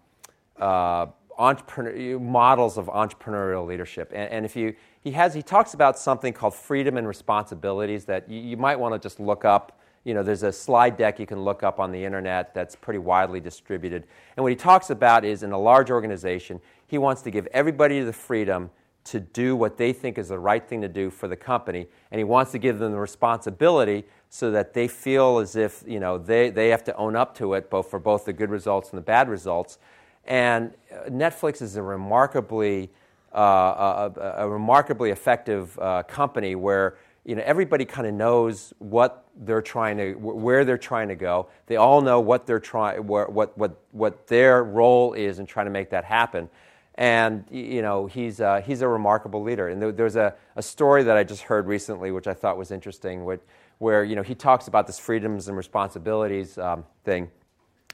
uh, 0.60 1.06
entrepreneur, 1.36 2.20
models 2.20 2.78
of 2.78 2.86
entrepreneurial 2.86 3.66
leadership. 3.66 4.12
And, 4.14 4.30
and, 4.30 4.44
if 4.44 4.54
you, 4.54 4.76
he, 5.02 5.10
has, 5.10 5.34
he 5.34 5.42
talks 5.42 5.74
about 5.74 5.98
something 5.98 6.32
called 6.32 6.54
freedom 6.54 6.96
and 6.96 7.06
responsibilities 7.06 8.04
that 8.04 8.30
you, 8.30 8.40
you 8.40 8.56
might 8.56 8.78
want 8.78 8.94
to 8.94 8.98
just 9.04 9.18
look 9.18 9.44
up 9.44 9.78
you 10.08 10.14
know, 10.14 10.22
there's 10.22 10.42
a 10.42 10.50
slide 10.50 10.96
deck 10.96 11.20
you 11.20 11.26
can 11.26 11.42
look 11.42 11.62
up 11.62 11.78
on 11.78 11.92
the 11.92 12.02
internet 12.02 12.54
that's 12.54 12.74
pretty 12.74 12.98
widely 12.98 13.40
distributed. 13.40 14.04
And 14.36 14.42
what 14.42 14.50
he 14.50 14.56
talks 14.56 14.88
about 14.88 15.22
is 15.22 15.42
in 15.42 15.52
a 15.52 15.58
large 15.58 15.90
organization, 15.90 16.62
he 16.88 16.98
wants 16.98 17.22
to 17.22 17.30
give 17.30 17.46
everybody 17.52 18.00
the 18.00 18.12
freedom 18.12 18.70
to 19.04 19.20
do 19.20 19.56
what 19.56 19.78
they 19.78 19.92
think 19.92 20.18
is 20.18 20.28
the 20.28 20.38
right 20.38 20.68
thing 20.68 20.82
to 20.82 20.88
do 20.88 21.08
for 21.08 21.28
the 21.28 21.36
company. 21.36 21.86
And 22.10 22.18
he 22.18 22.24
wants 22.24 22.52
to 22.52 22.58
give 22.58 22.78
them 22.78 22.92
the 22.92 22.98
responsibility 22.98 24.04
so 24.28 24.50
that 24.50 24.74
they 24.74 24.88
feel 24.88 25.38
as 25.38 25.56
if, 25.56 25.82
you 25.86 26.00
know, 26.00 26.18
they, 26.18 26.50
they 26.50 26.68
have 26.68 26.84
to 26.84 26.96
own 26.96 27.16
up 27.16 27.34
to 27.36 27.54
it 27.54 27.70
both 27.70 27.90
for 27.90 27.98
both 27.98 28.24
the 28.24 28.32
good 28.32 28.50
results 28.50 28.90
and 28.90 28.98
the 28.98 29.02
bad 29.02 29.28
results. 29.28 29.78
And 30.26 30.72
uh, 30.92 31.08
Netflix 31.08 31.62
is 31.62 31.76
a 31.76 31.82
remarkably, 31.82 32.90
uh, 33.34 34.10
a, 34.14 34.20
a, 34.38 34.48
remarkably 34.48 35.10
effective 35.10 35.78
uh, 35.78 36.02
company 36.02 36.54
where 36.54 36.98
you 37.24 37.34
know, 37.34 37.42
everybody 37.46 37.84
kind 37.86 38.06
of 38.06 38.14
knows 38.14 38.74
what 38.78 39.26
they're 39.36 39.62
trying 39.62 39.96
to, 39.98 40.14
where 40.14 40.64
they're 40.64 40.76
trying 40.76 41.08
to 41.08 41.14
go. 41.14 41.48
They 41.66 41.76
all 41.76 42.00
know 42.02 42.20
what 42.20 42.46
they're 42.46 42.60
trying, 42.60 43.06
what, 43.06 43.32
what, 43.32 43.78
what 43.92 44.26
their 44.26 44.64
role 44.64 45.14
is 45.14 45.38
in 45.38 45.46
trying 45.46 45.66
to 45.66 45.72
make 45.72 45.90
that 45.90 46.04
happen. 46.04 46.50
And 46.98 47.44
you 47.48 47.80
know, 47.80 48.06
he's, 48.06 48.40
he's 48.64 48.82
a 48.82 48.88
remarkable 48.88 49.40
leader. 49.40 49.68
And 49.68 49.80
there, 49.80 49.92
there's 49.92 50.16
a, 50.16 50.34
a 50.56 50.62
story 50.62 51.04
that 51.04 51.16
I 51.16 51.22
just 51.22 51.42
heard 51.42 51.68
recently, 51.68 52.10
which 52.10 52.26
I 52.26 52.34
thought 52.34 52.58
was 52.58 52.72
interesting, 52.72 53.24
which, 53.24 53.40
where 53.78 54.02
you 54.02 54.16
know, 54.16 54.22
he 54.22 54.34
talks 54.34 54.66
about 54.66 54.88
this 54.88 54.98
freedoms 54.98 55.46
and 55.46 55.56
responsibilities 55.56 56.58
um, 56.58 56.84
thing. 57.04 57.30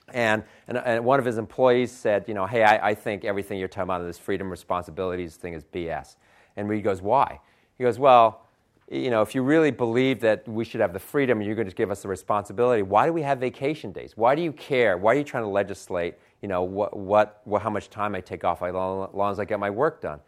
And, 0.08 0.42
and, 0.68 0.78
and, 0.78 1.04
one 1.04 1.18
of 1.18 1.26
his 1.26 1.36
employees 1.36 1.92
said, 1.92 2.24
you 2.28 2.34
know, 2.34 2.46
hey, 2.46 2.62
I, 2.62 2.90
I 2.90 2.94
think 2.94 3.24
everything 3.24 3.58
you're 3.58 3.68
talking 3.68 3.84
about 3.84 4.02
this 4.04 4.18
freedom 4.18 4.50
responsibilities 4.50 5.36
thing 5.36 5.52
is 5.52 5.64
BS. 5.64 6.16
And 6.56 6.68
Reed 6.68 6.82
goes, 6.82 7.02
why? 7.02 7.40
He 7.76 7.84
goes, 7.84 7.98
well, 7.98 8.42
you 8.90 9.10
know, 9.10 9.22
if 9.22 9.34
you 9.34 9.42
really 9.42 9.70
believe 9.70 10.20
that 10.20 10.46
we 10.48 10.64
should 10.64 10.80
have 10.80 10.92
the 10.92 10.98
freedom 10.98 11.38
and 11.38 11.46
you're 11.46 11.56
going 11.56 11.68
to 11.68 11.74
give 11.74 11.90
us 11.90 12.02
the 12.02 12.08
responsibility, 12.08 12.82
why 12.82 13.06
do 13.06 13.12
we 13.12 13.22
have 13.22 13.38
vacation 13.38 13.92
days? 13.92 14.12
Why 14.16 14.34
do 14.34 14.42
you 14.42 14.52
care? 14.52 14.96
Why 14.96 15.14
are 15.14 15.18
you 15.18 15.24
trying 15.24 15.44
to 15.44 15.48
legislate, 15.48 16.16
you 16.44 16.48
know, 16.48 16.62
what, 16.62 16.94
what, 16.94 17.40
what 17.44 17.62
how 17.62 17.70
much 17.70 17.88
time 17.88 18.14
I 18.14 18.20
take 18.20 18.44
off 18.44 18.62
as 18.62 18.74
long 18.74 19.32
as 19.32 19.40
I 19.40 19.46
get 19.46 19.58
my 19.58 19.70
work 19.70 20.02
done? 20.02 20.20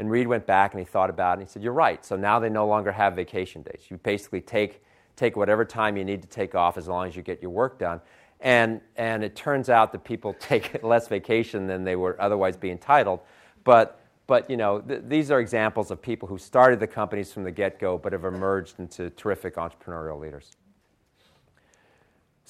And 0.00 0.10
Reed 0.10 0.26
went 0.26 0.44
back 0.44 0.72
and 0.72 0.80
he 0.80 0.84
thought 0.84 1.10
about 1.10 1.38
it 1.38 1.42
and 1.42 1.48
he 1.48 1.52
said, 1.52 1.62
You're 1.62 1.72
right. 1.72 2.04
So 2.04 2.16
now 2.16 2.40
they 2.40 2.48
no 2.48 2.66
longer 2.66 2.90
have 2.90 3.14
vacation 3.14 3.62
days. 3.62 3.84
You 3.88 3.96
basically 3.98 4.40
take, 4.40 4.82
take 5.14 5.36
whatever 5.36 5.64
time 5.64 5.96
you 5.96 6.04
need 6.04 6.22
to 6.22 6.28
take 6.28 6.56
off 6.56 6.76
as 6.76 6.88
long 6.88 7.06
as 7.06 7.14
you 7.14 7.22
get 7.22 7.40
your 7.40 7.52
work 7.52 7.78
done. 7.78 8.00
And, 8.40 8.80
and 8.96 9.22
it 9.22 9.36
turns 9.36 9.70
out 9.70 9.92
that 9.92 10.02
people 10.02 10.34
take 10.40 10.82
less 10.82 11.06
vacation 11.06 11.68
than 11.68 11.84
they 11.84 11.94
would 11.94 12.16
otherwise 12.16 12.56
be 12.56 12.72
entitled. 12.72 13.20
But 13.62 14.00
but 14.26 14.50
you 14.50 14.56
know, 14.56 14.80
th- 14.80 15.02
these 15.06 15.30
are 15.30 15.38
examples 15.38 15.92
of 15.92 16.02
people 16.02 16.26
who 16.26 16.38
started 16.38 16.80
the 16.80 16.88
companies 16.88 17.32
from 17.32 17.44
the 17.44 17.52
get-go, 17.52 17.96
but 17.96 18.12
have 18.12 18.24
emerged 18.24 18.80
into 18.80 19.10
terrific 19.10 19.54
entrepreneurial 19.54 20.18
leaders. 20.18 20.50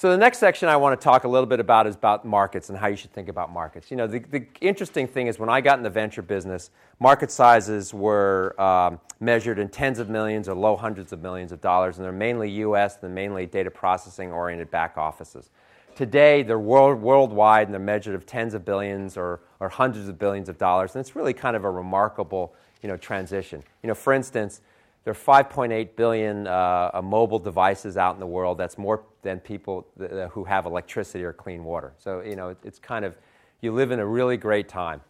So 0.00 0.08
the 0.10 0.16
next 0.16 0.38
section 0.38 0.66
I 0.66 0.78
want 0.78 0.98
to 0.98 1.04
talk 1.04 1.24
a 1.24 1.28
little 1.28 1.44
bit 1.44 1.60
about 1.60 1.86
is 1.86 1.94
about 1.94 2.24
markets 2.24 2.70
and 2.70 2.78
how 2.78 2.86
you 2.86 2.96
should 2.96 3.12
think 3.12 3.28
about 3.28 3.52
markets. 3.52 3.90
You 3.90 3.98
know, 3.98 4.06
the, 4.06 4.20
the 4.20 4.46
interesting 4.62 5.06
thing 5.06 5.26
is 5.26 5.38
when 5.38 5.50
I 5.50 5.60
got 5.60 5.76
in 5.76 5.82
the 5.82 5.90
venture 5.90 6.22
business, 6.22 6.70
market 7.00 7.30
sizes 7.30 7.92
were 7.92 8.58
um, 8.58 8.98
measured 9.20 9.58
in 9.58 9.68
tens 9.68 9.98
of 9.98 10.08
millions 10.08 10.48
or 10.48 10.54
low 10.54 10.74
hundreds 10.74 11.12
of 11.12 11.20
millions 11.20 11.52
of 11.52 11.60
dollars, 11.60 11.98
and 11.98 12.04
they're 12.06 12.12
mainly 12.12 12.48
U.S. 12.50 12.96
and 13.02 13.14
mainly 13.14 13.44
data 13.44 13.70
processing 13.70 14.32
oriented 14.32 14.70
back 14.70 14.96
offices. 14.96 15.50
Today, 15.94 16.42
they're 16.42 16.58
world, 16.58 16.98
worldwide 16.98 17.66
and 17.66 17.74
they're 17.74 17.78
measured 17.78 18.14
of 18.14 18.24
tens 18.24 18.54
of 18.54 18.64
billions 18.64 19.18
or, 19.18 19.40
or 19.60 19.68
hundreds 19.68 20.08
of 20.08 20.18
billions 20.18 20.48
of 20.48 20.56
dollars, 20.56 20.94
and 20.94 21.00
it's 21.00 21.14
really 21.14 21.34
kind 21.34 21.56
of 21.56 21.64
a 21.64 21.70
remarkable 21.70 22.54
you 22.80 22.88
know, 22.88 22.96
transition. 22.96 23.62
You 23.82 23.88
know, 23.88 23.94
for 23.94 24.14
instance, 24.14 24.62
there 25.04 25.12
are 25.12 25.42
5.8 25.44 25.94
billion 25.94 26.46
uh, 26.46 27.02
mobile 27.04 27.38
devices 27.38 27.98
out 27.98 28.14
in 28.14 28.20
the 28.20 28.26
world. 28.26 28.56
That's 28.56 28.78
more 28.78 29.02
than 29.22 29.40
people 29.40 29.86
th- 29.98 30.30
who 30.30 30.44
have 30.44 30.66
electricity 30.66 31.24
or 31.24 31.32
clean 31.32 31.64
water. 31.64 31.92
So, 31.98 32.20
you 32.20 32.36
know, 32.36 32.50
it, 32.50 32.58
it's 32.64 32.78
kind 32.78 33.04
of, 33.04 33.16
you 33.60 33.72
live 33.72 33.90
in 33.90 34.00
a 34.00 34.06
really 34.06 34.36
great 34.36 34.68
time. 34.68 35.00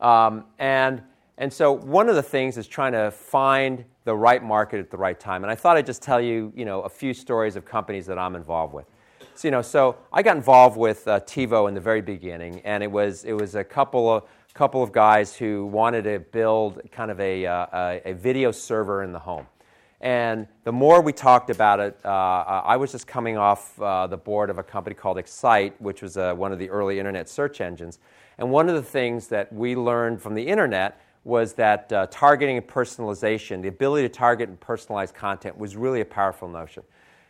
Um, 0.00 0.44
and, 0.58 1.02
and 1.38 1.52
so, 1.52 1.72
one 1.72 2.08
of 2.08 2.14
the 2.14 2.22
things 2.22 2.58
is 2.58 2.66
trying 2.66 2.92
to 2.92 3.10
find 3.10 3.84
the 4.04 4.14
right 4.14 4.42
market 4.42 4.80
at 4.80 4.90
the 4.90 4.96
right 4.96 5.18
time. 5.18 5.42
And 5.42 5.50
I 5.50 5.54
thought 5.54 5.76
I'd 5.76 5.86
just 5.86 6.02
tell 6.02 6.20
you, 6.20 6.52
you 6.54 6.64
know, 6.64 6.82
a 6.82 6.88
few 6.88 7.14
stories 7.14 7.56
of 7.56 7.64
companies 7.64 8.06
that 8.06 8.18
I'm 8.18 8.36
involved 8.36 8.74
with. 8.74 8.86
So, 9.34 9.48
you 9.48 9.52
know, 9.52 9.62
so 9.62 9.96
I 10.12 10.22
got 10.22 10.36
involved 10.36 10.76
with 10.76 11.08
uh, 11.08 11.20
TiVo 11.20 11.68
in 11.68 11.74
the 11.74 11.80
very 11.80 12.02
beginning, 12.02 12.60
and 12.64 12.82
it 12.82 12.90
was, 12.90 13.24
it 13.24 13.32
was 13.32 13.54
a 13.54 13.64
couple 13.64 14.08
of, 14.12 14.24
couple 14.54 14.84
of 14.84 14.92
guys 14.92 15.34
who 15.34 15.66
wanted 15.66 16.04
to 16.04 16.20
build 16.20 16.80
kind 16.92 17.10
of 17.10 17.18
a, 17.18 17.44
uh, 17.44 17.66
a, 17.72 18.10
a, 18.10 18.12
video 18.14 18.52
server 18.52 19.02
in 19.02 19.10
the 19.10 19.18
home. 19.18 19.44
And 20.04 20.46
the 20.64 20.72
more 20.72 21.00
we 21.00 21.14
talked 21.14 21.48
about 21.48 21.80
it, 21.80 21.98
uh, 22.04 22.08
I 22.08 22.76
was 22.76 22.92
just 22.92 23.06
coming 23.06 23.38
off 23.38 23.80
uh, 23.80 24.06
the 24.06 24.18
board 24.18 24.50
of 24.50 24.58
a 24.58 24.62
company 24.62 24.94
called 24.94 25.16
Excite, 25.16 25.80
which 25.80 26.02
was 26.02 26.18
uh, 26.18 26.34
one 26.34 26.52
of 26.52 26.58
the 26.58 26.68
early 26.68 26.98
internet 26.98 27.26
search 27.26 27.62
engines. 27.62 27.98
And 28.36 28.50
one 28.50 28.68
of 28.68 28.74
the 28.74 28.82
things 28.82 29.28
that 29.28 29.50
we 29.50 29.74
learned 29.74 30.20
from 30.20 30.34
the 30.34 30.46
internet 30.46 31.00
was 31.24 31.54
that 31.54 31.90
uh, 31.90 32.06
targeting 32.10 32.58
and 32.58 32.66
personalization, 32.66 33.62
the 33.62 33.68
ability 33.68 34.06
to 34.06 34.14
target 34.14 34.50
and 34.50 34.60
personalize 34.60 35.12
content, 35.12 35.56
was 35.56 35.74
really 35.74 36.02
a 36.02 36.04
powerful 36.04 36.48
notion. 36.48 36.82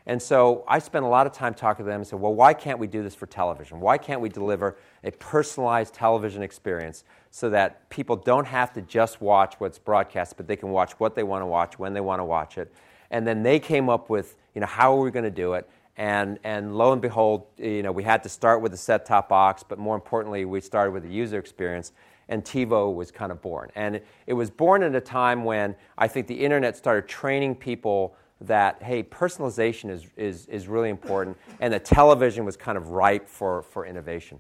And 0.06 0.20
so 0.20 0.64
I 0.66 0.80
spent 0.80 1.04
a 1.04 1.08
lot 1.08 1.28
of 1.28 1.32
time 1.32 1.54
talking 1.54 1.84
to 1.84 1.88
them 1.88 2.00
and 2.00 2.06
said, 2.06 2.18
well, 2.18 2.34
why 2.34 2.54
can't 2.54 2.80
we 2.80 2.88
do 2.88 3.04
this 3.04 3.14
for 3.14 3.26
television? 3.26 3.78
Why 3.78 3.98
can't 3.98 4.20
we 4.20 4.28
deliver 4.28 4.76
a 5.04 5.12
personalized 5.12 5.94
television 5.94 6.42
experience 6.42 7.04
so 7.36 7.50
that 7.50 7.90
people 7.90 8.14
don't 8.14 8.46
have 8.46 8.72
to 8.72 8.80
just 8.80 9.20
watch 9.20 9.56
what's 9.58 9.76
broadcast, 9.76 10.36
but 10.36 10.46
they 10.46 10.54
can 10.54 10.68
watch 10.68 10.92
what 11.00 11.16
they 11.16 11.24
want 11.24 11.42
to 11.42 11.46
watch 11.46 11.80
when 11.80 11.92
they 11.92 12.00
want 12.00 12.20
to 12.20 12.24
watch 12.24 12.58
it? 12.58 12.72
And 13.10 13.26
then 13.26 13.42
they 13.42 13.58
came 13.58 13.88
up 13.88 14.08
with, 14.08 14.36
you 14.54 14.60
know, 14.60 14.68
how 14.68 14.96
are 14.96 15.00
we 15.00 15.10
going 15.10 15.24
to 15.24 15.32
do 15.32 15.54
it? 15.54 15.68
And, 15.96 16.38
and 16.44 16.78
lo 16.78 16.92
and 16.92 17.02
behold, 17.02 17.46
you 17.58 17.82
know, 17.82 17.90
we 17.90 18.04
had 18.04 18.22
to 18.22 18.28
start 18.28 18.62
with 18.62 18.72
a 18.72 18.76
set-top 18.76 19.28
box, 19.28 19.64
but 19.64 19.80
more 19.80 19.96
importantly, 19.96 20.44
we 20.44 20.60
started 20.60 20.92
with 20.92 21.04
a 21.06 21.08
user 21.08 21.36
experience 21.36 21.90
and 22.28 22.44
TiVo 22.44 22.94
was 22.94 23.10
kind 23.10 23.32
of 23.32 23.42
born. 23.42 23.68
And 23.74 24.00
it 24.28 24.34
was 24.34 24.48
born 24.48 24.84
at 24.84 24.94
a 24.94 25.00
time 25.00 25.42
when 25.42 25.74
I 25.98 26.06
think 26.06 26.28
the 26.28 26.38
internet 26.38 26.76
started 26.76 27.08
training 27.08 27.56
people 27.56 28.14
that, 28.42 28.80
hey, 28.80 29.02
personalization 29.02 29.90
is, 29.90 30.06
is, 30.16 30.46
is 30.46 30.68
really 30.68 30.88
important, 30.88 31.36
and 31.58 31.74
the 31.74 31.80
television 31.80 32.44
was 32.44 32.56
kind 32.56 32.78
of 32.78 32.90
ripe 32.90 33.28
for, 33.28 33.62
for 33.62 33.86
innovation. 33.86 34.38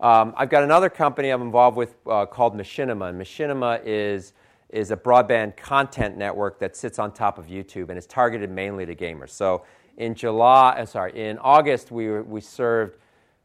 Um, 0.00 0.32
I've 0.36 0.48
got 0.48 0.62
another 0.62 0.88
company 0.88 1.28
I'm 1.28 1.42
involved 1.42 1.76
with 1.76 1.94
uh, 2.06 2.24
called 2.24 2.56
Machinima. 2.56 3.10
And 3.10 3.20
Machinima 3.20 3.82
is, 3.84 4.32
is 4.70 4.90
a 4.90 4.96
broadband 4.96 5.56
content 5.58 6.16
network 6.16 6.58
that 6.60 6.74
sits 6.74 6.98
on 6.98 7.12
top 7.12 7.38
of 7.38 7.46
YouTube 7.46 7.90
and 7.90 7.98
is 7.98 8.06
targeted 8.06 8.50
mainly 8.50 8.86
to 8.86 8.94
gamers. 8.94 9.30
So 9.30 9.64
in 9.98 10.14
July, 10.14 10.76
uh, 10.78 10.86
sorry, 10.86 11.28
in 11.28 11.38
August, 11.38 11.90
we, 11.90 12.20
we 12.22 12.40
served 12.40 12.96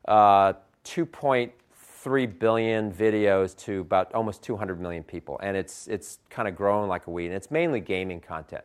uh, 0.08 0.54
2.3 0.86 2.40
billion 2.40 2.92
videos 2.92 3.58
to 3.58 3.82
about 3.82 4.14
almost 4.14 4.42
200 4.42 4.80
million 4.80 5.04
people. 5.04 5.38
And 5.44 5.58
it's, 5.58 5.88
it's 5.90 6.20
kind 6.30 6.48
of 6.48 6.56
growing 6.56 6.88
like 6.88 7.08
a 7.08 7.12
weed. 7.12 7.28
And 7.28 7.36
it's 7.36 7.52
mainly 7.52 7.82
gaming 7.82 8.22
content. 8.22 8.64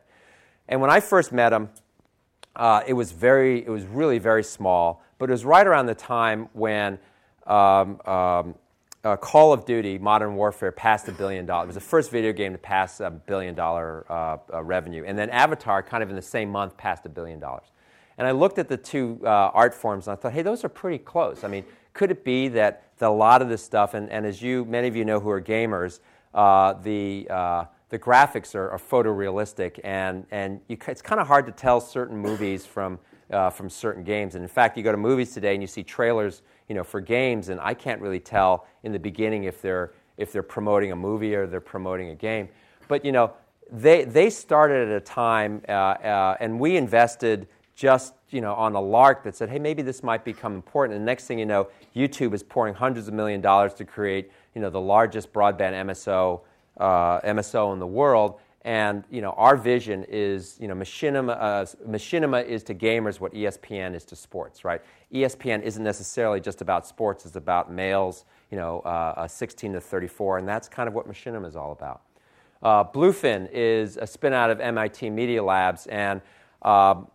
And 0.69 0.79
when 0.79 0.89
I 0.89 1.01
first 1.01 1.33
met 1.33 1.51
him, 1.51 1.69
uh, 2.55 2.83
it 2.87 2.93
was 2.93 3.11
very, 3.11 3.65
it 3.65 3.69
was 3.69 3.83
really 3.83 4.17
very 4.17 4.43
small, 4.43 5.03
but 5.17 5.29
it 5.29 5.33
was 5.33 5.43
right 5.43 5.67
around 5.67 5.87
the 5.87 5.95
time 5.95 6.47
when 6.53 6.97
um, 7.47 8.01
um, 8.05 8.55
uh, 9.03 9.17
Call 9.17 9.51
of 9.51 9.65
Duty 9.65 9.97
Modern 9.97 10.35
Warfare 10.35 10.71
passed 10.71 11.07
a 11.07 11.11
billion 11.11 11.45
dollars. 11.45 11.65
It 11.65 11.67
was 11.67 11.75
the 11.75 11.81
first 11.81 12.11
video 12.11 12.31
game 12.33 12.51
to 12.51 12.57
pass 12.57 12.99
a 12.99 13.09
billion 13.09 13.55
dollar 13.55 14.05
uh, 14.09 14.37
uh, 14.53 14.63
revenue. 14.63 15.03
And 15.05 15.17
then 15.17 15.29
Avatar, 15.29 15.81
kind 15.81 16.03
of 16.03 16.09
in 16.09 16.15
the 16.15 16.21
same 16.21 16.49
month, 16.49 16.77
passed 16.77 17.05
a 17.05 17.09
billion 17.09 17.39
dollars. 17.39 17.65
And 18.17 18.27
I 18.27 18.31
looked 18.31 18.59
at 18.59 18.67
the 18.67 18.77
two 18.77 19.19
uh, 19.23 19.27
art 19.53 19.73
forms 19.73 20.07
and 20.07 20.17
I 20.17 20.21
thought, 20.21 20.33
hey, 20.33 20.43
those 20.43 20.63
are 20.63 20.69
pretty 20.69 20.99
close. 20.99 21.43
I 21.43 21.47
mean, 21.47 21.65
could 21.93 22.11
it 22.11 22.23
be 22.23 22.47
that, 22.49 22.83
that 22.99 23.09
a 23.09 23.11
lot 23.11 23.41
of 23.41 23.49
this 23.49 23.63
stuff, 23.63 23.95
and, 23.95 24.09
and 24.11 24.25
as 24.25 24.41
you, 24.41 24.65
many 24.65 24.87
of 24.87 24.95
you 24.95 25.03
know 25.03 25.19
who 25.19 25.29
are 25.29 25.41
gamers, 25.41 25.99
uh, 26.33 26.73
the 26.73 27.27
uh, 27.29 27.65
the 27.91 27.99
graphics 27.99 28.55
are, 28.55 28.71
are 28.71 28.79
photorealistic, 28.79 29.79
and, 29.83 30.25
and 30.31 30.61
you, 30.69 30.77
it's 30.87 31.01
kind 31.01 31.19
of 31.19 31.27
hard 31.27 31.45
to 31.45 31.51
tell 31.51 31.81
certain 31.81 32.17
movies 32.17 32.65
from, 32.65 32.97
uh, 33.31 33.49
from 33.49 33.69
certain 33.69 34.03
games. 34.03 34.35
And 34.35 34.43
in 34.43 34.47
fact, 34.47 34.77
you 34.77 34.83
go 34.83 34.91
to 34.91 34.97
movies 34.97 35.33
today 35.33 35.53
and 35.53 35.63
you 35.63 35.67
see 35.67 35.83
trailers 35.83 36.41
you 36.67 36.75
know, 36.75 36.83
for 36.83 37.01
games, 37.01 37.49
and 37.49 37.59
I 37.59 37.73
can't 37.73 38.01
really 38.01 38.19
tell 38.19 38.67
in 38.83 38.91
the 38.91 38.99
beginning 38.99 39.43
if 39.43 39.61
they're, 39.61 39.91
if 40.17 40.31
they're 40.31 40.43
promoting 40.43 40.91
a 40.91 40.95
movie 40.95 41.35
or 41.35 41.47
they're 41.47 41.59
promoting 41.59 42.09
a 42.09 42.15
game. 42.15 42.47
But 42.87 43.03
you 43.03 43.11
know, 43.11 43.33
they, 43.71 44.03
they 44.05 44.29
started 44.29 44.89
at 44.89 44.95
a 44.95 45.01
time, 45.01 45.61
uh, 45.67 45.71
uh, 45.71 46.37
and 46.39 46.59
we 46.59 46.77
invested 46.77 47.47
just 47.75 48.13
you 48.29 48.41
know, 48.41 48.53
on 48.53 48.75
a 48.75 48.81
lark 48.81 49.23
that 49.23 49.35
said, 49.35 49.49
hey, 49.49 49.59
maybe 49.59 49.81
this 49.81 50.03
might 50.03 50.23
become 50.23 50.55
important. 50.55 50.95
And 50.95 51.05
the 51.05 51.11
next 51.11 51.25
thing 51.25 51.39
you 51.39 51.45
know, 51.45 51.67
YouTube 51.95 52.33
is 52.33 52.43
pouring 52.43 52.73
hundreds 52.73 53.07
of 53.07 53.13
million 53.13 53.41
dollars 53.41 53.73
to 53.75 53.85
create 53.85 54.31
you 54.55 54.61
know, 54.61 54.69
the 54.69 54.79
largest 54.79 55.33
broadband 55.33 55.73
MSO 55.73 56.41
uh, 56.77 57.21
MSO 57.21 57.73
in 57.73 57.79
the 57.79 57.87
world. 57.87 58.39
And 58.63 59.03
you 59.09 59.21
know, 59.21 59.31
our 59.31 59.57
vision 59.57 60.05
is, 60.07 60.57
you 60.59 60.67
know, 60.67 60.75
machinima, 60.75 61.35
uh, 61.39 61.65
machinima 61.87 62.45
is 62.45 62.63
to 62.63 62.75
gamers 62.75 63.19
what 63.19 63.33
ESPN 63.33 63.95
is 63.95 64.05
to 64.05 64.15
sports, 64.15 64.63
right? 64.63 64.81
ESPN 65.11 65.63
isn't 65.63 65.83
necessarily 65.83 66.39
just 66.39 66.61
about 66.61 66.85
sports; 66.85 67.25
it's 67.25 67.35
about 67.35 67.71
males, 67.71 68.25
you 68.51 68.57
know, 68.57 68.81
uh, 68.81 69.27
16 69.27 69.73
to 69.73 69.81
34, 69.81 70.37
and 70.37 70.47
that's 70.47 70.69
kind 70.69 70.87
of 70.87 70.93
what 70.93 71.07
machinima 71.07 71.47
is 71.47 71.55
all 71.55 71.71
about. 71.71 72.01
Uh, 72.61 72.83
Bluefin 72.83 73.49
is 73.51 73.97
a 73.97 74.05
spin 74.05 74.33
out 74.33 74.51
of 74.51 74.59
MIT 74.59 75.09
Media 75.09 75.43
Labs, 75.43 75.87
and 75.87 76.21
um, 76.61 77.07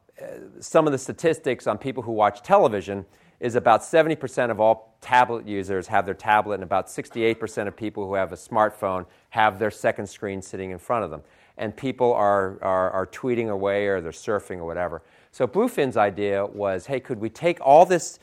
some 0.58 0.86
of 0.86 0.92
the 0.92 0.98
statistics 0.98 1.68
on 1.68 1.78
people 1.78 2.02
who 2.02 2.12
watch 2.12 2.42
television 2.42 3.06
is 3.38 3.54
about 3.54 3.82
70% 3.82 4.50
of 4.50 4.60
all 4.60 4.96
tablet 5.00 5.46
users 5.46 5.86
have 5.86 6.04
their 6.06 6.14
tablet, 6.14 6.54
and 6.54 6.62
about 6.62 6.86
68% 6.86 7.68
of 7.68 7.76
people 7.76 8.06
who 8.06 8.14
have 8.14 8.32
a 8.32 8.36
smartphone 8.36 9.06
have 9.30 9.58
their 9.58 9.70
second 9.70 10.08
screen 10.08 10.40
sitting 10.40 10.70
in 10.70 10.78
front 10.78 11.04
of 11.04 11.10
them. 11.10 11.22
And 11.58 11.76
people 11.76 12.12
are, 12.12 12.58
are, 12.62 12.90
are 12.90 13.06
tweeting 13.06 13.50
away 13.50 13.86
or 13.86 14.00
they're 14.00 14.12
surfing 14.12 14.58
or 14.58 14.66
whatever. 14.66 15.02
So 15.32 15.46
Bluefin's 15.46 15.96
idea 15.96 16.44
was 16.44 16.86
hey, 16.86 17.00
could 17.00 17.20
we 17.20 17.30
take 17.30 17.58
all 17.60 17.86
this, 17.86 18.18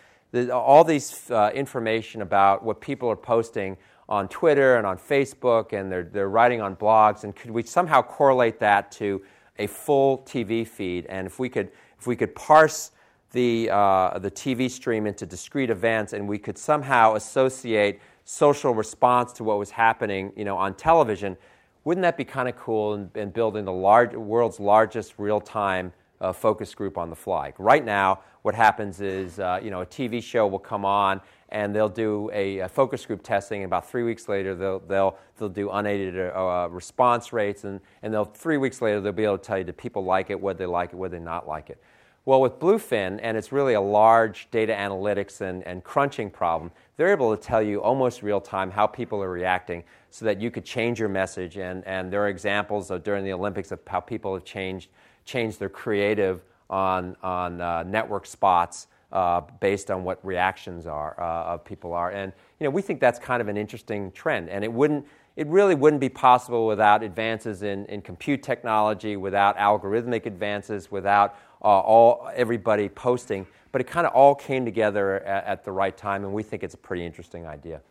all 0.52 0.84
these 0.84 1.30
uh, 1.32 1.52
information 1.54 2.22
about 2.22 2.64
what 2.64 2.82
people 2.82 3.10
are 3.10 3.16
posting 3.16 3.78
on 4.10 4.28
Twitter 4.28 4.78
and 4.78 4.86
on 4.86 4.98
Facebook 4.98 5.74
and 5.74 5.92
they're, 5.92 6.04
they're 6.04 6.30
writing 6.30 6.62
on 6.62 6.76
blogs, 6.76 7.24
and 7.24 7.36
could 7.36 7.52
we 7.52 7.64
somehow 7.64 8.02
correlate 8.02 8.60
that 8.60 8.92
to 8.92 9.22
a 9.60 9.68
full 9.68 10.20
TV 10.20 10.68
feed? 10.68 11.06
And 11.08 11.26
if 11.28 11.40
we 11.40 11.50
could, 11.50 11.72
if 12.00 12.08
we 12.08 12.16
could 12.16 12.36
parse 12.36 12.92
the, 13.32 13.70
uh, 13.72 14.20
the 14.20 14.30
TV 14.32 14.70
stream 14.70 15.08
into 15.08 15.26
discrete 15.26 15.70
events, 15.70 16.14
and 16.14 16.28
we 16.28 16.38
could 16.38 16.58
somehow 16.58 17.16
associate 17.16 18.00
social 18.26 18.74
response 18.74 19.34
to 19.34 19.44
what 19.44 19.58
was 19.58 19.72
happening 19.72 20.32
you 20.36 20.46
know, 20.46 20.58
on 20.58 20.74
television, 20.76 21.36
wouldn't 21.84 22.04
that 22.04 22.18
be 22.18 22.24
kind 22.24 22.48
of 22.48 22.56
cool 22.56 22.94
in, 22.94 23.10
in, 23.16 23.30
building 23.30 23.66
the 23.66 23.74
large, 23.74 24.14
world's 24.14 24.60
largest 24.60 25.16
real 25.18 25.42
time 25.42 25.92
uh, 26.22 26.32
focus 26.32 26.74
group 26.74 26.98
on 26.98 27.10
the 27.10 27.16
fly? 27.16 27.54
Right 27.58 27.84
now, 27.84 28.22
what 28.44 28.56
happens 28.56 29.02
is 29.02 29.40
uh, 29.40 29.60
you 29.62 29.72
know, 29.72 29.82
a 29.82 29.86
TV 29.86 30.22
show 30.22 30.48
will 30.48 30.60
come 30.60 30.86
on 30.86 31.22
and 31.50 31.76
they'll 31.76 31.90
do 31.90 32.32
a, 32.34 32.60
a, 32.60 32.70
focus 32.70 33.06
group 33.06 33.22
testing. 33.22 33.62
And 33.62 33.66
about 33.66 33.88
three 33.88 34.04
weeks 34.04 34.28
later, 34.28 34.56
they'll, 34.56 34.80
they'll, 34.80 35.18
they'll 35.38 35.50
do 35.50 35.70
unaided 35.70 36.32
uh, 36.36 36.68
response 36.72 37.32
rates. 37.32 37.64
And, 37.64 37.80
and 38.02 38.14
they'll, 38.14 38.26
three 38.26 38.58
weeks 38.58 38.82
later, 38.82 39.00
they'll 39.00 39.12
be 39.12 39.24
able 39.24 39.38
to 39.38 39.44
tell 39.44 39.58
you 39.58 39.64
do 39.64 39.74
people 39.74 40.04
like 40.04 40.30
it, 40.30 40.42
would 40.42 40.58
they 40.58 40.66
like 40.66 40.94
it, 40.94 40.96
would 40.96 41.12
they 41.12 41.20
not 41.20 41.48
like 41.48 41.70
it. 41.70 41.82
Well, 42.26 42.40
with 42.40 42.58
Bluefin, 42.58 43.20
and 43.22 43.36
it's 43.36 43.52
really 43.52 43.74
a 43.74 43.82
large 43.82 44.48
data 44.50 44.72
analytics 44.72 45.42
and, 45.42 45.62
and 45.68 45.84
crunching 45.84 46.30
problem, 46.30 46.72
they're 46.96 47.12
able 47.12 47.36
to 47.36 47.42
tell 47.42 47.62
you 47.62 47.82
almost 47.82 48.24
real 48.24 48.40
time 48.40 48.72
how 48.72 48.88
people 48.88 49.22
are 49.22 49.30
reacting 49.30 49.84
so 50.10 50.24
that 50.24 50.40
you 50.40 50.50
could 50.50 50.64
change 50.64 51.02
your 51.02 51.10
message. 51.10 51.58
And, 51.58 51.86
and 51.86 52.14
there 52.14 52.24
are 52.24 52.30
examples 52.30 52.92
of 52.92 53.04
during 53.04 53.26
the 53.26 53.34
Olympics 53.34 53.74
of 53.74 53.82
how 53.86 54.00
people 54.00 54.34
have 54.36 54.46
changed, 54.46 54.90
changed 55.26 55.60
their 55.60 55.68
creative 55.68 56.46
on, 56.70 57.18
on 57.22 57.60
uh, 57.60 57.84
network 57.84 58.26
spots 58.26 58.88
uh, 59.12 59.42
based 59.60 59.92
on 59.92 60.06
what 60.06 60.26
reactions 60.26 60.88
are 60.88 61.20
uh, 61.20 61.54
of 61.54 61.66
people 61.66 61.92
are. 61.92 62.12
And 62.12 62.32
you 62.58 62.64
know, 62.64 62.70
we 62.70 62.82
think 62.82 63.02
that's 63.02 63.20
kind 63.20 63.42
of 63.42 63.50
an 63.50 63.58
interesting 63.58 64.14
trend. 64.14 64.48
And 64.50 64.64
it 64.64 64.72
wouldn't 64.72 65.06
it 65.36 65.48
really 65.48 65.74
wouldn't 65.74 66.00
be 66.00 66.10
possible 66.10 66.68
without 66.68 67.02
advances 67.02 67.64
in, 67.64 67.86
in 67.88 68.02
compute 68.02 68.44
technology, 68.44 69.18
without 69.18 69.58
algorithmic 69.58 70.28
advances, 70.28 70.92
without 70.92 71.36
uh, 71.64 71.68
all 71.68 72.30
everybody 72.36 72.90
posting. 72.90 73.48
but 73.72 73.82
it 73.82 73.88
kind 73.88 74.06
of 74.06 74.14
all 74.14 74.36
came 74.36 74.66
together 74.66 75.16
at, 75.24 75.46
at, 75.46 75.66
the 75.66 75.72
right 75.72 75.98
time, 75.98 76.24
and 76.24 76.34
we 76.34 76.44
think 76.44 76.64
it's 76.64 76.76
a 76.76 76.78
pretty 76.78 77.06
interesting 77.06 77.48
idea. 77.48 77.82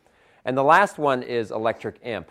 And 0.44 0.56
the 0.56 0.62
last 0.62 0.98
one 0.98 1.22
is 1.22 1.50
Electric 1.50 1.96
Imp, 2.02 2.30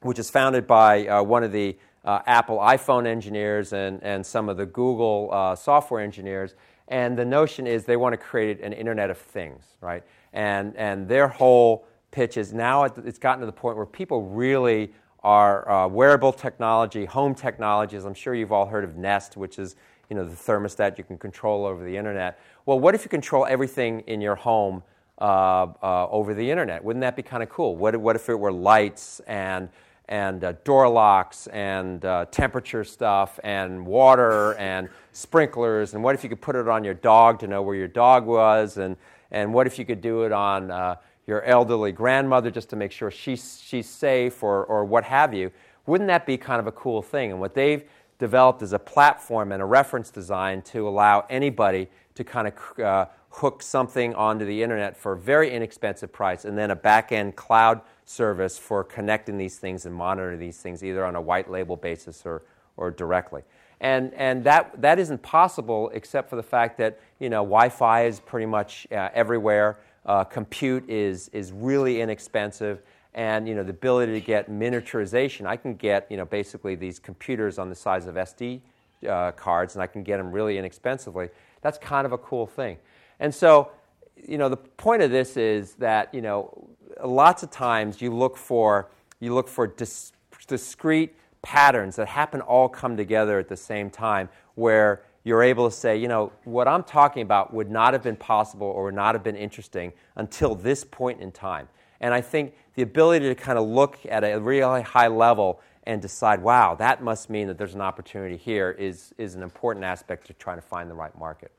which 0.00 0.18
is 0.18 0.30
founded 0.30 0.66
by 0.66 1.06
uh, 1.06 1.22
one 1.22 1.44
of 1.44 1.52
the 1.52 1.76
uh, 2.04 2.20
Apple 2.26 2.58
iPhone 2.58 3.06
engineers 3.06 3.72
and, 3.72 4.02
and 4.02 4.24
some 4.24 4.48
of 4.48 4.56
the 4.56 4.66
Google 4.66 5.30
uh, 5.32 5.54
software 5.54 6.00
engineers. 6.00 6.54
And 6.88 7.16
the 7.16 7.24
notion 7.24 7.66
is 7.66 7.84
they 7.84 7.96
want 7.96 8.12
to 8.12 8.18
create 8.18 8.60
an 8.60 8.72
Internet 8.72 9.10
of 9.10 9.18
Things, 9.18 9.64
right? 9.80 10.02
And, 10.32 10.76
and 10.76 11.08
their 11.08 11.28
whole 11.28 11.86
pitch 12.10 12.36
is 12.36 12.52
now 12.52 12.84
it's 12.84 13.18
gotten 13.18 13.40
to 13.40 13.46
the 13.46 13.52
point 13.52 13.76
where 13.76 13.86
people 13.86 14.22
really 14.22 14.92
are 15.24 15.68
uh, 15.68 15.88
wearable 15.88 16.32
technology, 16.32 17.06
home 17.06 17.34
technologies. 17.34 18.04
I'm 18.04 18.14
sure 18.14 18.34
you've 18.34 18.52
all 18.52 18.66
heard 18.66 18.84
of 18.84 18.96
Nest, 18.96 19.36
which 19.36 19.58
is 19.58 19.74
you 20.14 20.20
know, 20.20 20.28
the 20.28 20.36
thermostat 20.36 20.96
you 20.96 21.02
can 21.02 21.18
control 21.18 21.66
over 21.66 21.84
the 21.84 21.96
internet. 21.96 22.38
Well, 22.66 22.78
what 22.78 22.94
if 22.94 23.02
you 23.02 23.08
control 23.08 23.46
everything 23.46 24.00
in 24.06 24.20
your 24.20 24.36
home 24.36 24.84
uh, 25.20 25.66
uh, 25.82 26.08
over 26.08 26.34
the 26.34 26.48
internet? 26.48 26.84
Wouldn't 26.84 27.00
that 27.00 27.16
be 27.16 27.22
kind 27.22 27.42
of 27.42 27.48
cool? 27.48 27.74
What, 27.74 27.96
what 27.96 28.14
if 28.14 28.28
it 28.28 28.38
were 28.38 28.52
lights 28.52 29.20
and 29.26 29.68
and 30.06 30.44
uh, 30.44 30.52
door 30.64 30.86
locks 30.86 31.46
and 31.46 32.04
uh, 32.04 32.26
temperature 32.30 32.84
stuff 32.84 33.40
and 33.42 33.86
water 33.86 34.52
and 34.56 34.90
sprinklers 35.12 35.94
and 35.94 36.04
what 36.04 36.14
if 36.14 36.22
you 36.22 36.28
could 36.28 36.42
put 36.42 36.54
it 36.54 36.68
on 36.68 36.84
your 36.84 36.92
dog 36.92 37.38
to 37.38 37.46
know 37.46 37.62
where 37.62 37.74
your 37.74 37.88
dog 37.88 38.26
was 38.26 38.76
and, 38.76 38.98
and 39.30 39.54
what 39.54 39.66
if 39.66 39.78
you 39.78 39.86
could 39.86 40.02
do 40.02 40.24
it 40.24 40.30
on 40.30 40.70
uh, 40.70 40.94
your 41.26 41.42
elderly 41.44 41.90
grandmother 41.90 42.50
just 42.50 42.68
to 42.68 42.76
make 42.76 42.92
sure 42.92 43.10
she's, 43.10 43.58
she's 43.64 43.88
safe 43.88 44.42
or, 44.42 44.66
or 44.66 44.84
what 44.84 45.04
have 45.04 45.32
you 45.32 45.50
wouldn't 45.86 46.08
that 46.08 46.26
be 46.26 46.36
kind 46.36 46.60
of 46.60 46.66
a 46.66 46.72
cool 46.72 47.00
thing 47.00 47.30
and 47.30 47.40
what 47.40 47.54
they've 47.54 47.84
developed 48.18 48.62
as 48.62 48.72
a 48.72 48.78
platform 48.78 49.52
and 49.52 49.60
a 49.60 49.64
reference 49.64 50.10
design 50.10 50.62
to 50.62 50.88
allow 50.88 51.26
anybody 51.28 51.88
to 52.14 52.24
kind 52.24 52.48
of 52.48 52.78
uh, 52.80 53.06
hook 53.30 53.62
something 53.62 54.14
onto 54.14 54.44
the 54.44 54.62
internet 54.62 54.96
for 54.96 55.12
a 55.12 55.18
very 55.18 55.50
inexpensive 55.50 56.12
price 56.12 56.44
and 56.44 56.56
then 56.56 56.70
a 56.70 56.76
back-end 56.76 57.34
cloud 57.34 57.80
service 58.04 58.56
for 58.58 58.84
connecting 58.84 59.36
these 59.36 59.58
things 59.58 59.86
and 59.86 59.94
monitoring 59.94 60.38
these 60.38 60.58
things 60.58 60.84
either 60.84 61.04
on 61.04 61.16
a 61.16 61.20
white 61.20 61.50
label 61.50 61.76
basis 61.76 62.22
or, 62.24 62.42
or 62.76 62.90
directly. 62.90 63.42
And, 63.80 64.14
and 64.14 64.44
that, 64.44 64.80
that 64.80 64.98
isn't 64.98 65.22
possible 65.22 65.90
except 65.92 66.30
for 66.30 66.36
the 66.36 66.42
fact 66.42 66.78
that 66.78 67.00
you 67.18 67.28
know, 67.28 67.42
Wi-Fi 67.42 68.04
is 68.04 68.20
pretty 68.20 68.46
much 68.46 68.86
uh, 68.92 69.08
everywhere. 69.12 69.78
Uh, 70.06 70.22
compute 70.22 70.88
is, 70.88 71.28
is 71.30 71.50
really 71.50 72.00
inexpensive. 72.00 72.82
And 73.14 73.46
you 73.46 73.54
know, 73.54 73.62
the 73.62 73.70
ability 73.70 74.12
to 74.12 74.20
get 74.20 74.50
miniaturization, 74.50 75.46
I 75.46 75.56
can 75.56 75.74
get 75.74 76.10
you 76.10 76.16
know, 76.16 76.24
basically 76.24 76.74
these 76.74 76.98
computers 76.98 77.58
on 77.58 77.68
the 77.68 77.74
size 77.74 78.06
of 78.06 78.16
SD 78.16 78.60
uh, 79.08 79.32
cards, 79.32 79.74
and 79.74 79.82
I 79.82 79.86
can 79.86 80.02
get 80.02 80.16
them 80.16 80.32
really 80.32 80.58
inexpensively. 80.58 81.28
That's 81.62 81.78
kind 81.78 82.06
of 82.06 82.12
a 82.12 82.18
cool 82.18 82.46
thing. 82.46 82.78
And 83.20 83.34
so, 83.34 83.70
you 84.16 84.38
know, 84.38 84.48
the 84.48 84.56
point 84.56 85.02
of 85.02 85.10
this 85.10 85.36
is 85.36 85.74
that, 85.74 86.12
you 86.12 86.22
know, 86.22 86.68
lots 87.04 87.42
of 87.42 87.50
times 87.50 88.02
you 88.02 88.12
look 88.12 88.36
for, 88.36 88.90
you 89.20 89.34
look 89.34 89.48
for 89.48 89.66
dis- 89.66 90.12
discrete 90.46 91.14
patterns 91.42 91.96
that 91.96 92.08
happen 92.08 92.40
all 92.40 92.68
come 92.68 92.96
together 92.96 93.38
at 93.38 93.48
the 93.48 93.56
same 93.56 93.90
time 93.90 94.28
where 94.54 95.02
you're 95.24 95.42
able 95.42 95.68
to 95.68 95.74
say, 95.74 95.96
you 95.96 96.08
know, 96.08 96.32
what 96.44 96.68
I'm 96.68 96.82
talking 96.82 97.22
about 97.22 97.52
would 97.52 97.70
not 97.70 97.92
have 97.92 98.02
been 98.02 98.16
possible 98.16 98.66
or 98.66 98.84
would 98.84 98.94
not 98.94 99.14
have 99.14 99.22
been 99.22 99.36
interesting 99.36 99.92
until 100.16 100.54
this 100.54 100.84
point 100.84 101.20
in 101.20 101.32
time. 101.32 101.68
And 102.00 102.12
I 102.12 102.20
think 102.20 102.54
the 102.74 102.82
ability 102.82 103.28
to 103.28 103.34
kind 103.34 103.58
of 103.58 103.66
look 103.66 103.98
at 104.08 104.24
a 104.24 104.38
really 104.38 104.82
high 104.82 105.08
level 105.08 105.60
and 105.86 106.00
decide, 106.00 106.42
wow, 106.42 106.74
that 106.74 107.02
must 107.02 107.30
mean 107.30 107.46
that 107.46 107.58
there's 107.58 107.74
an 107.74 107.80
opportunity 107.80 108.36
here 108.36 108.70
is, 108.70 109.14
is 109.18 109.34
an 109.34 109.42
important 109.42 109.84
aspect 109.84 110.26
to 110.26 110.32
trying 110.34 110.56
to 110.56 110.62
find 110.62 110.90
the 110.90 110.94
right 110.94 111.16
market. 111.18 111.52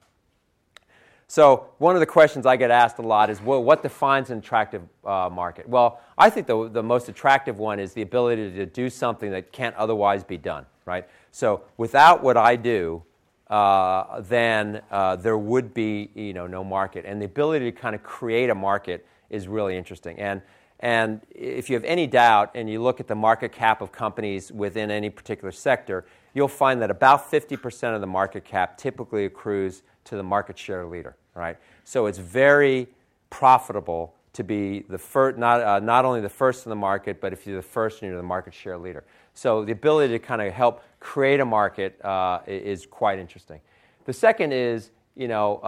So, 1.28 1.72
one 1.80 1.96
of 1.96 2.02
the 2.02 2.06
questions 2.06 2.46
I 2.46 2.56
get 2.56 2.70
asked 2.70 3.00
a 3.00 3.02
lot 3.02 3.32
is 3.32 3.42
well, 3.42 3.64
what 3.64 3.82
defines 3.82 4.30
an 4.30 4.38
attractive 4.38 4.84
uh, 5.04 5.28
market? 5.32 5.68
Well, 5.68 6.00
I 6.20 6.30
think 6.30 6.46
the, 6.46 6.70
the 6.70 6.84
most 6.84 7.10
attractive 7.10 7.58
one 7.58 7.80
is 7.80 7.94
the 7.94 8.04
ability 8.04 8.52
to 8.52 8.66
do 8.68 8.92
something 8.92 9.32
that 9.32 9.52
can't 9.52 9.76
otherwise 9.76 10.24
be 10.24 10.38
done, 10.38 10.68
right? 10.86 11.08
So, 11.32 11.64
without 11.78 12.22
what 12.22 12.38
I 12.38 12.56
do, 12.56 13.02
uh, 13.50 14.22
then 14.22 14.82
uh, 14.92 15.16
there 15.16 15.38
would 15.38 15.74
be 15.74 16.12
you 16.14 16.34
know, 16.34 16.46
no 16.46 16.64
market. 16.64 17.06
And 17.08 17.20
the 17.20 17.26
ability 17.26 17.72
to 17.72 17.72
kind 17.72 17.96
of 17.96 18.04
create 18.04 18.52
a 18.52 18.56
market 18.56 19.06
is 19.32 19.48
really 19.48 19.76
interesting. 19.78 20.20
And, 20.20 20.44
and 20.80 21.22
if 21.32 21.70
you 21.70 21.76
have 21.76 21.86
any 21.86 22.06
doubt 22.06 22.52
and 22.54 22.70
you 22.70 22.82
look 22.82 23.00
at 23.00 23.08
the 23.08 23.16
market 23.16 23.52
cap 23.52 23.82
of 23.82 23.92
companies 23.92 24.52
within 24.52 24.92
any 24.92 25.10
particular 25.10 25.52
sector, 25.52 26.06
you'll 26.34 26.48
find 26.48 26.82
that 26.82 26.92
about 26.92 27.32
50% 27.32 27.96
of 27.96 28.02
the 28.02 28.08
market 28.08 28.44
cap 28.44 28.78
typically 28.78 29.26
accrues 29.26 29.84
to 30.04 30.16
the 30.16 30.24
market 30.24 30.58
share 30.58 30.86
leader, 30.86 31.16
right? 31.34 31.58
So 31.86 32.06
it's 32.08 32.18
very 32.18 32.88
profitable 33.30 34.16
to 34.34 34.44
be 34.44 34.82
the 34.90 34.98
first, 34.98 35.38
not, 35.38 35.62
uh, 35.62 35.80
not 35.80 36.04
only 36.04 36.20
the 36.20 36.30
first 36.30 36.66
in 36.66 36.70
the 36.70 36.76
market, 36.76 37.22
but 37.22 37.32
if 37.32 37.48
you're 37.48 37.56
the 37.56 37.62
first 37.62 38.02
and 38.02 38.10
you're 38.10 38.18
the 38.18 38.28
market 38.28 38.54
share 38.54 38.78
leader. 38.78 39.06
So 39.34 39.64
the 39.64 39.72
ability 39.72 40.14
to 40.14 40.20
kind 40.20 40.42
of 40.42 40.52
help 40.52 40.84
create 41.00 41.40
a 41.40 41.46
market 41.46 42.04
uh, 42.04 42.42
is 42.46 42.86
quite 42.86 43.18
interesting. 43.18 43.62
The 44.04 44.14
second 44.14 44.52
is, 44.52 44.92
you 45.16 45.30
know, 45.30 45.62
uh, 45.64 45.68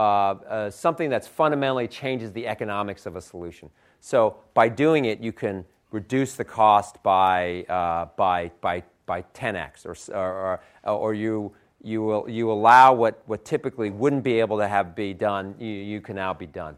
uh, 0.49 0.69
something 0.69 1.09
that's 1.09 1.27
fundamentally 1.27 1.87
changes 1.87 2.33
the 2.33 2.45
economics 2.45 3.05
of 3.05 3.15
a 3.15 3.21
solution. 3.21 3.69
So 3.99 4.37
by 4.53 4.69
doing 4.69 5.05
it, 5.05 5.19
you 5.19 5.31
can 5.31 5.65
reduce 5.91 6.35
the 6.35 6.45
cost 6.45 7.01
by, 7.03 7.63
uh, 7.63 8.07
by, 8.15 8.51
by, 8.61 8.83
by 9.05 9.23
10x, 9.33 9.85
or, 9.85 10.15
or, 10.15 10.61
or 10.83 11.13
you 11.13 11.53
you, 11.83 12.01
will, 12.01 12.29
you 12.29 12.51
allow 12.51 12.93
what, 12.93 13.21
what 13.25 13.45
typically 13.45 13.89
wouldn't 13.89 14.23
be 14.23 14.39
able 14.39 14.57
to 14.57 14.67
have 14.67 14.95
be 14.95 15.13
done, 15.13 15.55
you, 15.59 15.67
you 15.67 16.01
can 16.01 16.15
now 16.15 16.33
be 16.33 16.45
done. 16.45 16.77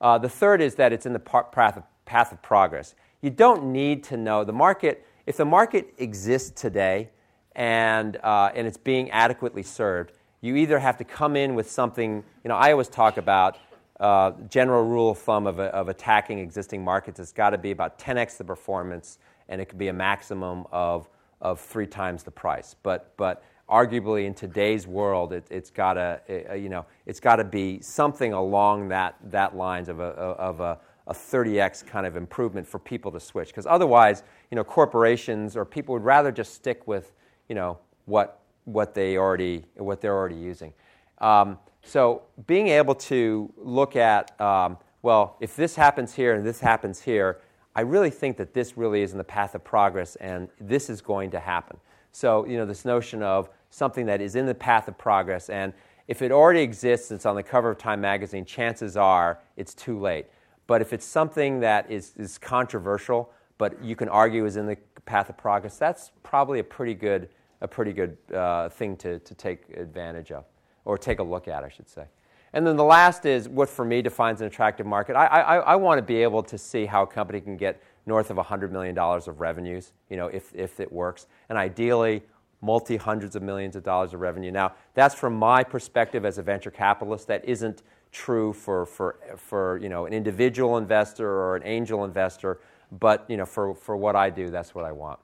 Uh, 0.00 0.18
the 0.18 0.28
third 0.28 0.60
is 0.60 0.76
that 0.76 0.92
it's 0.92 1.06
in 1.06 1.12
the 1.12 1.18
path 1.18 1.76
of, 1.76 1.82
path 2.06 2.32
of 2.32 2.40
progress. 2.40 2.94
You 3.20 3.30
don't 3.30 3.64
need 3.72 4.02
to 4.04 4.16
know 4.16 4.44
the 4.44 4.52
market. 4.52 5.06
If 5.26 5.36
the 5.36 5.44
market 5.44 5.92
exists 5.98 6.58
today 6.58 7.10
and, 7.54 8.16
uh, 8.22 8.50
and 8.54 8.66
it's 8.66 8.78
being 8.78 9.10
adequately 9.10 9.62
served, 9.62 10.12
you 10.40 10.56
either 10.56 10.78
have 10.78 10.96
to 10.98 11.04
come 11.04 11.36
in 11.36 11.54
with 11.54 11.70
something, 11.70 12.24
you 12.42 12.48
know, 12.48 12.56
I 12.56 12.72
always 12.72 12.88
talk 12.88 13.18
about 13.18 13.58
uh, 14.00 14.32
general 14.48 14.84
rule 14.84 15.10
of 15.10 15.18
thumb 15.18 15.46
of, 15.46 15.60
of 15.60 15.88
attacking 15.88 16.38
existing 16.38 16.82
markets. 16.82 17.20
It's 17.20 17.32
got 17.32 17.50
to 17.50 17.58
be 17.58 17.70
about 17.70 17.98
10x 17.98 18.38
the 18.38 18.44
performance, 18.44 19.18
and 19.48 19.60
it 19.60 19.66
could 19.66 19.78
be 19.78 19.88
a 19.88 19.92
maximum 19.92 20.64
of, 20.72 21.08
of 21.40 21.60
three 21.60 21.86
times 21.86 22.22
the 22.22 22.30
price. 22.30 22.74
But, 22.82 23.14
but 23.18 23.44
arguably 23.68 24.24
in 24.24 24.32
today's 24.32 24.86
world, 24.86 25.34
it, 25.34 25.46
has 25.50 25.70
got 25.70 25.94
to, 25.94 26.20
you 26.58 26.70
know, 26.70 26.86
it's 27.04 27.20
got 27.20 27.36
to 27.36 27.44
be 27.44 27.80
something 27.80 28.32
along 28.32 28.88
that, 28.88 29.16
that 29.24 29.54
lines 29.54 29.90
of 29.90 30.00
a, 30.00 30.04
of 30.04 30.60
a, 30.60 30.78
a 31.06 31.12
30x 31.12 31.86
kind 31.86 32.06
of 32.06 32.16
improvement 32.16 32.66
for 32.66 32.78
people 32.78 33.12
to 33.12 33.20
switch. 33.20 33.48
Because 33.48 33.66
otherwise, 33.66 34.22
you 34.50 34.56
know, 34.56 34.64
corporations 34.64 35.56
or 35.56 35.66
people 35.66 35.92
would 35.92 36.04
rather 36.04 36.32
just 36.32 36.54
stick 36.54 36.86
with, 36.88 37.12
you 37.50 37.54
know, 37.54 37.78
what, 38.06 38.40
what, 38.64 38.94
they 38.94 39.18
already, 39.18 39.64
what 39.76 40.00
they're 40.00 40.16
already 40.16 40.36
using. 40.36 40.72
Um, 41.18 41.58
so 41.82 42.22
being 42.46 42.68
able 42.68 42.94
to 42.94 43.52
look 43.56 43.96
at, 43.96 44.38
um, 44.40 44.78
well, 45.02 45.36
if 45.40 45.56
this 45.56 45.74
happens 45.74 46.14
here 46.14 46.34
and 46.34 46.46
this 46.46 46.60
happens 46.60 47.00
here, 47.00 47.40
I 47.74 47.82
really 47.82 48.10
think 48.10 48.36
that 48.36 48.52
this 48.52 48.76
really 48.76 49.02
is 49.02 49.12
in 49.12 49.18
the 49.18 49.24
path 49.24 49.54
of 49.54 49.64
progress 49.64 50.16
and 50.16 50.48
this 50.60 50.90
is 50.90 51.00
going 51.00 51.30
to 51.30 51.40
happen. 51.40 51.78
So, 52.12 52.44
you 52.44 52.56
know, 52.56 52.66
this 52.66 52.84
notion 52.84 53.22
of 53.22 53.48
something 53.70 54.06
that 54.06 54.20
is 54.20 54.34
in 54.34 54.46
the 54.46 54.54
path 54.54 54.88
of 54.88 54.98
progress. 54.98 55.48
And 55.48 55.72
if 56.08 56.22
it 56.22 56.32
already 56.32 56.60
exists, 56.60 57.12
it's 57.12 57.24
on 57.24 57.36
the 57.36 57.42
cover 57.42 57.70
of 57.70 57.78
Time 57.78 58.00
magazine, 58.00 58.44
chances 58.44 58.96
are 58.96 59.38
it's 59.56 59.74
too 59.74 59.98
late. 59.98 60.26
But 60.66 60.82
if 60.82 60.92
it's 60.92 61.06
something 61.06 61.60
that 61.60 61.90
is, 61.90 62.12
is 62.16 62.36
controversial, 62.36 63.32
but 63.58 63.82
you 63.82 63.94
can 63.94 64.08
argue 64.08 64.44
is 64.46 64.56
in 64.56 64.66
the 64.66 64.76
path 65.04 65.28
of 65.28 65.36
progress, 65.36 65.76
that's 65.76 66.10
probably 66.22 66.58
a 66.58 66.64
pretty 66.64 66.94
good, 66.94 67.28
a 67.60 67.68
pretty 67.68 67.92
good 67.92 68.16
uh, 68.34 68.68
thing 68.68 68.96
to, 68.96 69.18
to 69.20 69.34
take 69.34 69.68
advantage 69.76 70.32
of, 70.32 70.44
or 70.90 70.98
take 70.98 71.20
a 71.20 71.22
look 71.22 71.46
at, 71.46 71.62
I 71.62 71.68
should 71.68 71.88
say. 71.88 72.06
And 72.52 72.66
then 72.66 72.76
the 72.76 72.84
last 72.84 73.24
is 73.24 73.48
what 73.48 73.68
for 73.68 73.84
me 73.84 74.02
defines 74.02 74.40
an 74.40 74.48
attractive 74.48 74.84
market. 74.84 75.14
I, 75.14 75.26
I, 75.26 75.56
I 75.58 75.76
want 75.76 75.98
to 75.98 76.02
be 76.02 76.16
able 76.16 76.42
to 76.42 76.58
see 76.58 76.84
how 76.84 77.04
a 77.04 77.06
company 77.06 77.40
can 77.40 77.56
get 77.56 77.80
north 78.06 78.28
of 78.28 78.36
$100 78.38 78.72
million 78.72 78.98
of 78.98 79.40
revenues, 79.40 79.92
you 80.08 80.16
know, 80.16 80.26
if, 80.26 80.52
if 80.52 80.80
it 80.80 80.90
works. 80.90 81.28
And 81.48 81.56
ideally, 81.56 82.22
multi 82.60 82.96
hundreds 82.96 83.36
of 83.36 83.42
millions 83.44 83.76
of 83.76 83.84
dollars 83.84 84.14
of 84.14 84.20
revenue. 84.20 84.50
Now, 84.50 84.72
that's 84.94 85.14
from 85.14 85.36
my 85.36 85.62
perspective 85.62 86.24
as 86.24 86.38
a 86.38 86.42
venture 86.42 86.72
capitalist. 86.72 87.28
That 87.28 87.44
isn't 87.44 87.84
true 88.10 88.52
for, 88.52 88.84
for, 88.84 89.20
for 89.36 89.78
you 89.78 89.88
know, 89.88 90.06
an 90.06 90.12
individual 90.12 90.76
investor 90.76 91.30
or 91.30 91.54
an 91.54 91.62
angel 91.64 92.04
investor, 92.04 92.58
but 92.90 93.24
you 93.28 93.36
know, 93.36 93.46
for, 93.46 93.76
for 93.76 93.96
what 93.96 94.16
I 94.16 94.28
do, 94.28 94.50
that's 94.50 94.74
what 94.74 94.84
I 94.84 94.90
want. 94.90 95.20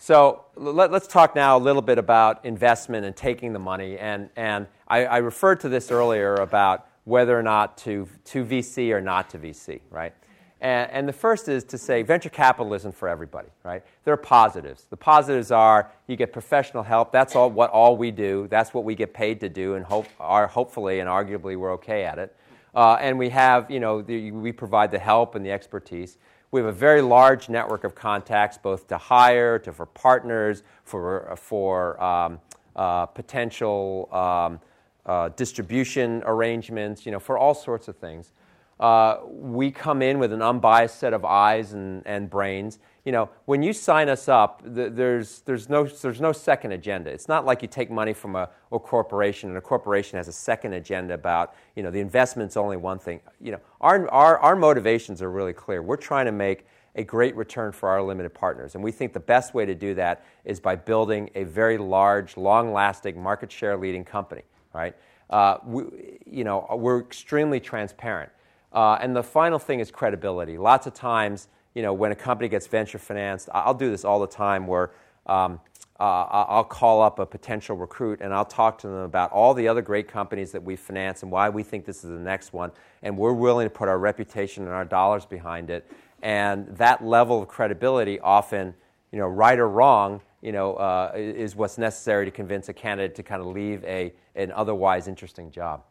So 0.00 0.44
let, 0.54 0.92
us 0.92 1.08
talk 1.08 1.34
now 1.34 1.56
a 1.56 1.58
little 1.58 1.82
bit 1.82 1.98
about 1.98 2.44
investment 2.44 3.04
and 3.04 3.16
taking 3.16 3.52
the 3.52 3.58
money. 3.58 3.98
And, 3.98 4.30
and 4.36 4.68
I, 4.86 5.04
I 5.04 5.16
referred 5.18 5.58
to 5.60 5.68
this 5.68 5.90
earlier 5.90 6.36
about 6.36 6.86
whether 7.02 7.36
or 7.36 7.42
not 7.42 7.76
to, 7.78 8.08
to 8.26 8.44
VC 8.44 8.92
or 8.92 9.00
not 9.00 9.28
to 9.30 9.38
VC, 9.38 9.80
right? 9.90 10.14
And, 10.60 10.90
and, 10.90 11.08
the 11.08 11.12
first 11.12 11.48
is 11.48 11.64
to 11.64 11.78
say 11.78 12.02
venture 12.02 12.28
capital 12.28 12.74
isn't 12.74 12.94
for 12.94 13.08
everybody, 13.08 13.48
right? 13.62 13.84
There 14.04 14.14
are 14.14 14.16
positives. 14.16 14.84
The 14.90 14.96
positives 14.96 15.50
are 15.50 15.90
you 16.06 16.16
get 16.16 16.32
professional 16.32 16.82
help. 16.82 17.12
That's 17.12 17.36
all 17.36 17.50
what 17.50 17.70
all 17.70 17.96
we 17.96 18.10
do. 18.10 18.48
That's 18.50 18.74
what 18.74 18.84
we 18.84 18.96
get 18.96 19.14
paid 19.14 19.40
to 19.40 19.48
do, 19.48 19.74
and 19.74 19.84
hope, 19.84 20.08
are 20.18 20.48
hopefully 20.48 20.98
and 20.98 21.08
arguably 21.08 21.56
we're 21.56 21.72
okay 21.74 22.04
at 22.04 22.18
it. 22.18 22.36
Uh, 22.74 22.94
and 23.00 23.18
we 23.18 23.28
have, 23.30 23.70
you 23.70 23.78
know, 23.80 24.02
the, 24.02 24.32
we 24.32 24.52
provide 24.52 24.90
the 24.90 24.98
help 24.98 25.36
and 25.36 25.46
the 25.46 25.52
expertise. 25.52 26.18
We 26.50 26.60
have 26.60 26.68
a 26.68 26.72
very 26.72 27.02
large 27.02 27.50
network 27.50 27.84
of 27.84 27.94
contacts, 27.94 28.56
both 28.56 28.88
to 28.88 28.96
hire, 28.96 29.58
to 29.58 29.72
for 29.72 29.84
partners, 29.84 30.62
for 30.84 31.34
for 31.36 32.02
um, 32.02 32.40
uh, 32.74 33.06
potential 33.06 34.08
um, 34.12 34.60
uh, 35.04 35.28
distribution 35.30 36.22
arrangements, 36.24 37.04
you 37.04 37.12
know, 37.12 37.18
for 37.18 37.36
all 37.36 37.54
sorts 37.54 37.88
of 37.88 37.96
things. 37.96 38.32
Uh, 38.80 39.18
we 39.26 39.70
come 39.70 40.02
in 40.02 40.18
with 40.18 40.32
an 40.32 40.40
unbiased 40.40 40.98
set 40.98 41.12
of 41.12 41.24
eyes 41.24 41.72
and, 41.72 42.02
and 42.06 42.30
brains. 42.30 42.78
You 43.04 43.12
know, 43.12 43.30
when 43.46 43.62
you 43.62 43.72
sign 43.72 44.08
us 44.08 44.28
up, 44.28 44.62
th- 44.62 44.92
there's, 44.92 45.40
there's, 45.40 45.68
no, 45.68 45.84
there's 45.84 46.20
no 46.20 46.30
second 46.32 46.72
agenda. 46.72 47.10
It's 47.10 47.26
not 47.26 47.44
like 47.44 47.62
you 47.62 47.68
take 47.68 47.90
money 47.90 48.12
from 48.12 48.36
a, 48.36 48.50
a, 48.70 48.78
corporation 48.78 49.48
and 49.48 49.58
a 49.58 49.60
corporation 49.60 50.16
has 50.16 50.28
a 50.28 50.32
second 50.32 50.74
agenda 50.74 51.14
about, 51.14 51.54
you 51.74 51.82
know, 51.82 51.90
the 51.90 52.00
investment's 52.00 52.56
only 52.56 52.76
one 52.76 52.98
thing. 52.98 53.20
You 53.40 53.52
know, 53.52 53.60
our, 53.80 54.08
our, 54.10 54.38
our 54.38 54.54
motivations 54.54 55.22
are 55.22 55.30
really 55.30 55.54
clear. 55.54 55.82
We're 55.82 55.96
trying 55.96 56.26
to 56.26 56.32
make 56.32 56.66
a 56.94 57.02
great 57.02 57.34
return 57.34 57.72
for 57.72 57.88
our 57.88 58.02
limited 58.02 58.34
partners. 58.34 58.74
And 58.74 58.84
we 58.84 58.92
think 58.92 59.12
the 59.12 59.20
best 59.20 59.54
way 59.54 59.64
to 59.64 59.74
do 59.74 59.94
that 59.94 60.24
is 60.44 60.60
by 60.60 60.76
building 60.76 61.30
a 61.34 61.44
very 61.44 61.78
large, 61.78 62.36
long 62.36 62.72
lasting, 62.72 63.20
market 63.20 63.50
share 63.50 63.76
leading 63.76 64.04
company, 64.04 64.42
right? 64.72 64.94
Uh, 65.30 65.58
we, 65.64 66.18
you 66.26 66.44
know, 66.44 66.66
we're 66.78 67.00
extremely 67.00 67.60
transparent. 67.60 68.30
Uh, 68.72 68.98
and 69.00 69.16
the 69.16 69.22
final 69.22 69.58
thing 69.58 69.80
is 69.80 69.90
credibility. 69.90 70.58
Lots 70.58 70.86
of 70.86 70.94
times, 70.94 71.48
you 71.74 71.82
know, 71.82 71.92
when 71.92 72.12
a 72.12 72.16
company 72.16 72.48
gets 72.48 72.66
venture 72.66 72.98
financed, 72.98 73.48
I'll 73.52 73.74
do 73.74 73.90
this 73.90 74.04
all 74.04 74.20
the 74.20 74.26
time 74.26 74.66
where 74.66 74.90
um, 75.26 75.60
uh, 76.00 76.24
I'll 76.30 76.64
call 76.64 77.02
up 77.02 77.18
a 77.18 77.26
potential 77.26 77.76
recruit 77.76 78.20
and 78.20 78.32
I'll 78.32 78.44
talk 78.44 78.78
to 78.78 78.86
them 78.86 78.96
about 78.98 79.32
all 79.32 79.52
the 79.52 79.66
other 79.66 79.82
great 79.82 80.06
companies 80.06 80.52
that 80.52 80.62
we 80.62 80.76
finance 80.76 81.22
and 81.22 81.32
why 81.32 81.48
we 81.48 81.62
think 81.62 81.84
this 81.86 82.04
is 82.04 82.10
the 82.10 82.18
next 82.18 82.52
one. 82.52 82.70
And 83.02 83.16
we're 83.16 83.32
willing 83.32 83.66
to 83.66 83.70
put 83.70 83.88
our 83.88 83.98
reputation 83.98 84.64
and 84.64 84.72
our 84.72 84.84
dollars 84.84 85.26
behind 85.26 85.70
it. 85.70 85.90
And 86.22 86.68
that 86.76 87.04
level 87.04 87.42
of 87.42 87.48
credibility 87.48 88.20
often, 88.20 88.74
you 89.12 89.18
know, 89.18 89.26
right 89.26 89.58
or 89.58 89.68
wrong, 89.68 90.20
you 90.40 90.52
know, 90.52 90.74
uh, 90.74 91.12
is 91.16 91.56
what's 91.56 91.78
necessary 91.78 92.24
to 92.26 92.30
convince 92.30 92.68
a 92.68 92.72
candidate 92.72 93.16
to 93.16 93.22
kind 93.24 93.40
of 93.40 93.48
leave 93.48 93.82
a, 93.84 94.12
an 94.36 94.52
otherwise 94.52 95.08
interesting 95.08 95.50
job. 95.50 95.82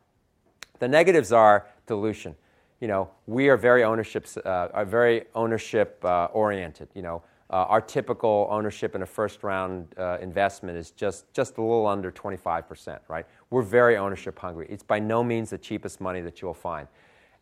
The 0.79 0.87
negatives 0.87 1.33
are 1.33 1.67
dilution 1.85 2.35
you 2.79 2.87
know, 2.87 3.09
we 3.25 3.49
are 3.49 3.57
very 3.57 3.83
ownership, 3.83 4.27
uh, 4.45 4.67
are 4.73 4.85
very 4.85 5.25
ownership 5.33 6.03
uh, 6.05 6.25
oriented. 6.25 6.89
You 6.93 7.01
know, 7.01 7.23
uh, 7.49 7.65
our 7.69 7.81
typical 7.81 8.47
ownership 8.51 8.93
in 8.93 9.01
a 9.01 9.05
first 9.05 9.43
round 9.43 9.87
uh, 9.97 10.17
investment 10.21 10.77
is 10.77 10.91
just, 10.91 11.31
just 11.33 11.57
a 11.57 11.61
little 11.61 11.87
under 11.87 12.11
25%, 12.11 12.99
right? 13.07 13.25
We're 13.49 13.61
very 13.61 13.97
ownership 13.97 14.37
hungry. 14.37 14.67
It's 14.69 14.83
by 14.83 14.99
no 14.99 15.23
means 15.23 15.49
the 15.49 15.57
cheapest 15.57 16.01
money 16.01 16.21
that 16.21 16.41
you'll 16.41 16.53
find. 16.53 16.87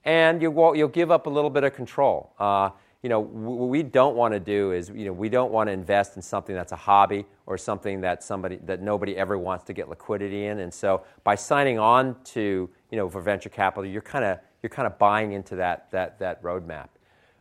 And 0.03 0.41
you 0.41 0.51
will, 0.51 0.75
you'll 0.75 0.87
give 0.87 1.09
up 1.09 1.25
a 1.25 1.29
little 1.29 1.49
bit 1.49 1.63
of 1.63 1.73
control. 1.73 2.33
Uh, 2.37 2.69
you 3.01 3.09
know, 3.09 3.19
what 3.19 3.67
we 3.67 3.83
don't 3.83 4.15
want 4.15 4.33
to 4.33 4.39
do 4.39 4.71
is, 4.71 4.89
you 4.89 5.05
know, 5.05 5.13
we 5.13 5.29
don't 5.29 5.51
want 5.51 5.67
to 5.67 5.71
invest 5.71 6.15
in 6.15 6.21
something 6.21 6.55
that's 6.55 6.71
a 6.71 6.75
hobby 6.75 7.25
or 7.45 7.55
something 7.55 8.01
that 8.01 8.23
somebody 8.23 8.57
that 8.65 8.81
nobody 8.81 9.15
ever 9.15 9.37
wants 9.37 9.63
to 9.65 9.73
get 9.73 9.89
liquidity 9.89 10.47
in. 10.47 10.57
And 10.57 10.73
so, 10.73 11.03
by 11.23 11.35
signing 11.35 11.77
on 11.77 12.15
to, 12.33 12.67
you 12.95 13.01
know, 13.01 13.09
for 13.09 13.19
venture 13.19 13.49
capital, 13.49 13.85
you're 13.85 14.01
kind 14.01 14.23
of 14.23 14.39
you're 14.63 14.69
kind 14.69 14.87
of 14.87 14.97
buying 14.97 15.33
into 15.33 15.57
that, 15.57 15.91
that, 15.91 16.17
that 16.19 16.41
roadmap. 16.41 16.87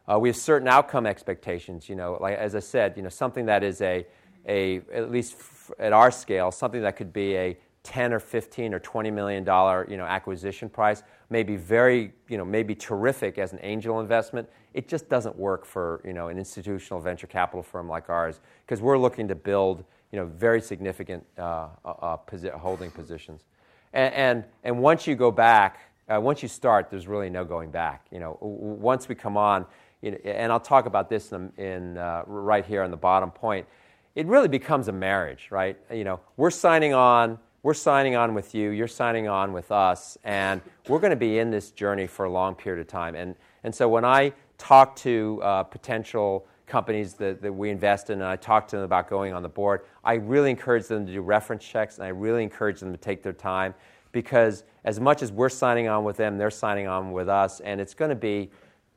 Uh, 0.08 0.18
we 0.18 0.28
have 0.28 0.36
certain 0.36 0.66
outcome 0.66 1.06
expectations, 1.06 1.88
you 1.88 1.94
know, 1.94 2.18
like 2.20 2.36
as 2.36 2.56
I 2.56 2.58
said, 2.58 2.94
you 2.96 3.04
know, 3.04 3.08
something 3.08 3.46
that 3.46 3.62
is 3.62 3.80
a, 3.80 4.04
a 4.48 4.78
at 4.92 5.12
least 5.12 5.36
f- 5.38 5.70
at 5.78 5.92
our 5.92 6.10
scale, 6.10 6.50
something 6.50 6.82
that 6.82 6.96
could 6.96 7.12
be 7.12 7.36
a 7.36 7.56
10 7.84 8.12
or 8.12 8.18
15 8.18 8.74
or 8.74 8.80
20 8.80 9.12
million 9.12 9.44
dollar, 9.44 9.86
you 9.88 9.96
know, 9.96 10.04
acquisition 10.04 10.68
price 10.68 11.04
may 11.30 11.44
be 11.44 11.54
very, 11.54 12.12
you 12.28 12.36
know, 12.36 12.44
maybe 12.44 12.74
terrific 12.74 13.38
as 13.38 13.52
an 13.52 13.60
angel 13.62 14.00
investment. 14.00 14.48
It 14.72 14.88
just 14.88 15.08
doesn't 15.08 15.36
work 15.36 15.64
for, 15.64 16.02
you 16.04 16.14
know, 16.14 16.28
an 16.28 16.36
institutional 16.36 17.00
venture 17.00 17.28
capital 17.28 17.62
firm 17.62 17.88
like 17.88 18.10
ours 18.10 18.40
because 18.66 18.82
we're 18.82 18.98
looking 18.98 19.28
to 19.28 19.36
build, 19.36 19.84
you 20.10 20.18
know, 20.18 20.26
very 20.26 20.60
significant 20.60 21.24
uh, 21.38 21.68
uh, 21.84 21.90
uh 21.90 22.16
posi- 22.16 22.52
holding 22.52 22.90
positions. 22.90 23.44
And, 23.94 24.14
and, 24.14 24.44
and 24.64 24.78
once 24.78 25.06
you 25.06 25.14
go 25.14 25.30
back, 25.30 25.78
uh, 26.12 26.20
once 26.20 26.42
you 26.42 26.48
start, 26.48 26.90
there's 26.90 27.06
really 27.06 27.30
no 27.30 27.44
going 27.44 27.70
back. 27.70 28.06
You 28.10 28.20
know, 28.20 28.36
once 28.40 29.08
we 29.08 29.14
come 29.14 29.38
on, 29.38 29.64
you 30.02 30.10
know, 30.10 30.18
and 30.24 30.52
I'll 30.52 30.60
talk 30.60 30.84
about 30.84 31.08
this 31.08 31.32
in, 31.32 31.50
in 31.56 31.96
uh, 31.96 32.24
right 32.26 32.66
here 32.66 32.82
on 32.82 32.90
the 32.90 32.96
bottom 32.96 33.30
point. 33.30 33.66
It 34.14 34.26
really 34.26 34.48
becomes 34.48 34.88
a 34.88 34.92
marriage, 34.92 35.48
right? 35.50 35.78
You 35.90 36.04
know, 36.04 36.20
we're 36.36 36.50
signing 36.50 36.92
on. 36.92 37.38
We're 37.62 37.72
signing 37.72 38.14
on 38.14 38.34
with 38.34 38.54
you. 38.54 38.70
You're 38.70 38.86
signing 38.86 39.26
on 39.26 39.54
with 39.54 39.72
us, 39.72 40.18
and 40.22 40.60
we're 40.86 40.98
going 40.98 41.10
to 41.10 41.16
be 41.16 41.38
in 41.38 41.50
this 41.50 41.70
journey 41.70 42.06
for 42.06 42.26
a 42.26 42.30
long 42.30 42.54
period 42.54 42.82
of 42.82 42.86
time. 42.86 43.14
And 43.14 43.34
and 43.64 43.74
so 43.74 43.88
when 43.88 44.04
I 44.04 44.34
talk 44.58 44.94
to 44.96 45.40
uh, 45.42 45.62
potential 45.62 46.46
companies 46.66 47.14
that, 47.14 47.42
that 47.42 47.52
we 47.52 47.70
invest 47.70 48.10
in 48.10 48.20
and 48.20 48.28
I 48.28 48.36
talk 48.36 48.68
to 48.68 48.76
them 48.76 48.84
about 48.84 49.08
going 49.08 49.32
on 49.32 49.42
the 49.42 49.48
board, 49.48 49.82
I 50.02 50.14
really 50.14 50.50
encourage 50.50 50.86
them 50.86 51.06
to 51.06 51.12
do 51.12 51.20
reference 51.20 51.64
checks 51.64 51.98
and 51.98 52.04
I 52.04 52.08
really 52.08 52.42
encourage 52.42 52.80
them 52.80 52.92
to 52.92 52.98
take 52.98 53.22
their 53.22 53.32
time 53.32 53.74
because 54.14 54.62
as 54.84 55.00
much 55.00 55.22
as 55.22 55.32
we're 55.32 55.48
signing 55.50 55.88
on 55.88 56.04
with 56.04 56.16
them, 56.16 56.38
they're 56.38 56.50
signing 56.50 56.86
on 56.86 57.12
with 57.12 57.28
us, 57.28 57.60
and 57.60 57.80
it's 57.80 57.94
going 57.94 58.10
to 58.10 58.14
be 58.14 58.50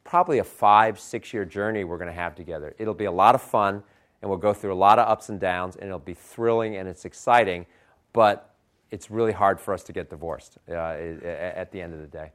probably 0.03 0.38
a 0.38 0.43
five, 0.43 0.99
six 0.99 1.34
year 1.34 1.43
journey 1.43 1.84
we're 1.84 1.97
going 1.97 2.07
to 2.07 2.13
have 2.13 2.36
together. 2.36 2.76
It'll 2.78 2.93
be 2.93 3.05
a 3.05 3.11
lot 3.11 3.36
of 3.36 3.41
fun, 3.41 3.84
and 4.22 4.30
we'll 4.30 4.39
go 4.39 4.53
through 4.53 4.74
a 4.74 4.76
lot 4.76 4.99
of 4.99 5.07
ups 5.07 5.30
and 5.30 5.39
downs, 5.39 5.76
and 5.76 5.86
it'll 5.86 5.99
be 5.99 6.13
thrilling 6.13 6.78
and 6.78 6.88
it's 6.88 7.03
exciting, 7.03 7.65
but 8.13 8.53
it's 8.91 9.11
really 9.11 9.34
hard 9.34 9.59
for 9.59 9.74
us 9.74 9.84
to 9.84 9.91
get 9.91 10.09
divorced 10.09 10.59
uh, 10.70 10.74
at 10.74 11.72
the 11.72 11.82
end 11.82 11.93
of 11.93 11.99
the 11.99 12.07
day. 12.07 12.32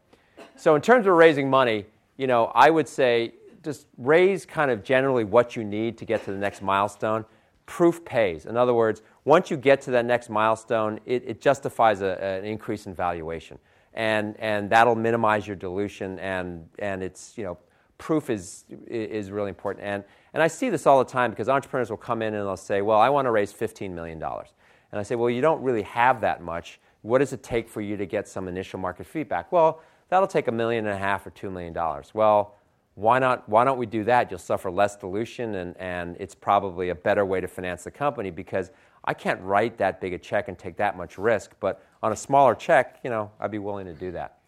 So, 0.56 0.74
in 0.74 0.82
terms 0.82 1.06
of 1.06 1.14
raising 1.14 1.48
money, 1.48 1.86
you 2.16 2.26
know, 2.26 2.52
I 2.54 2.68
would 2.68 2.88
say 2.88 3.32
just 3.62 3.86
raise 3.96 4.44
kind 4.44 4.70
of 4.70 4.82
generally 4.82 5.24
what 5.24 5.56
you 5.56 5.64
need 5.64 5.98
to 5.98 6.04
get 6.04 6.24
to 6.24 6.32
the 6.32 6.38
next 6.38 6.62
milestone. 6.62 7.24
Proof 7.66 8.04
pays. 8.04 8.46
In 8.46 8.56
other 8.56 8.74
words, 8.74 9.02
once 9.24 9.50
you 9.50 9.56
get 9.56 9.80
to 9.82 9.90
that 9.92 10.04
next 10.04 10.28
milestone, 10.28 10.98
it, 11.06 11.22
it 11.26 11.40
justifies 11.40 12.02
a, 12.02 12.22
an 12.22 12.44
increase 12.44 12.86
in 12.86 12.94
valuation. 12.94 13.58
And, 13.94 14.36
and 14.38 14.68
that'll 14.70 14.96
minimize 14.96 15.46
your 15.46 15.54
dilution, 15.54 16.18
and, 16.18 16.66
and 16.78 17.02
it's, 17.02 17.36
you 17.36 17.44
know, 17.44 17.58
proof 17.98 18.30
is, 18.30 18.64
is 18.88 19.30
really 19.30 19.50
important. 19.50 19.84
And, 19.86 20.02
and 20.34 20.42
I 20.42 20.48
see 20.48 20.70
this 20.70 20.86
all 20.86 20.98
the 20.98 21.10
time 21.10 21.30
because 21.30 21.48
entrepreneurs 21.48 21.90
will 21.90 21.98
come 21.98 22.20
in 22.22 22.34
and 22.34 22.46
they'll 22.46 22.56
say, 22.56 22.82
Well, 22.82 22.98
I 22.98 23.08
want 23.10 23.26
to 23.26 23.30
raise 23.30 23.52
$15 23.52 23.92
million. 23.92 24.20
And 24.20 24.98
I 24.98 25.02
say, 25.02 25.14
Well, 25.14 25.30
you 25.30 25.40
don't 25.40 25.62
really 25.62 25.82
have 25.82 26.20
that 26.22 26.42
much. 26.42 26.80
What 27.02 27.18
does 27.18 27.32
it 27.32 27.42
take 27.42 27.68
for 27.68 27.80
you 27.80 27.96
to 27.96 28.06
get 28.06 28.26
some 28.26 28.48
initial 28.48 28.80
market 28.80 29.06
feedback? 29.06 29.52
Well, 29.52 29.82
that'll 30.08 30.26
take 30.26 30.48
a 30.48 30.52
million 30.52 30.86
and 30.86 30.94
a 30.94 30.98
half 30.98 31.26
or 31.26 31.30
$2 31.30 31.52
million. 31.52 31.76
Well, 32.12 32.56
why, 32.94 33.18
not, 33.18 33.48
why 33.48 33.64
don't 33.64 33.78
we 33.78 33.86
do 33.86 34.04
that? 34.04 34.30
You'll 34.30 34.38
suffer 34.38 34.70
less 34.70 34.96
dilution, 34.96 35.54
and, 35.54 35.76
and 35.78 36.16
it's 36.20 36.34
probably 36.34 36.90
a 36.90 36.94
better 36.94 37.24
way 37.24 37.40
to 37.40 37.48
finance 37.48 37.84
the 37.84 37.90
company 37.90 38.30
because 38.30 38.70
I 39.04 39.14
can't 39.14 39.40
write 39.40 39.78
that 39.78 40.00
big 40.00 40.12
a 40.12 40.18
check 40.18 40.48
and 40.48 40.58
take 40.58 40.76
that 40.76 40.96
much 40.96 41.18
risk, 41.18 41.52
but 41.58 41.84
on 42.02 42.12
a 42.12 42.16
smaller 42.16 42.54
check, 42.54 43.00
you 43.02 43.10
know, 43.10 43.30
I'd 43.40 43.50
be 43.50 43.58
willing 43.58 43.86
to 43.86 43.94
do 43.94 44.12
that. 44.12 44.38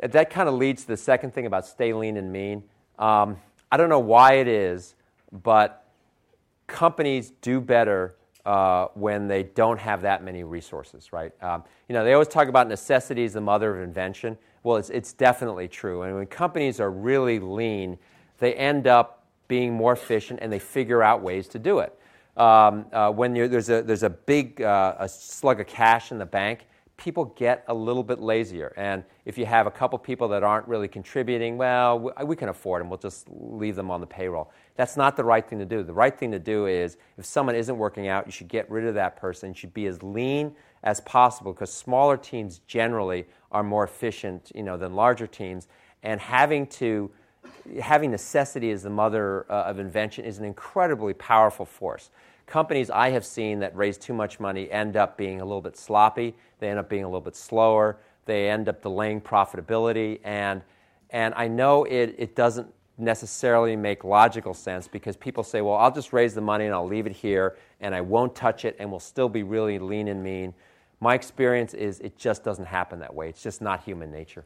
That 0.00 0.30
kind 0.30 0.48
of 0.48 0.54
leads 0.54 0.82
to 0.82 0.88
the 0.88 0.96
second 0.96 1.34
thing 1.34 1.46
about 1.46 1.66
stay 1.66 1.92
lean 1.92 2.16
and 2.16 2.32
mean. 2.32 2.64
Um, 2.98 3.36
I 3.70 3.76
don't 3.76 3.88
know 3.88 4.00
why 4.00 4.34
it 4.34 4.48
is, 4.48 4.94
but 5.30 5.86
companies 6.66 7.32
do 7.40 7.60
better 7.60 8.16
uh, 8.44 8.88
when 8.94 9.28
they 9.28 9.42
don't 9.42 9.78
have 9.78 10.02
that 10.02 10.22
many 10.22 10.44
resources, 10.44 11.12
right? 11.12 11.32
Um, 11.42 11.64
you 11.88 11.94
know, 11.94 12.04
they 12.04 12.12
always 12.12 12.28
talk 12.28 12.48
about 12.48 12.68
necessity 12.68 13.24
is 13.24 13.32
the 13.32 13.40
mother 13.40 13.76
of 13.76 13.82
invention. 13.82 14.36
Well, 14.62 14.76
it's, 14.76 14.90
it's 14.90 15.12
definitely 15.12 15.68
true. 15.68 16.02
And 16.02 16.16
when 16.16 16.26
companies 16.26 16.80
are 16.80 16.90
really 16.90 17.38
lean, 17.38 17.98
they 18.38 18.54
end 18.54 18.86
up 18.86 19.24
being 19.48 19.72
more 19.72 19.92
efficient 19.92 20.40
and 20.42 20.52
they 20.52 20.58
figure 20.58 21.02
out 21.02 21.22
ways 21.22 21.48
to 21.48 21.58
do 21.58 21.80
it 21.80 21.98
um, 22.36 22.86
uh, 22.92 23.10
when 23.10 23.34
there's, 23.34 23.68
a, 23.68 23.82
there's 23.82 24.02
a 24.02 24.10
big 24.10 24.62
uh, 24.62 24.94
a 24.98 25.08
slug 25.08 25.60
of 25.60 25.66
cash 25.66 26.12
in 26.12 26.18
the 26.18 26.26
bank, 26.26 26.66
people 26.96 27.26
get 27.36 27.64
a 27.68 27.74
little 27.74 28.02
bit 28.02 28.20
lazier. 28.20 28.72
And 28.76 29.04
if 29.24 29.36
you 29.36 29.44
have 29.46 29.66
a 29.66 29.70
couple 29.70 29.98
people 29.98 30.28
that 30.28 30.42
aren't 30.42 30.66
really 30.68 30.88
contributing, 30.88 31.58
well, 31.58 31.98
we, 31.98 32.24
we 32.24 32.36
can 32.36 32.48
afford 32.48 32.80
them. 32.80 32.88
We'll 32.88 32.98
just 32.98 33.26
leave 33.30 33.76
them 33.76 33.90
on 33.90 34.00
the 34.00 34.06
payroll. 34.06 34.50
That's 34.76 34.96
not 34.96 35.16
the 35.16 35.24
right 35.24 35.46
thing 35.46 35.58
to 35.58 35.64
do. 35.66 35.82
The 35.82 35.92
right 35.92 36.16
thing 36.16 36.30
to 36.32 36.38
do 36.38 36.66
is 36.66 36.96
if 37.18 37.24
someone 37.26 37.54
isn't 37.54 37.76
working 37.76 38.08
out, 38.08 38.26
you 38.26 38.32
should 38.32 38.48
get 38.48 38.70
rid 38.70 38.86
of 38.86 38.94
that 38.94 39.16
person. 39.16 39.50
You 39.50 39.54
should 39.54 39.74
be 39.74 39.86
as 39.86 40.02
lean 40.02 40.54
as 40.82 41.00
possible 41.00 41.52
because 41.52 41.72
smaller 41.72 42.16
teams 42.16 42.60
generally 42.66 43.26
are 43.50 43.62
more 43.62 43.84
efficient 43.84 44.50
you 44.54 44.62
know, 44.62 44.76
than 44.76 44.94
larger 44.94 45.26
teams. 45.26 45.68
And 46.02 46.20
having 46.20 46.66
to 46.68 47.10
having 47.80 48.10
necessity 48.10 48.70
as 48.70 48.82
the 48.82 48.90
mother 48.90 49.46
uh, 49.50 49.64
of 49.64 49.78
invention 49.78 50.24
is 50.24 50.38
an 50.38 50.44
incredibly 50.44 51.14
powerful 51.14 51.66
force. 51.66 52.10
Companies 52.46 52.90
I 52.90 53.10
have 53.10 53.24
seen 53.24 53.60
that 53.60 53.74
raise 53.76 53.98
too 53.98 54.12
much 54.12 54.40
money 54.40 54.70
end 54.70 54.96
up 54.96 55.16
being 55.16 55.40
a 55.40 55.44
little 55.44 55.60
bit 55.60 55.76
sloppy, 55.76 56.34
they 56.58 56.68
end 56.68 56.78
up 56.78 56.88
being 56.88 57.04
a 57.04 57.06
little 57.06 57.20
bit 57.20 57.36
slower, 57.36 57.98
they 58.26 58.50
end 58.50 58.68
up 58.68 58.82
delaying 58.82 59.20
profitability, 59.20 60.20
and, 60.24 60.62
and 61.10 61.34
I 61.34 61.48
know 61.48 61.84
it, 61.84 62.14
it 62.18 62.36
doesn't 62.36 62.72
necessarily 62.98 63.76
make 63.76 64.04
logical 64.04 64.54
sense 64.54 64.86
because 64.86 65.16
people 65.16 65.42
say, 65.42 65.60
well, 65.60 65.76
I'll 65.76 65.92
just 65.92 66.12
raise 66.12 66.34
the 66.34 66.40
money 66.40 66.66
and 66.66 66.74
I'll 66.74 66.86
leave 66.86 67.06
it 67.06 67.12
here 67.12 67.56
and 67.80 67.94
I 67.94 68.00
won't 68.00 68.34
touch 68.34 68.64
it 68.64 68.76
and 68.78 68.90
we'll 68.90 69.00
still 69.00 69.28
be 69.28 69.42
really 69.42 69.78
lean 69.78 70.08
and 70.08 70.22
mean. 70.22 70.54
My 71.00 71.14
experience 71.14 71.74
is 71.74 72.00
it 72.00 72.16
just 72.16 72.44
doesn't 72.44 72.66
happen 72.66 73.00
that 73.00 73.14
way. 73.14 73.28
It's 73.28 73.42
just 73.42 73.60
not 73.60 73.82
human 73.82 74.10
nature. 74.10 74.44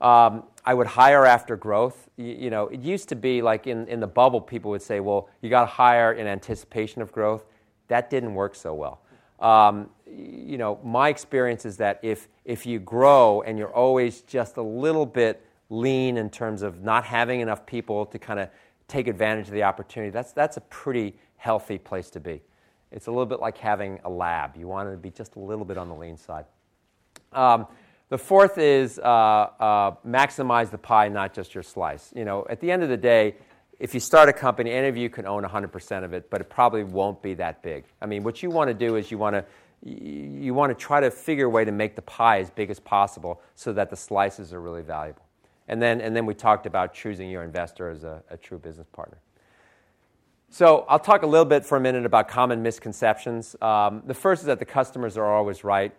Um, 0.00 0.44
I 0.64 0.74
would 0.74 0.86
hire 0.86 1.24
after 1.24 1.56
growth. 1.56 2.08
You, 2.16 2.34
you, 2.34 2.50
know, 2.50 2.68
it 2.68 2.80
used 2.80 3.08
to 3.10 3.16
be 3.16 3.42
like 3.42 3.66
in, 3.66 3.86
in 3.88 4.00
the 4.00 4.06
bubble, 4.06 4.40
people 4.40 4.70
would 4.70 4.82
say, 4.82 5.00
well, 5.00 5.28
you 5.40 5.50
got 5.50 5.62
to 5.62 5.66
hire 5.66 6.12
in 6.12 6.26
anticipation 6.26 7.02
of 7.02 7.12
growth. 7.12 7.44
That 7.88 8.10
didn't 8.10 8.34
work 8.34 8.54
so 8.54 8.74
well. 8.74 9.00
Um, 9.40 9.90
you 10.06 10.58
know, 10.58 10.78
my 10.84 11.08
experience 11.08 11.64
is 11.64 11.76
that 11.78 12.00
if, 12.02 12.28
if 12.44 12.66
you 12.66 12.78
grow 12.78 13.42
and 13.42 13.58
you're 13.58 13.74
always 13.74 14.22
just 14.22 14.56
a 14.56 14.62
little 14.62 15.06
bit 15.06 15.44
lean 15.70 16.16
in 16.16 16.30
terms 16.30 16.62
of 16.62 16.82
not 16.82 17.04
having 17.04 17.40
enough 17.40 17.64
people 17.66 18.06
to 18.06 18.18
kind 18.18 18.40
of 18.40 18.48
take 18.88 19.08
advantage 19.08 19.46
of 19.48 19.54
the 19.54 19.62
opportunity, 19.62 20.10
that's, 20.10 20.32
that's 20.32 20.56
a 20.56 20.60
pretty 20.62 21.14
healthy 21.36 21.78
place 21.78 22.10
to 22.10 22.20
be. 22.20 22.42
It's 22.92 23.06
a 23.06 23.10
little 23.10 23.26
bit 23.26 23.40
like 23.40 23.58
having 23.58 23.98
a 24.04 24.10
lab. 24.10 24.56
You 24.56 24.68
want 24.68 24.90
to 24.90 24.96
be 24.96 25.10
just 25.10 25.36
a 25.36 25.40
little 25.40 25.64
bit 25.64 25.76
on 25.76 25.88
the 25.88 25.94
lean 25.94 26.16
side. 26.16 26.44
Um, 27.32 27.66
the 28.08 28.18
fourth 28.18 28.58
is 28.58 28.98
uh, 28.98 29.02
uh, 29.02 29.94
maximize 30.06 30.70
the 30.70 30.78
pie, 30.78 31.08
not 31.08 31.34
just 31.34 31.54
your 31.54 31.62
slice. 31.64 32.12
You 32.14 32.24
know, 32.24 32.46
at 32.48 32.60
the 32.60 32.70
end 32.70 32.82
of 32.82 32.88
the 32.88 32.96
day, 32.96 33.34
if 33.80 33.94
you 33.94 34.00
start 34.00 34.28
a 34.28 34.32
company, 34.32 34.70
any 34.70 34.88
of 34.88 34.96
you 34.96 35.10
can 35.10 35.26
own 35.26 35.42
100% 35.42 36.04
of 36.04 36.12
it, 36.12 36.30
but 36.30 36.40
it 36.40 36.48
probably 36.48 36.84
won't 36.84 37.20
be 37.22 37.34
that 37.34 37.62
big. 37.62 37.84
I 38.00 38.06
mean, 38.06 38.22
what 38.22 38.42
you 38.42 38.50
want 38.50 38.68
to 38.68 38.74
do 38.74 38.96
is 38.96 39.10
you 39.10 39.18
want 39.18 39.34
to 39.34 39.44
you 39.86 40.54
want 40.54 40.70
to 40.70 40.74
try 40.74 40.98
to 41.00 41.10
figure 41.10 41.44
a 41.44 41.48
way 41.50 41.62
to 41.62 41.72
make 41.72 41.94
the 41.94 42.02
pie 42.02 42.38
as 42.38 42.48
big 42.48 42.70
as 42.70 42.80
possible 42.80 43.42
so 43.54 43.70
that 43.74 43.90
the 43.90 43.96
slices 43.96 44.50
are 44.52 44.60
really 44.60 44.80
valuable. 44.80 45.23
And 45.68 45.80
then, 45.80 46.00
and 46.00 46.14
then 46.14 46.26
we 46.26 46.34
talked 46.34 46.66
about 46.66 46.92
choosing 46.92 47.30
your 47.30 47.42
investor 47.42 47.90
as 47.90 48.04
a, 48.04 48.22
a 48.30 48.36
true 48.36 48.58
business 48.58 48.86
partner. 48.92 49.18
So 50.50 50.84
I'll 50.88 50.98
talk 50.98 51.22
a 51.22 51.26
little 51.26 51.46
bit 51.46 51.64
for 51.64 51.76
a 51.76 51.80
minute 51.80 52.06
about 52.06 52.28
common 52.28 52.62
misconceptions. 52.62 53.56
Um, 53.60 54.02
the 54.06 54.14
first 54.14 54.42
is 54.42 54.46
that 54.46 54.58
the 54.58 54.64
customers 54.64 55.16
are 55.16 55.32
always 55.32 55.64
right. 55.64 55.92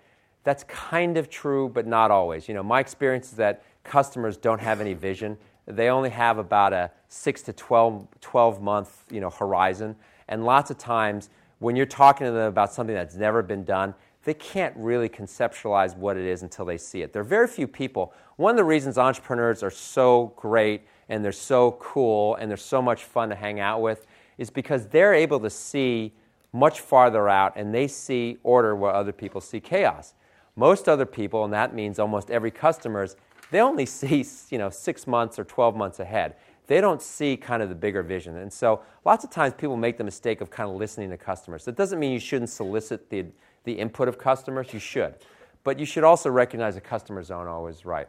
That's 0.43 0.63
kind 0.65 1.17
of 1.17 1.29
true, 1.29 1.67
but 1.67 1.87
not 1.87 2.11
always. 2.11 2.47
You 2.47 2.53
know, 2.53 2.63
my 2.63 2.79
experience 2.79 3.31
is 3.31 3.37
that 3.37 3.63
customers 3.83 4.37
don't 4.37 4.61
have 4.61 4.79
any 4.79 4.93
vision 4.93 5.37
they 5.67 5.89
only 5.89 6.09
have 6.09 6.37
about 6.37 6.73
a 6.73 6.91
6 7.07 7.41
to 7.43 7.53
12, 7.53 8.07
12 8.21 8.61
month 8.61 9.03
you 9.09 9.19
know, 9.19 9.29
horizon. 9.29 9.95
And 10.27 10.45
lots 10.45 10.71
of 10.71 10.77
times, 10.77 11.29
when 11.59 11.75
you're 11.75 11.85
talking 11.85 12.25
to 12.25 12.31
them 12.31 12.47
about 12.47 12.73
something 12.73 12.95
that's 12.95 13.15
never 13.15 13.41
been 13.41 13.63
done, 13.63 13.95
they 14.25 14.33
can't 14.33 14.75
really 14.75 15.07
conceptualize 15.07 15.95
what 15.95 16.17
it 16.17 16.25
is 16.25 16.43
until 16.43 16.65
they 16.65 16.77
see 16.77 17.03
it. 17.03 17.13
There 17.13 17.21
are 17.21 17.25
very 17.25 17.47
few 17.47 17.67
people. 17.67 18.11
One 18.35 18.51
of 18.51 18.57
the 18.57 18.63
reasons 18.63 18.97
entrepreneurs 18.97 19.63
are 19.63 19.71
so 19.71 20.33
great 20.35 20.81
and 21.07 21.23
they're 21.23 21.31
so 21.31 21.73
cool 21.79 22.35
and 22.35 22.49
they're 22.49 22.57
so 22.57 22.81
much 22.81 23.03
fun 23.03 23.29
to 23.29 23.35
hang 23.35 23.59
out 23.59 23.81
with 23.81 24.07
is 24.37 24.49
because 24.49 24.87
they're 24.87 25.13
able 25.13 25.39
to 25.39 25.49
see 25.49 26.11
much 26.51 26.81
farther 26.81 27.29
out 27.29 27.53
and 27.55 27.73
they 27.73 27.87
see 27.87 28.37
order 28.43 28.75
where 28.75 28.93
other 28.93 29.11
people 29.11 29.39
see 29.39 29.59
chaos. 29.59 30.15
Most 30.55 30.89
other 30.89 31.05
people, 31.05 31.43
and 31.43 31.53
that 31.53 31.75
means 31.75 31.99
almost 31.99 32.31
every 32.31 32.51
customer, 32.51 33.07
they 33.51 33.61
only 33.61 33.85
see 33.85 34.25
you 34.49 34.57
know, 34.57 34.71
six 34.71 35.05
months 35.05 35.37
or 35.37 35.43
12 35.43 35.75
months 35.75 35.99
ahead. 35.99 36.35
They 36.67 36.81
don't 36.81 37.01
see 37.01 37.37
kind 37.37 37.61
of 37.61 37.69
the 37.69 37.75
bigger 37.75 38.01
vision. 38.01 38.37
And 38.37 38.51
so 38.51 38.81
lots 39.05 39.23
of 39.23 39.29
times 39.29 39.53
people 39.55 39.77
make 39.77 39.99
the 39.99 40.03
mistake 40.03 40.41
of 40.41 40.49
kind 40.49 40.67
of 40.67 40.77
listening 40.77 41.11
to 41.11 41.17
customers. 41.17 41.63
That 41.65 41.75
doesn't 41.75 41.99
mean 41.99 42.11
you 42.11 42.19
shouldn't 42.19 42.49
solicit 42.49 43.07
the, 43.11 43.25
the 43.65 43.73
input 43.73 44.07
of 44.07 44.17
customers, 44.17 44.73
you 44.73 44.79
should. 44.79 45.15
But 45.63 45.79
you 45.79 45.85
should 45.85 46.03
also 46.03 46.29
recognize 46.29 46.75
the 46.75 46.81
customers 46.81 47.31
aren't 47.31 47.49
always 47.49 47.85
right. 47.85 48.07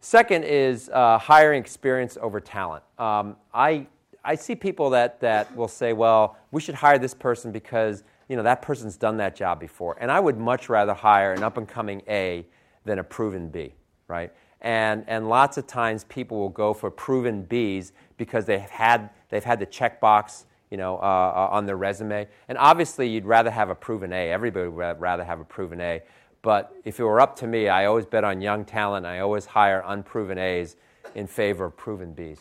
Second 0.00 0.44
is 0.44 0.88
uh, 0.92 1.18
hiring 1.18 1.60
experience 1.60 2.18
over 2.20 2.40
talent. 2.40 2.82
Um, 2.98 3.36
I, 3.52 3.86
I 4.24 4.34
see 4.34 4.54
people 4.54 4.90
that, 4.90 5.20
that 5.20 5.54
will 5.56 5.68
say, 5.68 5.92
well, 5.92 6.36
we 6.50 6.60
should 6.60 6.74
hire 6.74 6.98
this 6.98 7.14
person 7.14 7.52
because 7.52 8.02
you 8.28 8.36
know, 8.36 8.42
that 8.42 8.62
person's 8.62 8.96
done 8.96 9.16
that 9.18 9.34
job 9.34 9.60
before. 9.60 9.96
And 10.00 10.10
I 10.10 10.20
would 10.20 10.38
much 10.38 10.68
rather 10.68 10.94
hire 10.94 11.32
an 11.32 11.42
up 11.42 11.56
and 11.56 11.68
coming 11.68 12.02
A 12.08 12.46
than 12.84 12.98
a 12.98 13.04
proven 13.04 13.48
B 13.48 13.74
right? 14.10 14.32
And, 14.60 15.04
and 15.06 15.28
lots 15.30 15.56
of 15.56 15.66
times 15.66 16.04
people 16.04 16.38
will 16.38 16.50
go 16.50 16.74
for 16.74 16.90
proven 16.90 17.46
Bs 17.46 17.92
because 18.18 18.44
they've 18.44 18.60
had, 18.60 19.08
they've 19.30 19.44
had 19.44 19.60
the 19.60 19.66
checkbox 19.66 20.44
you 20.70 20.76
know, 20.76 20.96
uh, 20.96 21.00
uh, 21.00 21.48
on 21.50 21.66
their 21.66 21.76
resume. 21.76 22.28
And 22.48 22.56
obviously, 22.58 23.08
you'd 23.08 23.26
rather 23.26 23.50
have 23.50 23.70
a 23.70 23.74
proven 23.74 24.12
A. 24.12 24.30
Everybody 24.30 24.68
would 24.68 25.00
rather 25.00 25.24
have 25.24 25.40
a 25.40 25.44
proven 25.44 25.80
A. 25.80 26.02
But 26.42 26.74
if 26.84 26.98
it 26.98 27.04
were 27.04 27.20
up 27.20 27.36
to 27.36 27.46
me, 27.46 27.68
I 27.68 27.86
always 27.86 28.06
bet 28.06 28.24
on 28.24 28.40
young 28.40 28.64
talent. 28.64 29.04
I 29.04 29.18
always 29.18 29.46
hire 29.46 29.82
unproven 29.86 30.38
A's 30.38 30.76
in 31.14 31.26
favor 31.26 31.66
of 31.66 31.76
proven 31.76 32.14
Bs. 32.14 32.38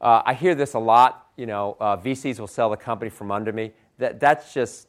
Uh, 0.00 0.22
I 0.24 0.34
hear 0.34 0.54
this 0.54 0.74
a 0.74 0.78
lot. 0.78 1.28
You 1.36 1.46
know, 1.46 1.76
uh, 1.80 1.96
VCs 1.96 2.38
will 2.38 2.46
sell 2.46 2.70
the 2.70 2.76
company 2.76 3.10
from 3.10 3.30
under 3.30 3.52
me. 3.52 3.72
That, 3.98 4.20
that's 4.20 4.52
just 4.52 4.88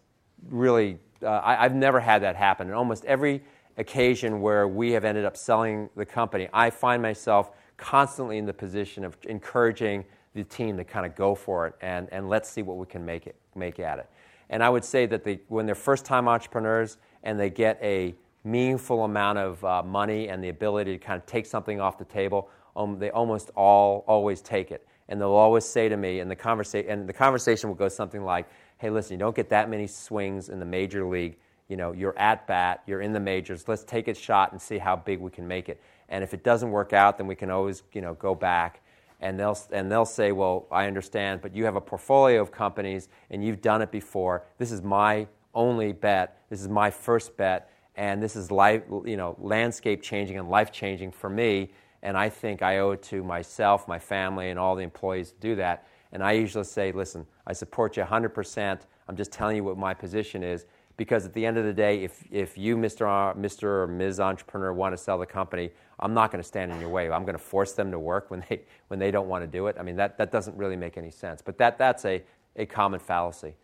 really, 0.49 0.99
uh, 1.23 1.41
I, 1.43 1.63
have 1.63 1.75
never 1.75 1.99
had 1.99 2.23
that 2.23 2.35
happen. 2.35 2.67
And 2.67 2.75
almost 2.75 3.05
every 3.05 3.43
occasion 3.77 4.41
where 4.41 4.67
we 4.67 4.91
have 4.91 5.05
ended 5.05 5.25
up 5.25 5.37
selling 5.37 5.89
the 5.95 6.05
company, 6.05 6.49
I 6.53 6.69
find 6.69 7.01
myself 7.01 7.51
constantly 7.77 8.37
in 8.37 8.45
the 8.45 8.53
position 8.53 9.03
of 9.03 9.17
encouraging 9.23 10.05
the 10.33 10.43
team 10.43 10.77
to 10.77 10.83
kind 10.83 11.05
of 11.05 11.15
go 11.15 11.35
for 11.35 11.67
it 11.67 11.75
and, 11.81 12.07
and 12.11 12.29
let's 12.29 12.49
see 12.49 12.61
what 12.61 12.77
we 12.77 12.85
can 12.85 13.05
make, 13.05 13.27
it, 13.27 13.35
make 13.55 13.79
at 13.79 13.99
it. 13.99 14.09
And 14.49 14.63
I 14.63 14.69
would 14.69 14.83
say 14.83 15.05
that 15.07 15.23
they, 15.23 15.39
when 15.47 15.65
they're 15.65 15.75
first 15.75 16.05
time 16.05 16.27
entrepreneurs 16.27 16.97
and 17.23 17.39
they 17.39 17.49
get 17.49 17.79
a 17.81 18.15
meaningful 18.43 19.03
amount 19.03 19.37
of 19.37 19.63
uh, 19.63 19.83
money 19.83 20.29
and 20.29 20.43
the 20.43 20.49
ability 20.49 20.97
to 20.97 21.03
kind 21.03 21.19
of 21.19 21.25
take 21.25 21.45
something 21.45 21.79
off 21.79 21.97
the 21.97 22.05
table, 22.05 22.49
um, 22.75 22.99
they 22.99 23.09
almost 23.11 23.51
all 23.55 24.03
always 24.07 24.41
take 24.41 24.71
it. 24.71 24.87
And 25.09 25.19
they'll 25.19 25.31
always 25.31 25.65
say 25.65 25.89
to 25.89 25.97
me, 25.97 26.19
and 26.19 26.29
the, 26.29 26.35
conversa- 26.35 26.89
and 26.89 27.07
the 27.07 27.13
conversation 27.13 27.69
will 27.69 27.75
go 27.75 27.89
something 27.89 28.23
like, 28.23 28.47
hey, 28.77 28.89
listen, 28.89 29.13
you 29.13 29.19
don't 29.19 29.35
get 29.35 29.49
that 29.49 29.69
many 29.69 29.87
swings 29.87 30.49
in 30.49 30.59
the 30.59 30.65
major 30.65 31.05
league 31.05 31.37
you 31.73 31.77
know, 31.77 31.91
you're 31.91 32.17
at 32.19 32.45
bat, 32.45 32.83
you're 32.85 33.01
in 33.01 33.13
the 33.13 33.19
majors. 33.19 33.67
Let's 33.67 33.83
take 33.83 34.07
a 34.07 34.13
shot 34.13 34.51
and 34.51 34.61
see 34.61 34.77
how 34.77 34.95
big 34.95 35.19
we 35.19 35.31
can 35.31 35.47
make 35.47 35.69
it. 35.69 35.81
And 36.09 36.23
if 36.23 36.33
it 36.33 36.43
doesn't 36.43 36.69
work 36.69 36.93
out, 36.93 37.17
then 37.17 37.27
we 37.27 37.35
can 37.35 37.49
always, 37.49 37.83
you 37.93 38.01
know, 38.01 38.13
go 38.13 38.35
back. 38.35 38.82
And 39.23 39.39
they'll, 39.39 39.57
and 39.71 39.89
they'll 39.89 40.03
say, 40.03 40.33
well, 40.33 40.67
I 40.69 40.85
understand, 40.85 41.41
but 41.41 41.55
you 41.55 41.63
have 41.63 41.77
a 41.77 41.81
portfolio 41.81 42.41
of 42.41 42.51
companies 42.51 43.07
and 43.29 43.41
you've 43.41 43.61
done 43.61 43.81
it 43.81 43.89
before. 43.89 44.43
This 44.57 44.69
is 44.69 44.81
my 44.81 45.27
only 45.53 45.93
bet. 45.93 46.41
This 46.49 46.59
is 46.59 46.67
my 46.67 46.91
first 46.91 47.37
bet. 47.37 47.71
And 47.95 48.21
this 48.21 48.35
is 48.35 48.51
life, 48.51 48.83
you 49.05 49.15
know, 49.15 49.37
landscape 49.39 50.01
changing 50.01 50.37
and 50.37 50.49
life 50.49 50.73
changing 50.73 51.13
for 51.13 51.29
me. 51.29 51.71
And 52.01 52.17
I 52.17 52.27
think 52.27 52.61
I 52.61 52.79
owe 52.79 52.91
it 52.91 53.01
to 53.03 53.23
myself, 53.23 53.87
my 53.87 53.97
family, 53.97 54.49
and 54.49 54.59
all 54.59 54.75
the 54.75 54.83
employees 54.83 55.31
to 55.31 55.39
do 55.39 55.55
that. 55.55 55.87
And 56.11 56.21
I 56.21 56.33
usually 56.33 56.65
say, 56.65 56.91
listen, 56.91 57.25
I 57.47 57.53
support 57.53 57.95
you 57.95 58.03
100%. 58.03 58.81
I'm 59.07 59.15
just 59.15 59.31
telling 59.31 59.55
you 59.55 59.63
what 59.63 59.77
my 59.77 59.93
position 59.93 60.43
is 60.43 60.65
because 60.97 61.25
at 61.25 61.33
the 61.33 61.45
end 61.45 61.57
of 61.57 61.65
the 61.65 61.73
day, 61.73 62.03
if, 62.03 62.23
if 62.31 62.57
you, 62.57 62.77
Mr. 62.77 63.35
Mr. 63.35 63.63
or 63.63 63.87
Ms. 63.87 64.19
Entrepreneur, 64.19 64.73
want 64.73 64.95
to 64.95 64.97
sell 64.97 65.17
the 65.17 65.25
company, 65.25 65.71
I'm 65.99 66.13
not 66.13 66.31
going 66.31 66.41
to 66.41 66.47
stand 66.47 66.71
in 66.71 66.79
your 66.79 66.89
way. 66.89 67.09
I'm 67.09 67.23
going 67.23 67.37
to 67.37 67.43
force 67.43 67.73
them 67.73 67.91
to 67.91 67.99
work 67.99 68.29
when 68.29 68.43
they, 68.49 68.61
when 68.87 68.99
they 68.99 69.09
don't 69.09 69.27
want 69.27 69.43
to 69.43 69.47
do 69.47 69.67
it. 69.67 69.75
I 69.79 69.83
mean, 69.83 69.95
that, 69.95 70.17
that 70.17 70.31
doesn't 70.31 70.55
really 70.57 70.75
make 70.75 70.97
any 70.97 71.11
sense. 71.11 71.41
But 71.41 71.57
that, 71.57 71.77
that's 71.77 72.05
a, 72.05 72.21
a 72.55 72.65
common 72.65 72.99
fallacy. 72.99 73.55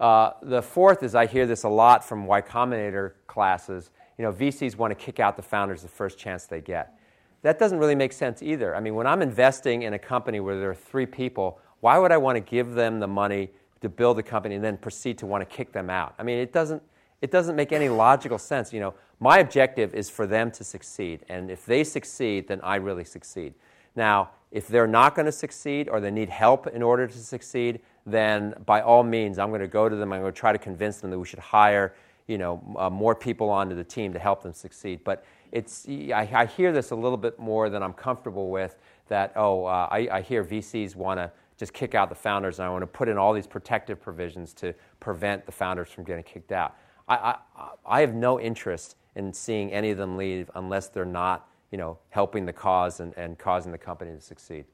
Uh, 0.00 0.32
the 0.42 0.62
fourth 0.62 1.02
is 1.02 1.14
I 1.14 1.26
hear 1.26 1.46
this 1.46 1.62
a 1.62 1.68
lot 1.68 2.04
from 2.04 2.26
Y 2.26 2.40
Combinator 2.40 3.12
classes. 3.26 3.90
You 4.18 4.24
know, 4.24 4.32
VCs 4.32 4.76
want 4.76 4.90
to 4.90 4.94
kick 4.96 5.20
out 5.20 5.36
the 5.36 5.42
founders 5.42 5.82
the 5.82 5.88
first 5.88 6.18
chance 6.18 6.46
they 6.46 6.60
get. 6.60 6.98
That 7.42 7.58
doesn't 7.58 7.78
really 7.78 7.94
make 7.94 8.12
sense 8.12 8.42
either. 8.42 8.74
I 8.74 8.80
mean, 8.80 8.94
when 8.94 9.06
I'm 9.06 9.22
investing 9.22 9.82
in 9.82 9.94
a 9.94 9.98
company 9.98 10.40
where 10.40 10.58
there 10.58 10.70
are 10.70 10.74
three 10.74 11.06
people, 11.06 11.60
why 11.80 11.98
would 11.98 12.10
I 12.10 12.16
want 12.16 12.36
to 12.36 12.40
give 12.40 12.72
them 12.72 13.00
the 13.00 13.06
money 13.06 13.50
to 13.84 13.88
build 13.88 14.18
a 14.18 14.22
company 14.22 14.56
and 14.56 14.64
then 14.64 14.76
proceed 14.76 15.18
to 15.18 15.26
want 15.26 15.48
to 15.48 15.56
kick 15.56 15.72
them 15.72 15.90
out. 15.90 16.14
I 16.18 16.22
mean, 16.22 16.38
it 16.38 16.52
doesn't, 16.52 16.82
it 17.22 17.30
doesn't 17.30 17.54
make 17.54 17.72
any 17.72 17.88
logical 17.88 18.38
sense. 18.38 18.72
You 18.72 18.80
know, 18.80 18.94
my 19.20 19.38
objective 19.38 19.94
is 19.94 20.10
for 20.10 20.26
them 20.26 20.50
to 20.52 20.64
succeed, 20.64 21.24
and 21.28 21.50
if 21.50 21.64
they 21.64 21.84
succeed, 21.84 22.48
then 22.48 22.60
I 22.62 22.76
really 22.76 23.04
succeed. 23.04 23.54
Now, 23.94 24.30
if 24.50 24.68
they're 24.68 24.86
not 24.86 25.14
going 25.14 25.26
to 25.26 25.32
succeed 25.32 25.88
or 25.88 26.00
they 26.00 26.10
need 26.10 26.28
help 26.28 26.66
in 26.66 26.82
order 26.82 27.06
to 27.06 27.18
succeed, 27.18 27.80
then 28.06 28.54
by 28.66 28.80
all 28.80 29.02
means, 29.02 29.38
I'm 29.38 29.48
going 29.48 29.60
to 29.60 29.68
go 29.68 29.88
to 29.88 29.96
them. 29.96 30.12
I'm 30.12 30.20
going 30.20 30.32
to 30.32 30.38
try 30.38 30.52
to 30.52 30.58
convince 30.58 31.00
them 31.00 31.10
that 31.10 31.18
we 31.18 31.26
should 31.26 31.38
hire, 31.38 31.94
you 32.26 32.38
know, 32.38 32.62
uh, 32.78 32.90
more 32.90 33.14
people 33.14 33.50
onto 33.50 33.74
the 33.74 33.84
team 33.84 34.12
to 34.12 34.18
help 34.18 34.42
them 34.42 34.52
succeed. 34.52 35.00
But 35.04 35.24
it's, 35.52 35.86
I, 35.88 36.28
I, 36.32 36.46
hear 36.46 36.72
this 36.72 36.90
a 36.90 36.96
little 36.96 37.16
bit 37.16 37.38
more 37.38 37.70
than 37.70 37.82
I'm 37.82 37.92
comfortable 37.92 38.50
with. 38.50 38.76
That 39.08 39.32
oh, 39.36 39.64
uh, 39.64 39.88
I, 39.90 40.08
I 40.10 40.20
hear 40.20 40.44
VCs 40.44 40.96
want 40.96 41.18
to 41.18 41.30
just 41.56 41.72
kick 41.72 41.94
out 41.94 42.08
the 42.08 42.14
founders, 42.14 42.58
and 42.58 42.66
I 42.66 42.70
want 42.70 42.82
to 42.82 42.86
put 42.86 43.08
in 43.08 43.16
all 43.16 43.32
these 43.32 43.46
protective 43.46 44.00
provisions 44.00 44.52
to 44.54 44.74
prevent 45.00 45.46
the 45.46 45.52
founders 45.52 45.88
from 45.88 46.04
getting 46.04 46.24
kicked 46.24 46.52
out. 46.52 46.76
I, 47.08 47.16
I, 47.56 47.68
I 47.86 48.00
have 48.00 48.14
no 48.14 48.40
interest 48.40 48.96
in 49.14 49.32
seeing 49.32 49.72
any 49.72 49.90
of 49.90 49.98
them 49.98 50.16
leave 50.16 50.50
unless 50.54 50.88
they're 50.88 51.04
not 51.04 51.48
you 51.74 51.78
know, 51.78 51.98
helping 52.10 52.46
the 52.46 52.52
cause 52.52 53.00
and, 53.00 53.12
and 53.16 53.36
causing 53.36 53.72
the 53.72 53.78
company 53.78 54.12
to 54.12 54.20
succeed. 54.20 54.64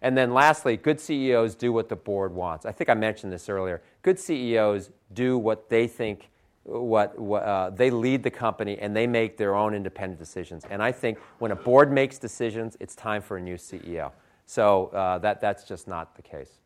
And 0.00 0.16
then 0.16 0.32
lastly, 0.32 0.78
good 0.78 0.98
CEOs 0.98 1.54
do 1.54 1.70
what 1.70 1.90
the 1.90 1.96
board 1.96 2.32
wants. 2.32 2.64
I 2.64 2.72
think 2.72 2.88
I 2.88 2.94
mentioned 2.94 3.30
this 3.30 3.50
earlier. 3.50 3.82
Good 4.00 4.18
CEOs 4.18 4.88
do 5.12 5.36
what 5.36 5.68
they 5.68 5.86
think, 5.86 6.30
what, 6.62 7.18
what 7.18 7.42
uh, 7.42 7.68
they 7.68 7.90
lead 7.90 8.22
the 8.22 8.30
company 8.30 8.78
and 8.78 8.96
they 8.96 9.06
make 9.06 9.36
their 9.36 9.54
own 9.54 9.74
independent 9.74 10.18
decisions. 10.18 10.64
And 10.70 10.82
I 10.82 10.92
think 10.92 11.18
when 11.40 11.50
a 11.50 11.56
board 11.56 11.92
makes 11.92 12.16
decisions, 12.16 12.74
it's 12.80 12.94
time 12.94 13.20
for 13.20 13.36
a 13.36 13.40
new 13.42 13.56
CEO. 13.56 14.10
So 14.50 14.86
uh, 14.86 15.18
that, 15.18 15.40
that's 15.40 15.62
just 15.62 15.86
not 15.86 16.16
the 16.16 16.22
case. 16.22 16.58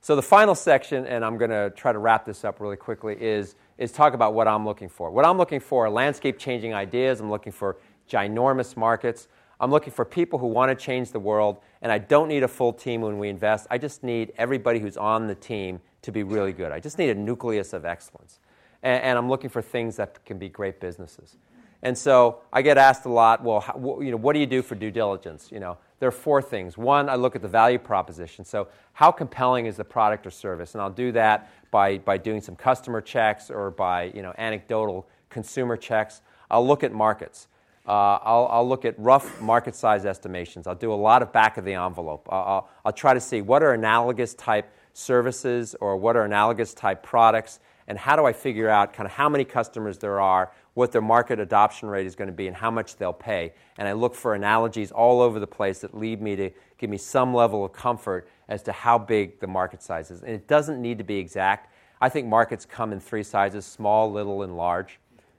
So 0.00 0.16
the 0.16 0.22
final 0.22 0.56
section, 0.56 1.06
and 1.06 1.24
I'm 1.24 1.38
going 1.38 1.52
to 1.52 1.70
try 1.76 1.92
to 1.92 1.98
wrap 2.00 2.26
this 2.26 2.44
up 2.44 2.58
really 2.58 2.74
quickly, 2.74 3.16
is, 3.20 3.54
is 3.78 3.92
talk 3.92 4.14
about 4.14 4.34
what 4.34 4.48
I'm 4.48 4.64
looking 4.64 4.88
for. 4.88 5.12
What 5.12 5.24
I'm 5.24 5.38
looking 5.38 5.60
for 5.60 5.86
are 5.86 5.90
landscape 5.90 6.40
changing 6.40 6.74
ideas. 6.74 7.20
I'm 7.20 7.30
looking 7.30 7.52
for 7.52 7.76
ginormous 8.10 8.76
markets. 8.76 9.28
I'm 9.60 9.70
looking 9.70 9.92
for 9.92 10.04
people 10.04 10.40
who 10.40 10.48
want 10.48 10.76
to 10.76 10.84
change 10.84 11.12
the 11.12 11.20
world, 11.20 11.58
and 11.82 11.92
I 11.92 11.98
don't 11.98 12.26
need 12.26 12.42
a 12.42 12.48
full 12.48 12.72
team 12.72 13.00
when 13.00 13.20
we 13.20 13.28
invest. 13.28 13.68
I 13.70 13.78
just 13.78 14.02
need 14.02 14.32
everybody 14.36 14.80
who's 14.80 14.96
on 14.96 15.28
the 15.28 15.36
team 15.36 15.80
to 16.02 16.10
be 16.10 16.24
really 16.24 16.52
good. 16.52 16.72
I 16.72 16.80
just 16.80 16.98
need 16.98 17.10
a 17.10 17.14
nucleus 17.14 17.74
of 17.74 17.84
excellence. 17.84 18.40
And, 18.82 19.04
and 19.04 19.18
I'm 19.18 19.28
looking 19.28 19.50
for 19.50 19.62
things 19.62 19.94
that 19.96 20.24
can 20.24 20.36
be 20.36 20.48
great 20.48 20.80
businesses. 20.80 21.36
And 21.82 21.96
so 21.96 22.40
I 22.52 22.62
get 22.62 22.76
asked 22.76 23.04
a 23.04 23.08
lot, 23.08 23.44
well, 23.44 23.60
how, 23.60 24.00
you 24.00 24.10
know, 24.10 24.16
what 24.16 24.32
do 24.32 24.40
you 24.40 24.46
do 24.46 24.62
for 24.62 24.74
due 24.74 24.90
diligence? 24.90 25.50
You 25.52 25.60
know, 25.60 25.78
there 25.98 26.08
are 26.08 26.12
four 26.12 26.42
things. 26.42 26.76
One, 26.76 27.08
I 27.08 27.14
look 27.14 27.36
at 27.36 27.42
the 27.42 27.48
value 27.48 27.78
proposition. 27.78 28.44
So 28.44 28.68
how 28.92 29.10
compelling 29.10 29.66
is 29.66 29.76
the 29.76 29.84
product 29.84 30.26
or 30.26 30.30
service? 30.30 30.74
And 30.74 30.82
I'll 30.82 30.90
do 30.90 31.12
that 31.12 31.50
by, 31.70 31.98
by 31.98 32.18
doing 32.18 32.40
some 32.40 32.56
customer 32.56 33.00
checks 33.00 33.50
or 33.50 33.70
by 33.70 34.04
you 34.14 34.22
know, 34.22 34.34
anecdotal 34.36 35.08
consumer 35.30 35.76
checks. 35.76 36.20
I'll 36.50 36.66
look 36.66 36.84
at 36.84 36.92
markets. 36.92 37.48
Uh, 37.86 38.18
I'll, 38.22 38.48
I'll, 38.50 38.68
look 38.68 38.84
at 38.84 38.98
rough 38.98 39.40
market 39.40 39.76
size 39.76 40.04
estimations. 40.04 40.66
I'll 40.66 40.74
do 40.74 40.92
a 40.92 40.94
lot 40.94 41.22
of 41.22 41.32
back 41.32 41.56
of 41.56 41.64
the 41.64 41.74
envelope. 41.74 42.28
I'll, 42.30 42.42
I'll, 42.42 42.68
I'll 42.86 42.92
try 42.92 43.14
to 43.14 43.20
see 43.20 43.42
what 43.42 43.62
are 43.62 43.74
analogous 43.74 44.34
type 44.34 44.72
services 44.92 45.76
or 45.80 45.96
what 45.96 46.16
are 46.16 46.24
analogous 46.24 46.74
type 46.74 47.04
products 47.04 47.60
and 47.88 47.98
how 47.98 48.16
do 48.16 48.24
I 48.24 48.32
figure 48.32 48.68
out 48.68 48.92
kind 48.92 49.06
of 49.06 49.12
how 49.12 49.28
many 49.28 49.44
customers 49.44 49.98
there 49.98 50.20
are, 50.20 50.52
what 50.74 50.92
their 50.92 51.02
market 51.02 51.38
adoption 51.38 51.88
rate 51.88 52.06
is 52.06 52.14
going 52.14 52.28
to 52.28 52.34
be, 52.34 52.46
and 52.48 52.56
how 52.56 52.70
much 52.70 52.96
they'll 52.96 53.12
pay. 53.12 53.52
And 53.78 53.86
I 53.86 53.92
look 53.92 54.14
for 54.14 54.34
analogies 54.34 54.90
all 54.90 55.20
over 55.20 55.38
the 55.38 55.46
place 55.46 55.80
that 55.80 55.96
lead 55.96 56.20
me 56.20 56.36
to 56.36 56.50
give 56.78 56.90
me 56.90 56.98
some 56.98 57.32
level 57.32 57.64
of 57.64 57.72
comfort 57.72 58.28
as 58.48 58.62
to 58.64 58.72
how 58.72 58.98
big 58.98 59.40
the 59.40 59.46
market 59.46 59.82
size 59.82 60.10
is. 60.10 60.22
And 60.22 60.32
it 60.32 60.46
doesn't 60.46 60.80
need 60.80 60.98
to 60.98 61.04
be 61.04 61.16
exact. 61.16 61.72
I 62.00 62.08
think 62.08 62.26
markets 62.26 62.66
come 62.66 62.92
in 62.92 63.00
three 63.00 63.22
sizes 63.22 63.64
small, 63.64 64.10
little, 64.10 64.42
and 64.42 64.56
large. 64.56 64.98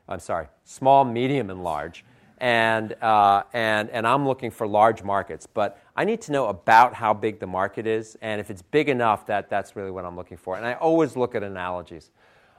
I'm 0.09 0.19
sorry, 0.19 0.47
small, 0.63 1.03
medium, 1.03 1.49
and 1.49 1.63
large. 1.63 2.05
And, 2.39 2.93
uh, 3.01 3.43
and, 3.53 3.89
and 3.89 4.05
I'm 4.07 4.27
looking 4.27 4.51
for 4.51 4.67
large 4.67 5.03
markets. 5.03 5.47
But 5.47 5.81
I 5.95 6.05
need 6.05 6.21
to 6.21 6.31
know 6.31 6.47
about 6.47 6.93
how 6.93 7.13
big 7.13 7.39
the 7.39 7.47
market 7.47 7.87
is. 7.87 8.15
And 8.21 8.39
if 8.39 8.49
it's 8.49 8.61
big 8.61 8.89
enough, 8.89 9.25
that, 9.25 9.49
that's 9.49 9.75
really 9.75 9.91
what 9.91 10.05
I'm 10.05 10.15
looking 10.15 10.37
for. 10.37 10.55
And 10.55 10.65
I 10.65 10.73
always 10.73 11.15
look 11.15 11.35
at 11.35 11.43
analogies. 11.43 12.11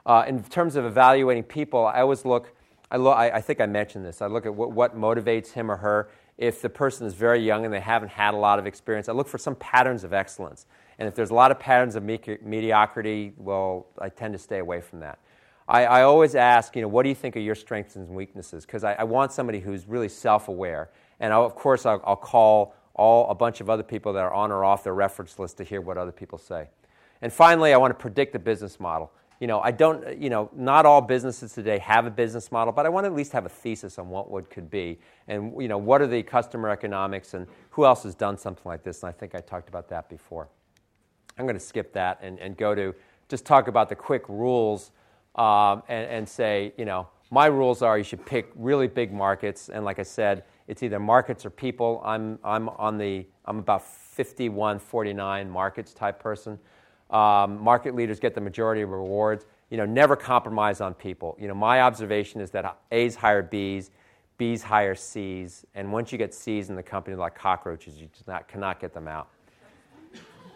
Uh, 0.09 0.25
in 0.27 0.43
terms 0.43 0.75
of 0.75 0.85
evaluating 0.85 1.45
people, 1.45 1.87
I 1.87 2.01
always 2.01 2.25
look 2.25 2.53
I, 2.91 2.97
lo- 2.97 3.13
I, 3.13 3.37
I, 3.37 3.41
think 3.41 3.61
I 3.61 3.67
mentioned 3.67 4.05
this. 4.05 4.23
I 4.23 4.27
look 4.27 4.47
at 4.47 4.55
what, 4.55 4.73
what 4.73 4.97
motivates 4.97 5.53
him 5.53 5.71
or 5.71 5.77
her. 5.77 6.09
If 6.39 6.63
the 6.63 6.71
person 6.71 7.07
is 7.07 7.15
very 7.15 7.45
young 7.45 7.65
and 7.65 7.75
they 7.75 7.81
haven't 7.81 8.11
had 8.11 8.33
a 8.33 8.37
lot 8.37 8.59
of 8.59 8.67
experience, 8.67 9.09
I 9.09 9.13
look 9.13 9.29
for 9.29 9.39
some 9.39 9.57
patterns 9.57 10.05
of 10.05 10.13
excellence. 10.13 10.67
And 10.99 11.09
if 11.09 11.15
there's 11.15 11.31
a 11.31 11.35
lot 11.35 11.51
of 11.51 11.59
patterns 11.59 11.97
of 11.97 12.03
me- 12.03 12.21
mediocrity, 12.43 13.35
well, 13.37 13.89
I 13.99 14.09
tend 14.09 14.33
to 14.35 14.39
stay 14.39 14.59
away 14.59 14.81
from 14.81 15.01
that. 15.01 15.19
I, 15.67 15.85
I, 15.85 16.03
always 16.03 16.35
ask, 16.35 16.75
you 16.75 16.81
know, 16.81 16.89
what 16.89 17.03
do 17.03 17.11
you 17.11 17.15
think 17.15 17.37
are 17.37 17.41
your 17.41 17.55
strengths 17.55 17.97
and 17.97 18.09
weaknesses? 18.09 18.65
Because 18.65 18.85
I, 18.85 18.95
I, 18.95 19.05
want 19.05 19.33
somebody 19.33 19.61
who's 19.61 19.87
really 19.87 20.09
self-aware. 20.09 20.89
And 21.21 21.31
I'll, 21.31 21.45
of 21.45 21.55
course, 21.55 21.85
I'll, 21.85 22.01
I'll 22.07 22.17
call 22.17 22.75
all 22.95 23.29
a 23.29 23.35
bunch 23.35 23.61
of 23.61 23.69
other 23.69 23.83
people 23.83 24.15
that 24.15 24.21
are 24.21 24.33
on 24.33 24.51
or 24.51 24.65
off 24.65 24.83
their 24.83 24.95
reference 24.95 25.39
list 25.39 25.59
to 25.59 25.65
hear 25.65 25.83
what 25.83 25.99
other 25.99 26.13
people 26.13 26.39
say. 26.39 26.69
And 27.21 27.31
finally, 27.31 27.75
I 27.75 27.77
want 27.77 27.91
to 27.91 28.01
predict 28.01 28.33
the 28.33 28.39
business 28.39 28.81
model 28.81 29.13
you 29.41 29.47
know, 29.47 29.61
I 29.61 29.71
don't, 29.71 30.21
you 30.21 30.31
know, 30.31 30.51
not 30.55 30.85
all 30.85 31.01
businesses 31.01 31.53
today 31.53 31.79
have 31.79 32.07
a 32.07 32.11
business 32.11 32.51
model, 32.51 32.73
but 32.73 32.87
I 32.87 32.89
want 32.89 33.05
to 33.05 33.09
at 33.09 33.15
least 33.15 33.33
have 33.33 33.47
a 33.47 33.49
thesis 33.49 33.99
on 33.99 34.09
what 34.09 34.31
would 34.31 34.51
could 34.51 34.71
be, 34.71 34.99
and 35.29 35.53
you 35.61 35.69
know, 35.69 35.79
what 35.79 36.01
are 36.03 36.07
the 36.07 36.23
customer 36.23 36.71
economics, 36.71 37.35
and 37.35 37.47
who 37.71 37.85
else 37.85 38.03
has 38.03 38.15
done 38.15 38.37
something 38.37 38.65
like 38.65 38.83
this? 38.83 39.03
And 39.03 39.09
I 39.09 39.13
think 39.13 39.35
I 39.35 39.41
talked 39.41 39.69
about 39.69 39.89
that 39.91 40.09
before. 40.09 40.49
I'm 41.39 41.45
going 41.45 41.57
to 41.57 41.65
skip 41.65 41.93
that 41.93 42.19
and, 42.21 42.39
and 42.41 42.57
go 42.57 42.75
to 42.75 42.95
just 43.29 43.47
talk 43.47 43.69
about 43.69 43.89
the 43.89 43.95
quick 43.95 44.29
rules 44.29 44.91
um, 45.37 45.85
and, 45.89 46.11
and 46.11 46.29
say, 46.29 46.73
you 46.77 46.85
know, 46.85 47.07
my 47.31 47.47
rules 47.47 47.83
are 47.83 47.97
you 47.97 48.05
should 48.05 48.25
pick 48.27 48.51
really 48.57 48.89
big 48.89 49.13
markets, 49.13 49.69
and 49.69 49.85
like 49.85 49.99
I 49.99 50.05
said, 50.05 50.45
it's 50.67 50.83
either 50.83 50.99
markets 50.99 51.47
or 51.47 51.51
people. 51.51 52.03
I'm 52.05 52.39
I'm 52.43 52.69
on 52.71 52.99
the 52.99 53.27
I'm 53.45 53.59
about 53.59 53.85
51, 53.85 54.79
49 54.79 55.51
markets 55.51 55.95
type 55.95 56.19
person. 56.21 56.59
Um, 57.11 57.63
market 57.63 57.95
leaders 57.95 58.21
get 58.21 58.35
the 58.35 58.41
majority 58.41 58.83
of 58.83 58.91
rewards. 58.91 59.47
You 59.71 59.77
know, 59.77 59.87
never 59.87 60.17
compromise 60.17 60.81
on 60.81 60.95
people. 60.95 61.37
You 61.41 61.49
know, 61.49 61.55
my 61.55 61.83
observation 61.83 62.41
is 62.41 62.51
that 62.53 62.79
A's 62.91 63.17
hire 63.17 63.43
B's, 63.43 63.91
B's 64.39 64.63
hire 64.63 64.95
C's, 64.95 65.67
and 65.75 65.93
once 65.93 66.13
you 66.13 66.19
get 66.19 66.33
C's 66.33 66.71
in 66.71 66.77
the 66.77 66.83
company 66.83 67.17
like 67.17 67.35
cockroaches, 67.35 67.97
you 67.97 68.09
not, 68.27 68.49
cannot 68.49 68.81
get 68.81 68.95
them 68.95 69.09
out. 69.09 69.29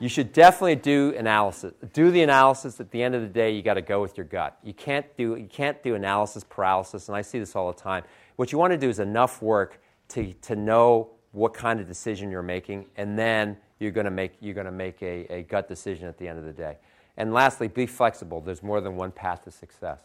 You 0.02 0.08
should 0.08 0.32
definitely 0.32 0.76
do 0.76 1.14
analysis. 1.16 1.74
Do 1.92 2.10
the 2.10 2.22
analysis. 2.22 2.80
At 2.80 2.90
the 2.90 3.00
end 3.00 3.14
of 3.14 3.22
the 3.22 3.28
day, 3.28 3.52
you 3.52 3.62
got 3.62 3.74
to 3.74 3.82
go 3.82 4.02
with 4.02 4.16
your 4.16 4.26
gut. 4.26 4.58
You 4.64 4.74
can't 4.74 5.06
do 5.16 5.36
you 5.36 5.46
can't 5.48 5.80
do 5.82 5.94
analysis 5.94 6.42
paralysis, 6.42 7.08
and 7.08 7.16
I 7.16 7.22
see 7.22 7.38
this 7.38 7.54
all 7.54 7.70
the 7.72 7.78
time. 7.78 8.02
What 8.34 8.50
you 8.50 8.58
want 8.58 8.72
to 8.72 8.76
do 8.76 8.88
is 8.88 8.98
enough 8.98 9.40
work 9.40 9.80
to 10.08 10.32
to 10.32 10.56
know 10.56 11.10
what 11.32 11.54
kind 11.54 11.80
of 11.80 11.88
decision 11.88 12.30
you're 12.30 12.42
making, 12.42 12.86
and 12.96 13.18
then 13.18 13.56
you're 13.78 13.90
going 13.90 14.04
to 14.04 14.10
make, 14.10 14.32
you're 14.40 14.54
going 14.54 14.66
to 14.66 14.72
make 14.72 15.02
a, 15.02 15.26
a 15.32 15.42
gut 15.42 15.66
decision 15.68 16.06
at 16.06 16.18
the 16.18 16.28
end 16.28 16.38
of 16.38 16.44
the 16.44 16.52
day. 16.52 16.76
And 17.16 17.32
lastly, 17.32 17.68
be 17.68 17.86
flexible. 17.86 18.40
There's 18.40 18.62
more 18.62 18.80
than 18.80 18.96
one 18.96 19.10
path 19.10 19.44
to 19.44 19.50
success. 19.50 20.00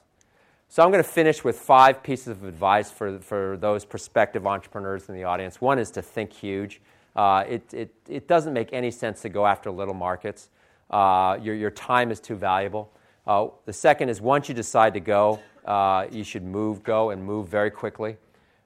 So 0.70 0.84
I'm 0.84 0.92
going 0.92 1.04
to 1.04 1.10
finish 1.10 1.44
with 1.44 1.58
five 1.58 2.04
pieces 2.04 2.28
of 2.28 2.44
advice 2.44 2.92
for, 2.92 3.20
for 3.20 3.58
those 3.58 3.86
prospective 3.86 4.46
entrepreneurs 4.46 5.08
in 5.08 5.16
the 5.16 5.24
audience. 5.24 5.62
One 5.62 5.80
is 5.80 5.92
to 5.92 6.02
think 6.02 6.34
huge. 6.34 6.82
Uh, 7.16 7.46
it, 7.48 7.74
it, 7.74 7.94
it 8.10 8.28
doesn't 8.28 8.54
make 8.54 8.74
any 8.74 8.92
sense 8.92 9.22
to 9.22 9.30
go 9.30 9.46
after 9.46 9.72
little 9.72 9.94
markets. 9.94 10.50
Uh, 10.90 11.38
your, 11.42 11.56
your 11.56 11.72
time 11.72 12.12
is 12.12 12.20
too 12.20 12.36
valuable. 12.36 12.92
Uh, 13.26 13.48
the 13.66 13.74
second 13.74 14.10
is 14.10 14.22
once 14.22 14.50
you 14.50 14.56
decide 14.56 14.94
to 14.94 15.00
go, 15.00 15.40
uh, 15.66 16.06
you 16.12 16.24
should 16.24 16.44
move, 16.44 16.84
go, 16.84 17.12
and 17.12 17.24
move 17.24 17.48
very 17.48 17.72
quickly. 17.72 18.18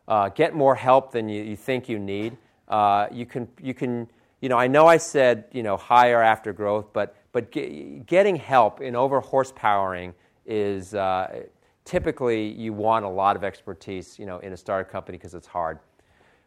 Uh, 0.07 0.30
get 0.30 0.55
more 0.55 0.76
help 0.76 1.12
than 1.12 1.30
you, 1.30 1.43
you 1.43 1.55
think 1.55 1.88
you 1.88 1.99
need. 1.99 2.36
Uh, 2.72 3.05
you, 3.11 3.28
can, 3.28 3.47
you 3.61 3.76
can 3.76 4.07
you 4.41 4.49
know, 4.49 4.57
I 4.57 4.67
know 4.67 4.88
I 4.88 4.97
said, 4.97 5.45
you 5.51 5.61
know, 5.61 5.78
hire 5.78 6.22
after 6.22 6.51
growth, 6.51 6.88
but, 6.93 7.15
but 7.32 7.51
get, 7.51 8.07
getting 8.07 8.36
help 8.36 8.82
in 8.82 8.95
over 8.95 9.22
horsepowering 9.22 10.13
is 10.47 10.95
uh, 10.95 11.43
typically 11.86 12.49
you 12.51 12.74
want 12.74 13.05
a 13.05 13.09
lot 13.09 13.36
of 13.36 13.43
expertise, 13.43 14.17
you 14.17 14.26
know, 14.26 14.39
in 14.39 14.51
a 14.51 14.57
startup 14.57 14.91
company 14.91 15.19
because 15.19 15.36
it's 15.36 15.45
hard. 15.45 15.80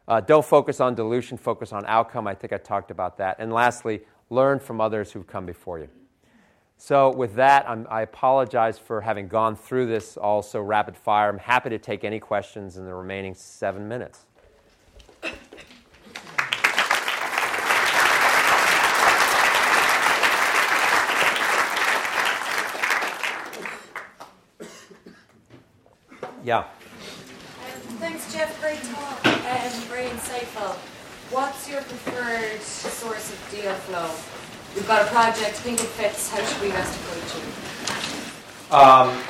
Uh, 0.09 0.20
don't 0.20 0.45
focus 0.45 0.81
on 0.81 0.97
dilution, 0.97 1.39
focus 1.39 1.72
on 1.72 1.87
outcome. 1.87 2.27
I 2.27 2.35
think 2.35 2.53
I 2.53 2.59
talked 2.59 2.91
about 2.91 3.16
that. 3.18 3.37
And 3.39 3.53
lastly, 3.53 4.03
learn 4.29 4.59
from 4.59 4.81
others 4.81 5.12
who've 5.12 5.27
come 5.27 5.47
before 5.47 5.79
you. 5.79 5.89
So, 6.77 7.14
with 7.14 7.37
that, 7.37 7.66
I'm, 7.70 7.87
i 7.89 8.03
apologize 8.03 8.79
for 8.81 9.01
having 9.01 9.29
gone 9.29 9.55
through 9.55 9.87
this 9.87 10.16
all 10.16 10.43
so 10.43 10.61
rapid 10.61 10.97
fire. 10.97 11.29
I'm 11.29 11.39
happy 11.39 11.70
to 11.70 11.79
take 11.79 12.03
any 12.03 12.18
questions 12.18 12.77
in 12.77 12.85
the 12.85 12.93
remaining 12.93 13.33
seven 13.35 13.87
minutes. 13.87 14.27
Yeah. 26.45 26.59
Um, 26.59 26.66
thanks, 27.99 28.32
Geoff. 28.32 28.61
Great 28.61 28.82
talk. 28.82 29.26
Um, 29.26 29.80
very 29.88 30.09
insightful. 30.09 30.74
What's 31.32 31.68
your 31.70 31.80
preferred 31.80 32.61
source 32.61 33.32
of 33.32 33.49
deal 33.51 33.72
flow? 33.72 34.11
We've 34.74 34.86
got 34.86 35.07
a 35.07 35.11
project, 35.11 35.57
think 35.57 35.80
it 35.80 35.86
fits. 35.86 36.30
How 36.30 36.45
should 36.45 36.61
we 36.61 36.68
best 36.68 37.01
approach 37.01 37.42
it? 37.42 38.72
Um, 38.72 39.22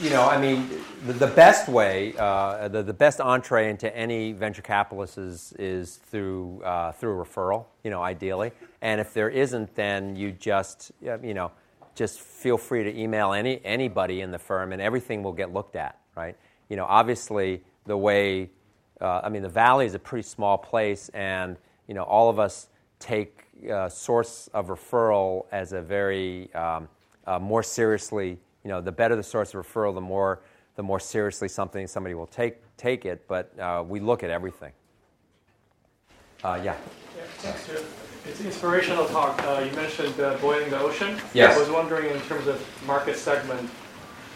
you 0.00 0.08
know, 0.08 0.26
I 0.26 0.40
mean, 0.40 0.70
the, 1.06 1.12
the 1.12 1.26
best 1.26 1.68
way, 1.68 2.14
uh, 2.18 2.68
the, 2.68 2.82
the 2.82 2.94
best 2.94 3.20
entree 3.20 3.68
into 3.68 3.94
any 3.94 4.32
venture 4.32 4.62
capitalist 4.62 5.18
is, 5.18 5.52
is 5.58 5.96
through, 5.96 6.62
uh, 6.62 6.92
through 6.92 7.20
a 7.20 7.24
referral, 7.24 7.66
you 7.84 7.90
know, 7.90 8.02
ideally. 8.02 8.52
And 8.80 8.98
if 8.98 9.12
there 9.12 9.28
isn't, 9.28 9.74
then 9.74 10.16
you 10.16 10.32
just, 10.32 10.92
you 11.02 11.34
know, 11.34 11.52
just 11.94 12.20
feel 12.20 12.56
free 12.56 12.82
to 12.82 12.98
email 12.98 13.34
any, 13.34 13.60
anybody 13.62 14.22
in 14.22 14.30
the 14.30 14.38
firm 14.38 14.72
and 14.72 14.80
everything 14.80 15.22
will 15.22 15.34
get 15.34 15.52
looked 15.52 15.76
at, 15.76 15.98
right? 16.16 16.36
You 16.72 16.76
know, 16.76 16.86
obviously 16.88 17.60
the 17.84 17.98
way, 17.98 18.48
uh, 19.02 19.20
I 19.22 19.28
mean, 19.28 19.42
the 19.42 19.48
Valley 19.50 19.84
is 19.84 19.94
a 19.94 19.98
pretty 19.98 20.26
small 20.26 20.56
place, 20.56 21.10
and 21.10 21.58
you 21.86 21.92
know, 21.92 22.02
all 22.04 22.30
of 22.30 22.38
us 22.38 22.68
take 22.98 23.44
uh, 23.70 23.90
source 23.90 24.48
of 24.54 24.68
referral 24.68 25.44
as 25.52 25.74
a 25.74 25.82
very 25.82 26.50
um, 26.54 26.88
uh, 27.26 27.38
more 27.38 27.62
seriously. 27.62 28.38
You 28.64 28.70
know, 28.70 28.80
the 28.80 28.90
better 28.90 29.14
the 29.16 29.22
source 29.22 29.52
of 29.52 29.66
referral, 29.66 29.92
the 29.92 30.00
more 30.00 30.40
the 30.76 30.82
more 30.82 30.98
seriously 30.98 31.46
something 31.46 31.86
somebody 31.86 32.14
will 32.14 32.26
take 32.26 32.62
take 32.78 33.04
it. 33.04 33.28
But 33.28 33.52
uh, 33.58 33.84
we 33.86 34.00
look 34.00 34.22
at 34.22 34.30
everything. 34.30 34.72
Uh, 36.42 36.58
yeah. 36.64 36.74
Yeah, 37.14 37.24
thanks. 37.36 37.68
It's 38.26 38.40
an 38.40 38.46
inspirational 38.46 39.04
talk. 39.08 39.38
Uh, 39.44 39.62
you 39.68 39.76
mentioned 39.76 40.16
boiling 40.40 40.70
the 40.70 40.80
ocean. 40.80 41.20
Yes. 41.34 41.54
I 41.54 41.60
was 41.60 41.68
wondering, 41.68 42.14
in 42.14 42.20
terms 42.22 42.46
of 42.46 42.64
market 42.86 43.18
segment, 43.18 43.68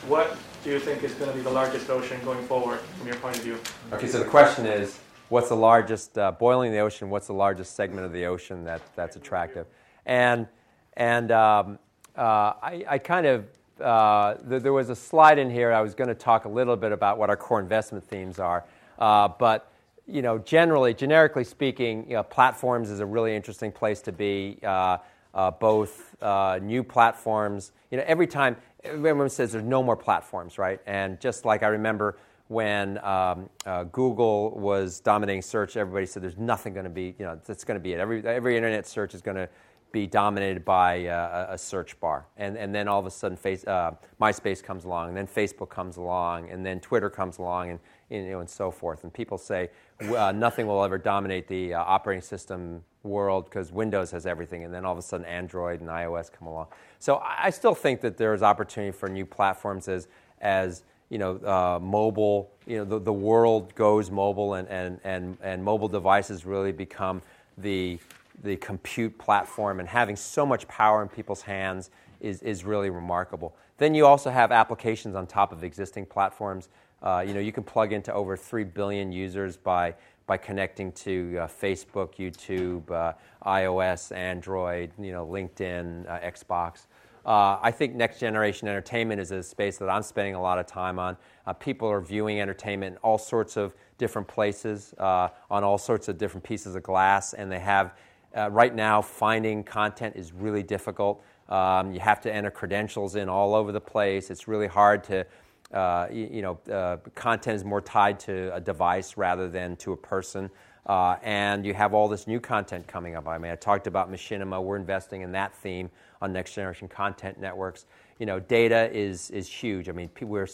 what 0.07 0.37
do 0.67 0.73
you 0.73 0.81
think 0.81 1.05
is 1.05 1.15
going 1.15 1.31
to 1.31 1.37
be 1.37 1.43
the 1.45 1.51
largest 1.51 1.89
ocean 1.91 2.21
going 2.25 2.45
forward 2.47 2.81
from 2.81 3.07
your 3.07 3.15
point 3.17 3.37
of 3.37 3.45
view? 3.45 3.57
Okay, 3.93 4.09
so 4.09 4.19
the 4.19 4.25
question 4.25 4.67
is 4.67 4.99
what's 5.29 5.49
the 5.49 5.55
largest 5.55 6.19
uh, 6.19 6.33
boiling 6.33 6.73
the 6.73 6.81
ocean? 6.81 7.09
What's 7.09 7.29
the 7.29 7.35
largest 7.35 7.77
segment 7.77 8.05
of 8.05 8.13
the 8.13 8.27
ocean 8.27 8.65
that 8.65 8.83
that's 8.97 9.15
attractive? 9.15 9.69
And 10.07 10.49
and 10.95 11.31
um, 11.31 11.79
uh, 12.17 12.55
I, 12.61 12.85
I, 12.89 12.99
kind 12.99 13.27
of 13.27 13.47
uh, 13.81 14.35
th- 14.35 14.63
there 14.63 14.73
was 14.73 14.91
a 14.91 14.97
slide 14.97 15.39
in 15.39 15.51
here. 15.51 15.73
I 15.73 15.83
was 15.83 15.95
going 15.95 16.09
to 16.09 16.17
talk 16.17 16.47
a 16.47 16.49
little 16.49 16.77
bit 16.77 16.91
about 16.91 17.17
what 17.17 17.31
our 17.31 17.37
core 17.37 17.61
investment 17.61 18.03
themes 18.03 18.41
are, 18.41 18.65
uh, 18.99 19.29
but 19.29 19.71
you 20.09 20.21
know, 20.21 20.37
generally, 20.39 20.95
generically 20.95 21.45
speaking, 21.45 22.07
you 22.09 22.15
know, 22.15 22.25
platforms 22.25 22.91
is 22.91 22.99
a 22.99 23.07
really 23.07 23.37
interesting 23.37 23.71
place 23.71 24.03
to 24.03 24.11
be. 24.11 24.59
Uh, 24.65 24.99
uh, 25.37 25.51
both 25.51 26.17
uh, 26.23 26.59
new 26.63 26.83
platforms. 26.83 27.73
You 27.91 27.99
know, 27.99 28.05
every 28.07 28.27
time 28.27 28.57
everyone 28.87 29.29
says 29.29 29.53
there's 29.53 29.65
no 29.65 29.83
more 29.83 29.97
platforms, 29.97 30.59
right? 30.59 30.81
And 30.87 31.21
just 31.21 31.45
like 31.45 31.63
I 31.63 31.69
remember 31.69 32.17
when 32.49 32.99
um, 33.05 33.51
uh, 33.65 33.85
Google 33.85 34.51
was 34.53 35.01
dominating 35.01 35.43
search, 35.43 35.77
everybody 35.77 36.07
said 36.07 36.23
there's 36.23 36.39
nothing 36.39 36.73
going 36.75 36.85
to 36.85 36.91
be, 36.91 37.15
you 37.19 37.25
know, 37.25 37.41
that's 37.45 37.65
going 37.65 37.79
to 37.79 37.83
be 37.83 37.93
it. 37.93 38.01
Every, 38.01 38.25
every 38.25 38.57
internet 38.57 38.87
search 38.87 39.15
is 39.15 39.21
going 39.21 39.37
to 39.37 39.49
be 39.97 40.07
dominated 40.07 40.63
by 40.63 41.07
uh, 41.07 41.47
a 41.49 41.57
search 41.57 41.99
bar. 42.01 42.27
And, 42.37 42.59
and 42.59 42.75
then 42.75 42.87
all 42.87 43.01
of 43.01 43.07
a 43.07 43.11
sudden, 43.11 43.35
face, 43.35 43.67
uh, 43.67 43.93
MySpace 44.21 44.63
comes 44.63 44.85
along, 44.85 45.09
and 45.09 45.17
then 45.17 45.27
Facebook 45.27 45.71
comes 45.71 45.97
along, 45.97 46.51
and 46.51 46.67
then 46.67 46.81
Twitter 46.81 47.09
comes 47.09 47.39
along, 47.39 47.71
and, 47.71 47.81
you 48.11 48.31
know, 48.31 48.41
and 48.41 48.51
so 48.51 48.71
forth. 48.71 49.05
And 49.05 49.13
people 49.13 49.39
say 49.39 49.71
uh, 50.15 50.33
nothing 50.33 50.67
will 50.67 50.85
ever 50.85 50.99
dominate 50.99 51.49
the 51.49 51.73
uh, 51.73 51.83
operating 51.83 52.21
system 52.21 52.85
world 53.05 53.47
because 53.47 53.73
Windows 53.73 54.11
has 54.11 54.27
everything, 54.27 54.65
and 54.65 54.75
then 54.75 54.85
all 54.85 54.93
of 54.93 54.99
a 54.99 55.03
sudden 55.03 55.25
Android 55.25 55.81
and 55.81 55.89
iOS 55.89 56.31
come 56.31 56.47
along. 56.47 56.67
So 56.99 57.23
I 57.25 57.49
still 57.49 57.75
think 57.75 58.03
that 58.03 58.19
there 58.19 58.35
is 58.35 58.43
opportunity 58.43 58.93
for 58.93 59.09
new 59.09 59.25
platforms 59.25 59.89
as, 59.89 60.09
as 60.43 60.85
you 61.09 61.17
know, 61.17 61.37
uh, 61.39 61.79
mobile, 61.81 62.51
you 62.67 62.77
know, 62.77 62.85
the, 62.85 62.99
the 62.99 63.13
world 63.13 63.75
goes 63.75 64.11
mobile 64.11 64.55
and, 64.55 64.69
and, 64.69 65.01
and, 65.05 65.39
and 65.43 65.65
mobile 65.65 65.89
devices 65.89 66.45
really 66.45 66.73
become 66.73 67.23
the, 67.57 67.99
the 68.43 68.57
compute 68.57 69.17
platform 69.19 69.81
and 69.81 69.89
having 69.89 70.17
so 70.17 70.45
much 70.45 70.67
power 70.69 71.03
in 71.03 71.09
people's 71.09 71.43
hands 71.43 71.91
is, 72.21 72.43
is 72.43 72.65
really 72.65 72.91
remarkable. 72.91 73.55
Then 73.79 73.95
you 73.95 74.07
also 74.07 74.31
have 74.31 74.53
applications 74.53 75.15
on 75.15 75.27
top 75.27 75.53
of 75.53 75.65
existing 75.65 76.07
platforms. 76.07 76.69
Uh, 77.03 77.25
you 77.27 77.35
know, 77.35 77.41
you 77.41 77.53
can 77.53 77.63
plug 77.63 77.93
into 77.93 78.13
over 78.13 78.37
3 78.37 78.65
billion 78.65 79.13
users 79.13 79.57
by, 79.57 79.95
by 80.27 80.37
connecting 80.37 80.93
to 80.93 81.39
uh, 81.41 81.47
Facebook, 81.47 82.15
YouTube, 82.17 82.91
uh, 82.91 83.13
iOS, 83.47 84.15
Android, 84.15 84.91
you 84.99 85.13
know, 85.13 85.27
LinkedIn, 85.27 86.09
uh, 86.09 86.19
Xbox. 86.21 86.87
Uh, 87.25 87.59
I 87.61 87.73
think 87.73 87.95
next 87.95 88.21
generation 88.21 88.69
entertainment 88.69 89.21
is 89.21 89.33
a 89.33 89.43
space 89.43 89.79
that 89.79 89.89
I'm 89.89 90.03
spending 90.03 90.37
a 90.37 90.41
lot 90.41 90.59
of 90.59 90.67
time 90.67 90.99
on. 90.99 91.17
Uh, 91.47 91.53
people 91.53 91.89
are 91.89 92.01
viewing 92.01 92.41
entertainment 92.41 92.95
in 92.95 92.99
all 92.99 93.19
sorts 93.19 93.57
of 93.57 93.75
different 93.99 94.29
places, 94.29 94.95
on 94.99 95.31
all 95.51 95.79
sorts 95.79 96.09
of 96.09 96.19
different 96.19 96.45
pieces 96.45 96.77
of 96.77 96.83
glass, 96.83 97.33
and 97.33 97.51
they 97.51 97.59
have, 97.59 97.95
uh, 98.37 98.51
right 98.51 98.75
now, 98.75 99.01
finding 99.01 99.65
content 99.65 100.15
is 100.17 100.33
really 100.33 100.63
difficult. 100.63 101.23
Um, 101.49 101.93
you 101.93 102.01
have 102.01 102.21
to 102.23 102.33
enter 102.33 102.51
credentials 102.51 103.17
in 103.17 103.29
all 103.29 103.55
over 103.55 103.73
the 103.73 103.81
place. 103.81 104.31
It's 104.31 104.47
really 104.49 104.67
hard 104.67 105.05
to, 105.05 105.27
uh, 105.73 106.09
you, 106.11 106.29
you, 106.33 106.43
know, 106.43 106.59
uh, 106.73 106.99
content 107.15 107.57
is 107.57 107.65
more 107.65 107.81
tied 107.81 108.21
to 108.21 108.55
a 108.55 108.61
device 108.61 109.17
rather 109.17 109.49
than 109.49 109.77
to 109.77 109.93
a 109.93 109.97
person. 109.97 110.51
Uh, 110.87 111.17
and 111.23 111.65
you 111.67 111.75
have 111.75 111.95
all 111.95 112.09
this 112.09 112.27
new 112.27 112.39
content 112.39 112.87
coming 112.87 113.17
up. 113.17 113.27
I 113.27 113.39
mean, 113.39 113.51
I 113.51 113.57
talked 113.57 113.87
about 113.87 114.11
Machinima. 114.11 114.63
We're 114.63 114.77
investing 114.77 115.23
in 115.23 115.33
that 115.33 115.55
theme 115.55 115.91
on 116.21 116.33
next 116.33 116.55
generation 116.55 116.89
content 116.89 117.41
networks. 117.41 117.87
You 118.19 118.27
know, 118.27 118.39
data 118.39 118.91
is, 118.93 119.31
is 119.31 119.49
huge. 119.49 119.89
I 119.89 119.93
mean, 119.93 120.11
we're 120.21 120.49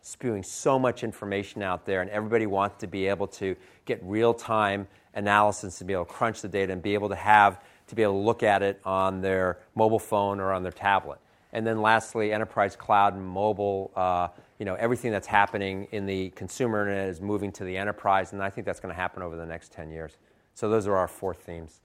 spewing 0.00 0.42
so 0.42 0.78
much 0.78 1.04
information 1.04 1.62
out 1.62 1.84
there, 1.84 2.00
and 2.00 2.10
everybody 2.10 2.46
wants 2.46 2.76
to 2.80 2.86
be 2.86 3.06
able 3.06 3.26
to 3.26 3.56
get 3.84 4.00
real 4.02 4.32
time 4.32 4.86
analysis 5.14 5.78
to 5.78 5.84
be 5.84 5.92
able 5.92 6.04
to 6.04 6.12
crunch 6.12 6.42
the 6.42 6.48
data 6.48 6.72
and 6.72 6.82
be 6.82 6.94
able 6.94 7.08
to 7.08 7.16
have 7.16 7.62
to 7.86 7.94
be 7.94 8.02
able 8.02 8.14
to 8.14 8.26
look 8.26 8.42
at 8.42 8.62
it 8.62 8.80
on 8.84 9.20
their 9.20 9.58
mobile 9.74 9.98
phone 9.98 10.40
or 10.40 10.52
on 10.52 10.62
their 10.62 10.72
tablet. 10.72 11.18
And 11.52 11.66
then 11.66 11.80
lastly, 11.80 12.32
enterprise 12.32 12.74
cloud 12.74 13.14
and 13.14 13.24
mobile. 13.24 13.92
Uh, 13.94 14.28
you 14.58 14.64
know, 14.64 14.74
everything 14.74 15.12
that's 15.12 15.26
happening 15.26 15.86
in 15.92 16.06
the 16.06 16.30
consumer 16.30 16.80
internet 16.80 17.08
is 17.08 17.20
moving 17.20 17.52
to 17.52 17.64
the 17.64 17.76
enterprise, 17.76 18.32
and 18.32 18.42
I 18.42 18.50
think 18.50 18.66
that's 18.66 18.80
going 18.80 18.92
to 18.92 19.00
happen 19.00 19.22
over 19.22 19.36
the 19.36 19.46
next 19.46 19.72
10 19.72 19.90
years. 19.90 20.16
So 20.54 20.68
those 20.68 20.86
are 20.86 20.96
our 20.96 21.08
four 21.08 21.34
themes. 21.34 21.80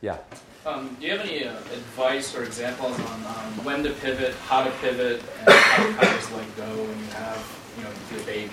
Yeah. 0.00 0.18
Um, 0.66 0.96
do 1.00 1.06
you 1.06 1.12
have 1.12 1.26
any 1.26 1.46
uh, 1.46 1.56
advice 1.56 2.34
or 2.34 2.44
examples 2.44 2.98
on 2.98 3.24
um, 3.26 3.64
when 3.64 3.82
to 3.84 3.90
pivot, 3.90 4.34
how 4.46 4.62
to 4.64 4.70
pivot, 4.82 5.22
and 5.40 5.50
how 5.50 6.00
to 6.02 6.06
just 6.16 6.32
let 6.32 6.56
go 6.56 6.64
when 6.64 6.98
you 6.98 7.10
have, 7.12 7.63
you 7.76 7.84
know, 7.84 7.90
your 8.12 8.20
baby? 8.24 8.50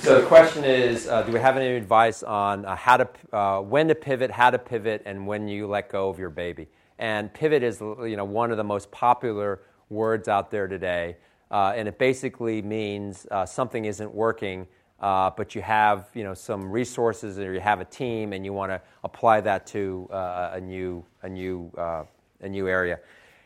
So 0.00 0.20
the 0.20 0.26
question 0.26 0.64
is, 0.64 1.08
uh, 1.08 1.22
do 1.22 1.32
we 1.32 1.40
have 1.40 1.56
any 1.56 1.74
advice 1.76 2.22
on 2.22 2.64
uh, 2.64 2.76
how 2.76 2.98
to, 2.98 3.08
uh, 3.32 3.60
when 3.60 3.88
to 3.88 3.94
pivot, 3.94 4.30
how 4.30 4.50
to 4.50 4.58
pivot, 4.58 5.02
and 5.06 5.26
when 5.26 5.48
you 5.48 5.66
let 5.66 5.90
go 5.90 6.08
of 6.08 6.18
your 6.18 6.30
baby? 6.30 6.68
And 6.98 7.32
pivot 7.32 7.62
is, 7.62 7.80
you 7.80 8.16
know, 8.16 8.24
one 8.24 8.50
of 8.50 8.56
the 8.56 8.64
most 8.64 8.90
popular 8.90 9.62
words 9.88 10.28
out 10.28 10.50
there 10.50 10.68
today. 10.68 11.16
Uh, 11.50 11.72
and 11.76 11.88
it 11.88 11.98
basically 11.98 12.62
means 12.62 13.26
uh, 13.30 13.46
something 13.46 13.84
isn't 13.84 14.12
working, 14.12 14.66
uh, 15.00 15.30
but 15.36 15.54
you 15.54 15.62
have 15.62 16.08
you 16.14 16.24
know 16.24 16.34
some 16.34 16.70
resources 16.70 17.38
or 17.38 17.52
you 17.52 17.60
have 17.60 17.80
a 17.80 17.84
team 17.84 18.32
and 18.32 18.44
you 18.44 18.52
want 18.52 18.70
to 18.70 18.80
apply 19.04 19.40
that 19.40 19.66
to 19.66 20.08
a 20.10 20.60
new 20.60 21.04
a 21.22 21.28
new 21.28 21.70
a 21.76 22.48
new 22.48 22.66
area. 22.68 22.98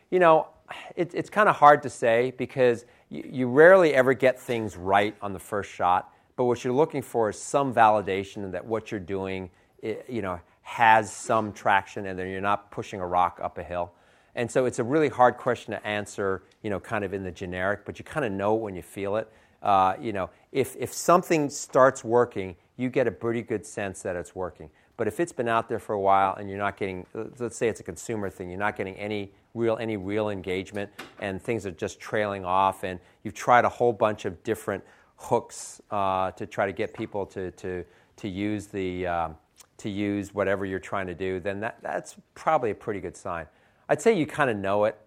You 0.09 0.19
know, 0.19 0.47
it, 0.95 1.11
it's 1.13 1.29
kind 1.29 1.49
of 1.49 1.55
hard 1.55 1.83
to 1.83 1.89
say 1.89 2.33
because 2.37 2.85
you, 3.09 3.47
rarely 3.47 3.93
ever 3.93 4.13
get 4.13 4.39
things 4.39 4.77
right 4.77 5.15
on 5.21 5.33
the 5.33 5.39
first 5.39 5.71
shot. 5.71 6.13
But 6.35 6.45
what 6.45 6.63
you're 6.63 6.73
looking 6.73 7.01
for 7.01 7.29
is 7.29 7.37
some 7.39 7.73
validation 7.73 8.51
that 8.51 8.65
what 8.65 8.91
you're 8.91 8.99
doing, 8.99 9.49
you 9.81 10.21
know, 10.21 10.39
has 10.61 11.11
some 11.11 11.51
traction, 11.51 12.05
and 12.05 12.17
then 12.17 12.29
you're 12.29 12.41
not 12.41 12.71
pushing 12.71 13.01
a 13.01 13.07
rock 13.07 13.39
up 13.41 13.57
a 13.57 13.63
hill. 13.63 13.91
And 14.35 14.49
so 14.49 14.65
it's 14.65 14.79
a 14.79 14.83
really 14.83 15.09
hard 15.09 15.37
question 15.37 15.73
to 15.73 15.85
answer, 15.85 16.43
you 16.61 16.69
know, 16.69 16.79
kind 16.79 17.03
of 17.03 17.13
in 17.13 17.23
the 17.23 17.31
generic, 17.31 17.83
but 17.85 17.99
you 17.99 18.05
kind 18.05 18.25
of 18.25 18.31
know 18.31 18.55
it 18.55 18.61
when 18.61 18.75
you 18.75 18.83
feel 18.83 19.15
it. 19.15 19.29
Uh, 19.61 19.95
you 19.99 20.13
know, 20.13 20.29
if, 20.51 20.75
if 20.77 20.93
something 20.93 21.49
starts 21.49 22.03
working, 22.03 22.55
you 22.77 22.89
get 22.89 23.07
a 23.07 23.11
pretty 23.11 23.41
good 23.41 23.65
sense 23.65 24.01
that 24.03 24.15
it's 24.15 24.35
working. 24.35 24.69
But 24.95 25.07
if 25.07 25.19
it's 25.19 25.31
been 25.33 25.49
out 25.49 25.67
there 25.67 25.79
for 25.79 25.93
a 25.93 25.99
while 25.99 26.35
and 26.35 26.49
you're 26.49 26.57
not 26.57 26.77
getting, 26.77 27.05
let's 27.39 27.57
say 27.57 27.67
it's 27.67 27.79
a 27.79 27.83
consumer 27.83 28.29
thing, 28.29 28.49
you're 28.49 28.59
not 28.59 28.77
getting 28.77 28.95
any 28.95 29.31
real, 29.53 29.77
any 29.79 29.97
real 29.97 30.29
engagement 30.29 30.89
and 31.19 31.41
things 31.41 31.65
are 31.65 31.71
just 31.71 31.99
trailing 31.99 32.45
off 32.45 32.83
and 32.83 32.99
you've 33.23 33.33
tried 33.33 33.65
a 33.65 33.69
whole 33.69 33.93
bunch 33.93 34.25
of 34.25 34.43
different 34.43 34.83
hooks 35.17 35.81
uh, 35.91 36.31
to 36.31 36.45
try 36.45 36.65
to 36.65 36.71
get 36.71 36.93
people 36.93 37.25
to, 37.25 37.51
to, 37.51 37.83
to 38.15 38.27
use 38.27 38.67
the, 38.67 39.07
um, 39.07 39.35
to 39.77 39.89
use 39.89 40.33
whatever 40.33 40.65
you're 40.65 40.79
trying 40.79 41.07
to 41.07 41.15
do, 41.15 41.39
then 41.39 41.59
that, 41.59 41.77
that's 41.81 42.15
probably 42.35 42.71
a 42.71 42.75
pretty 42.75 42.99
good 42.99 43.17
sign. 43.17 43.45
I'd 43.87 44.01
say 44.01 44.13
you 44.13 44.27
kind 44.27 44.49
of 44.49 44.57
know 44.57 44.85
it 44.85 44.97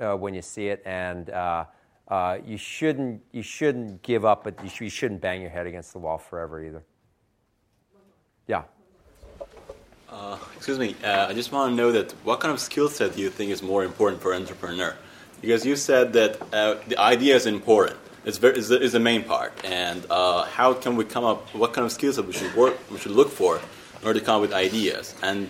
uh, 0.00 0.16
when 0.16 0.34
you 0.34 0.42
see 0.42 0.68
it, 0.68 0.82
and 0.86 1.28
uh, 1.30 1.66
uh, 2.08 2.38
you 2.44 2.56
shouldn't 2.56 3.20
you 3.32 3.42
shouldn't 3.42 4.02
give 4.02 4.24
up, 4.24 4.44
but 4.44 4.62
you, 4.62 4.70
sh- 4.70 4.80
you 4.80 4.88
shouldn't 4.88 5.20
bang 5.20 5.42
your 5.42 5.50
head 5.50 5.66
against 5.66 5.92
the 5.92 5.98
wall 5.98 6.18
forever 6.18 6.64
either. 6.64 6.82
Yeah. 8.46 8.62
Uh, 10.10 10.36
excuse 10.56 10.78
me. 10.78 10.96
Uh, 11.04 11.28
I 11.28 11.34
just 11.34 11.52
want 11.52 11.70
to 11.70 11.76
know 11.76 11.92
that 11.92 12.10
what 12.24 12.40
kind 12.40 12.52
of 12.52 12.58
skill 12.58 12.88
set 12.88 13.14
do 13.14 13.22
you 13.22 13.30
think 13.30 13.52
is 13.52 13.62
more 13.62 13.84
important 13.84 14.20
for 14.20 14.32
an 14.32 14.42
entrepreneur? 14.42 14.96
Because 15.40 15.64
you 15.64 15.76
said 15.76 16.12
that 16.14 16.42
uh, 16.52 16.76
the 16.88 16.98
idea 16.98 17.36
is 17.36 17.46
important. 17.46 17.98
It's, 18.24 18.36
very, 18.36 18.58
is, 18.58 18.68
the, 18.68 18.80
is 18.82 18.92
the 18.92 19.00
main 19.00 19.22
part, 19.22 19.52
and 19.64 20.04
how 20.10 20.74
can 20.74 20.96
we 20.96 21.04
come 21.04 21.24
up? 21.24 21.54
What 21.54 21.72
kind 21.72 21.84
of 21.84 21.92
skills 21.92 22.16
that 22.16 22.26
we 22.26 22.32
should 22.32 22.54
work? 22.54 22.76
We 22.90 22.98
should 22.98 23.12
look 23.12 23.30
for 23.30 23.56
in 23.56 24.06
order 24.06 24.18
to 24.18 24.24
come 24.26 24.36
up 24.36 24.40
with 24.42 24.52
ideas 24.52 25.14
and 25.22 25.48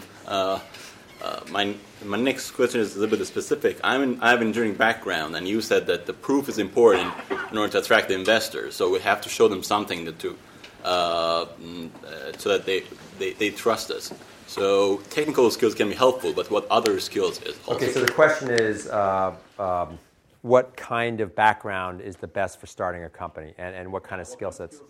uh, 1.22 1.40
my 1.50 1.74
my 2.04 2.16
next 2.16 2.52
question 2.52 2.80
is 2.80 2.96
a 2.96 3.00
little 3.00 3.18
bit 3.18 3.26
specific. 3.26 3.78
I'm 3.84 4.02
in, 4.02 4.20
I 4.20 4.30
have 4.30 4.40
an 4.40 4.48
engineering 4.48 4.74
background, 4.74 5.36
and 5.36 5.46
you 5.46 5.60
said 5.60 5.86
that 5.86 6.06
the 6.06 6.14
proof 6.14 6.48
is 6.48 6.58
important 6.58 7.12
in 7.50 7.58
order 7.58 7.72
to 7.72 7.78
attract 7.80 8.08
the 8.08 8.14
investors. 8.14 8.74
So 8.74 8.90
we 8.90 9.00
have 9.00 9.20
to 9.22 9.28
show 9.28 9.46
them 9.48 9.62
something 9.62 10.06
to, 10.06 10.38
uh, 10.82 11.44
mm, 11.60 11.90
uh, 12.04 12.38
so 12.38 12.48
that 12.50 12.64
they, 12.64 12.84
they, 13.18 13.32
they 13.34 13.50
trust 13.50 13.90
us. 13.90 14.14
So 14.50 14.96
technical 15.10 15.48
skills 15.52 15.76
can 15.76 15.88
be 15.88 15.94
helpful, 15.94 16.32
but 16.32 16.50
what 16.50 16.66
other 16.70 16.98
skills 16.98 17.40
is 17.42 17.56
also 17.68 17.76
okay? 17.76 17.92
So 17.92 18.00
the 18.00 18.10
question 18.10 18.50
is, 18.50 18.88
uh, 18.88 19.36
um, 19.60 19.96
what 20.42 20.76
kind 20.76 21.20
of 21.20 21.36
background 21.36 22.00
is 22.00 22.16
the 22.16 22.26
best 22.26 22.58
for 22.58 22.66
starting 22.66 23.04
a 23.04 23.08
company, 23.08 23.54
and, 23.58 23.76
and 23.76 23.92
what 23.92 24.02
kind 24.02 24.20
of 24.20 24.26
skill 24.26 24.50
sets? 24.50 24.80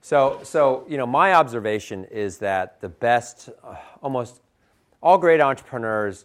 So, 0.00 0.40
so 0.42 0.84
you 0.88 0.96
know, 0.96 1.06
my 1.06 1.34
observation 1.34 2.06
is 2.06 2.38
that 2.38 2.80
the 2.80 2.88
best, 2.88 3.50
uh, 3.62 3.76
almost 4.02 4.40
all 5.00 5.16
great 5.16 5.40
entrepreneurs, 5.40 6.24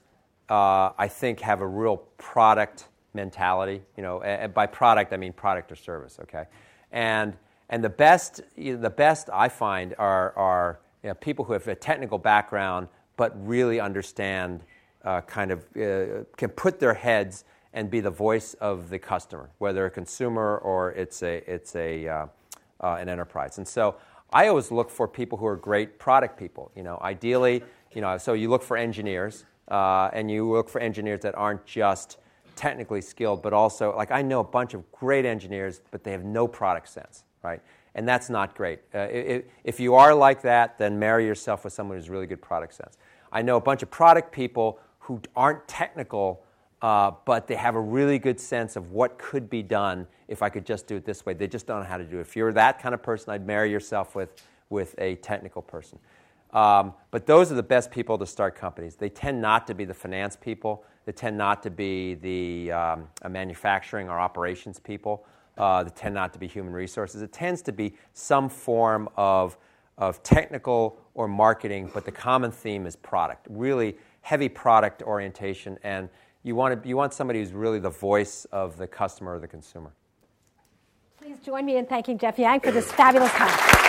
uh, 0.50 0.90
I 0.98 1.08
think, 1.10 1.40
have 1.42 1.62
a 1.62 1.68
real 1.68 1.98
product 2.18 2.88
mentality. 3.14 3.84
You 3.96 4.02
know, 4.02 4.22
and 4.24 4.52
by 4.52 4.66
product 4.66 5.14
I 5.14 5.18
mean 5.18 5.32
product 5.32 5.72
or 5.72 5.76
service. 5.76 6.18
Okay, 6.24 6.46
and 6.92 7.38
and 7.70 7.84
the 7.84 7.90
best 7.90 8.42
you 8.56 8.74
know, 8.74 8.82
the 8.82 8.90
best 8.90 9.30
I 9.32 9.48
find 9.48 9.94
are 10.00 10.36
are 10.36 10.80
you 11.08 11.12
know, 11.12 11.16
people 11.16 11.46
who 11.46 11.54
have 11.54 11.66
a 11.70 11.76
technical 11.76 12.18
background 12.18 12.90
but 13.16 13.32
really 13.48 13.80
understand 13.80 14.62
uh, 15.06 15.22
kind 15.22 15.52
of 15.52 15.60
uh, 15.78 16.26
can 16.36 16.50
put 16.50 16.82
their 16.82 16.94
heads 16.94 17.46
and 17.72 17.90
be 17.90 18.02
the 18.02 18.10
voice 18.10 18.56
of 18.56 18.90
the 18.90 19.00
customer, 19.00 19.50
whether 19.60 19.86
a 19.86 19.90
consumer 19.90 20.58
or 20.58 20.92
it's 20.92 21.24
a 21.24 21.50
it's 21.50 21.78
a 21.78 22.10
uh, 22.10 22.26
uh, 22.84 22.98
an 23.00 23.08
enterprise. 23.08 23.58
And 23.58 23.66
so 23.66 23.96
I 24.34 24.48
always 24.50 24.70
look 24.70 24.90
for 24.90 25.08
people 25.08 25.38
who 25.38 25.46
are 25.46 25.56
great 25.56 25.98
product 25.98 26.38
people. 26.38 26.72
You 26.76 26.84
know, 26.84 27.00
ideally, 27.02 27.64
you 27.94 28.02
know, 28.02 28.18
so 28.18 28.34
you 28.34 28.50
look 28.50 28.62
for 28.62 28.76
engineers, 28.76 29.46
uh, 29.70 30.10
and 30.12 30.30
you 30.30 30.52
look 30.52 30.68
for 30.68 30.82
engineers 30.82 31.22
that 31.22 31.36
aren't 31.36 31.66
just 31.66 32.18
technically 32.58 33.00
skilled, 33.00 33.42
but 33.42 33.54
also 33.54 33.96
like 33.96 34.12
I 34.12 34.22
know 34.24 34.42
a 34.42 34.50
bunch 34.60 34.74
of 34.74 34.92
great 34.92 35.24
engineers, 35.24 35.80
but 35.90 36.04
they 36.04 36.12
have 36.12 36.26
no 36.26 36.50
product 36.50 36.90
sense, 36.90 37.24
right? 37.44 37.62
And 37.98 38.08
that's 38.08 38.30
not 38.30 38.56
great. 38.56 38.80
Uh, 38.94 39.08
if, 39.12 39.46
if 39.64 39.80
you 39.80 39.96
are 39.96 40.14
like 40.14 40.44
that, 40.44 40.78
then 40.78 41.00
marry 41.00 41.26
yourself 41.26 41.64
with 41.64 41.74
someone 41.74 41.98
who's 41.98 42.10
really 42.10 42.28
good 42.28 42.42
product 42.42 42.76
sense. 42.76 42.96
I 43.32 43.42
know 43.42 43.58
a 43.58 43.62
bunch 43.62 43.82
of 43.82 43.90
product 43.90 44.32
people 44.32 44.80
who 45.00 45.20
aren't 45.36 45.68
technical, 45.68 46.44
uh, 46.84 47.12
but 47.26 47.48
they 47.48 47.56
have 47.56 47.76
a 47.76 47.82
really 47.82 48.20
good 48.20 48.40
sense 48.40 48.76
of 48.76 48.92
what 48.92 49.18
could 49.18 49.50
be 49.50 49.64
done 49.64 50.06
if 50.28 50.44
I 50.44 50.50
could 50.50 50.66
just 50.66 50.86
do 50.86 50.96
it 50.96 51.06
this 51.06 51.26
way. 51.26 51.34
They 51.34 51.48
just 51.48 51.66
don't 51.66 51.80
know 51.82 51.88
how 51.88 51.98
to 51.98 52.06
do 52.06 52.20
it. 52.20 52.22
If 52.22 52.36
you're 52.36 52.54
that 52.54 52.80
kind 52.80 52.94
of 52.94 53.02
person, 53.02 53.34
I'd 53.34 53.48
marry 53.48 53.72
yourself 53.72 54.14
with, 54.14 54.30
with 54.70 54.94
a 55.00 55.16
technical 55.16 55.64
person. 55.64 55.98
Um, 56.54 56.94
but 57.10 57.26
those 57.26 57.52
are 57.52 57.56
the 57.56 57.64
best 57.64 57.90
people 57.90 58.18
to 58.20 58.28
start 58.28 58.56
companies. 58.56 58.96
They 58.96 59.10
tend 59.10 59.42
not 59.42 59.66
to 59.68 59.74
be 59.74 59.86
the 59.86 59.94
finance 59.94 60.36
people. 60.36 60.86
They 61.06 61.14
tend 61.14 61.38
not 61.38 61.64
to 61.64 61.72
be 61.72 62.14
the 62.14 62.72
um, 62.72 63.08
manufacturing 63.28 64.08
or 64.08 64.20
operations 64.20 64.80
people. 64.80 65.26
Uh, 65.58 65.84
they 65.84 65.90
tend 65.92 66.16
not 66.16 66.34
to 66.34 66.40
be 66.40 66.48
human 66.48 66.74
resources. 66.74 67.22
It 67.22 67.34
tends 67.34 67.62
to 67.64 67.72
be 67.72 67.94
some 68.14 68.50
form 68.50 69.10
of, 69.16 69.58
of 69.98 70.22
technical 70.24 71.00
or 71.14 71.28
marketing, 71.28 71.90
but 71.94 72.06
the 72.06 72.12
common 72.12 72.52
theme 72.52 72.86
is 72.86 72.96
product. 72.96 73.48
Really 73.50 73.98
heavy 74.22 74.50
product 74.50 75.02
orientation, 75.04 75.78
and 75.84 76.10
you 76.44 76.56
want, 76.56 76.82
to, 76.82 76.88
you 76.88 76.96
want 76.96 77.14
somebody 77.14 77.40
who's 77.40 77.54
really 77.54 77.80
the 77.80 77.90
voice 77.90 78.46
of 78.52 78.78
the 78.78 78.88
customer 78.88 79.36
or 79.36 79.40
the 79.40 79.48
consumer. 79.48 79.92
Please 81.18 81.38
join 81.44 81.66
me 81.66 81.78
in 81.78 81.86
thanking 81.86 82.18
Geoff 82.18 82.38
Yang 82.38 82.60
for 82.62 82.72
this 82.72 82.92
fabulous 82.92 83.32
talk. 83.32 83.88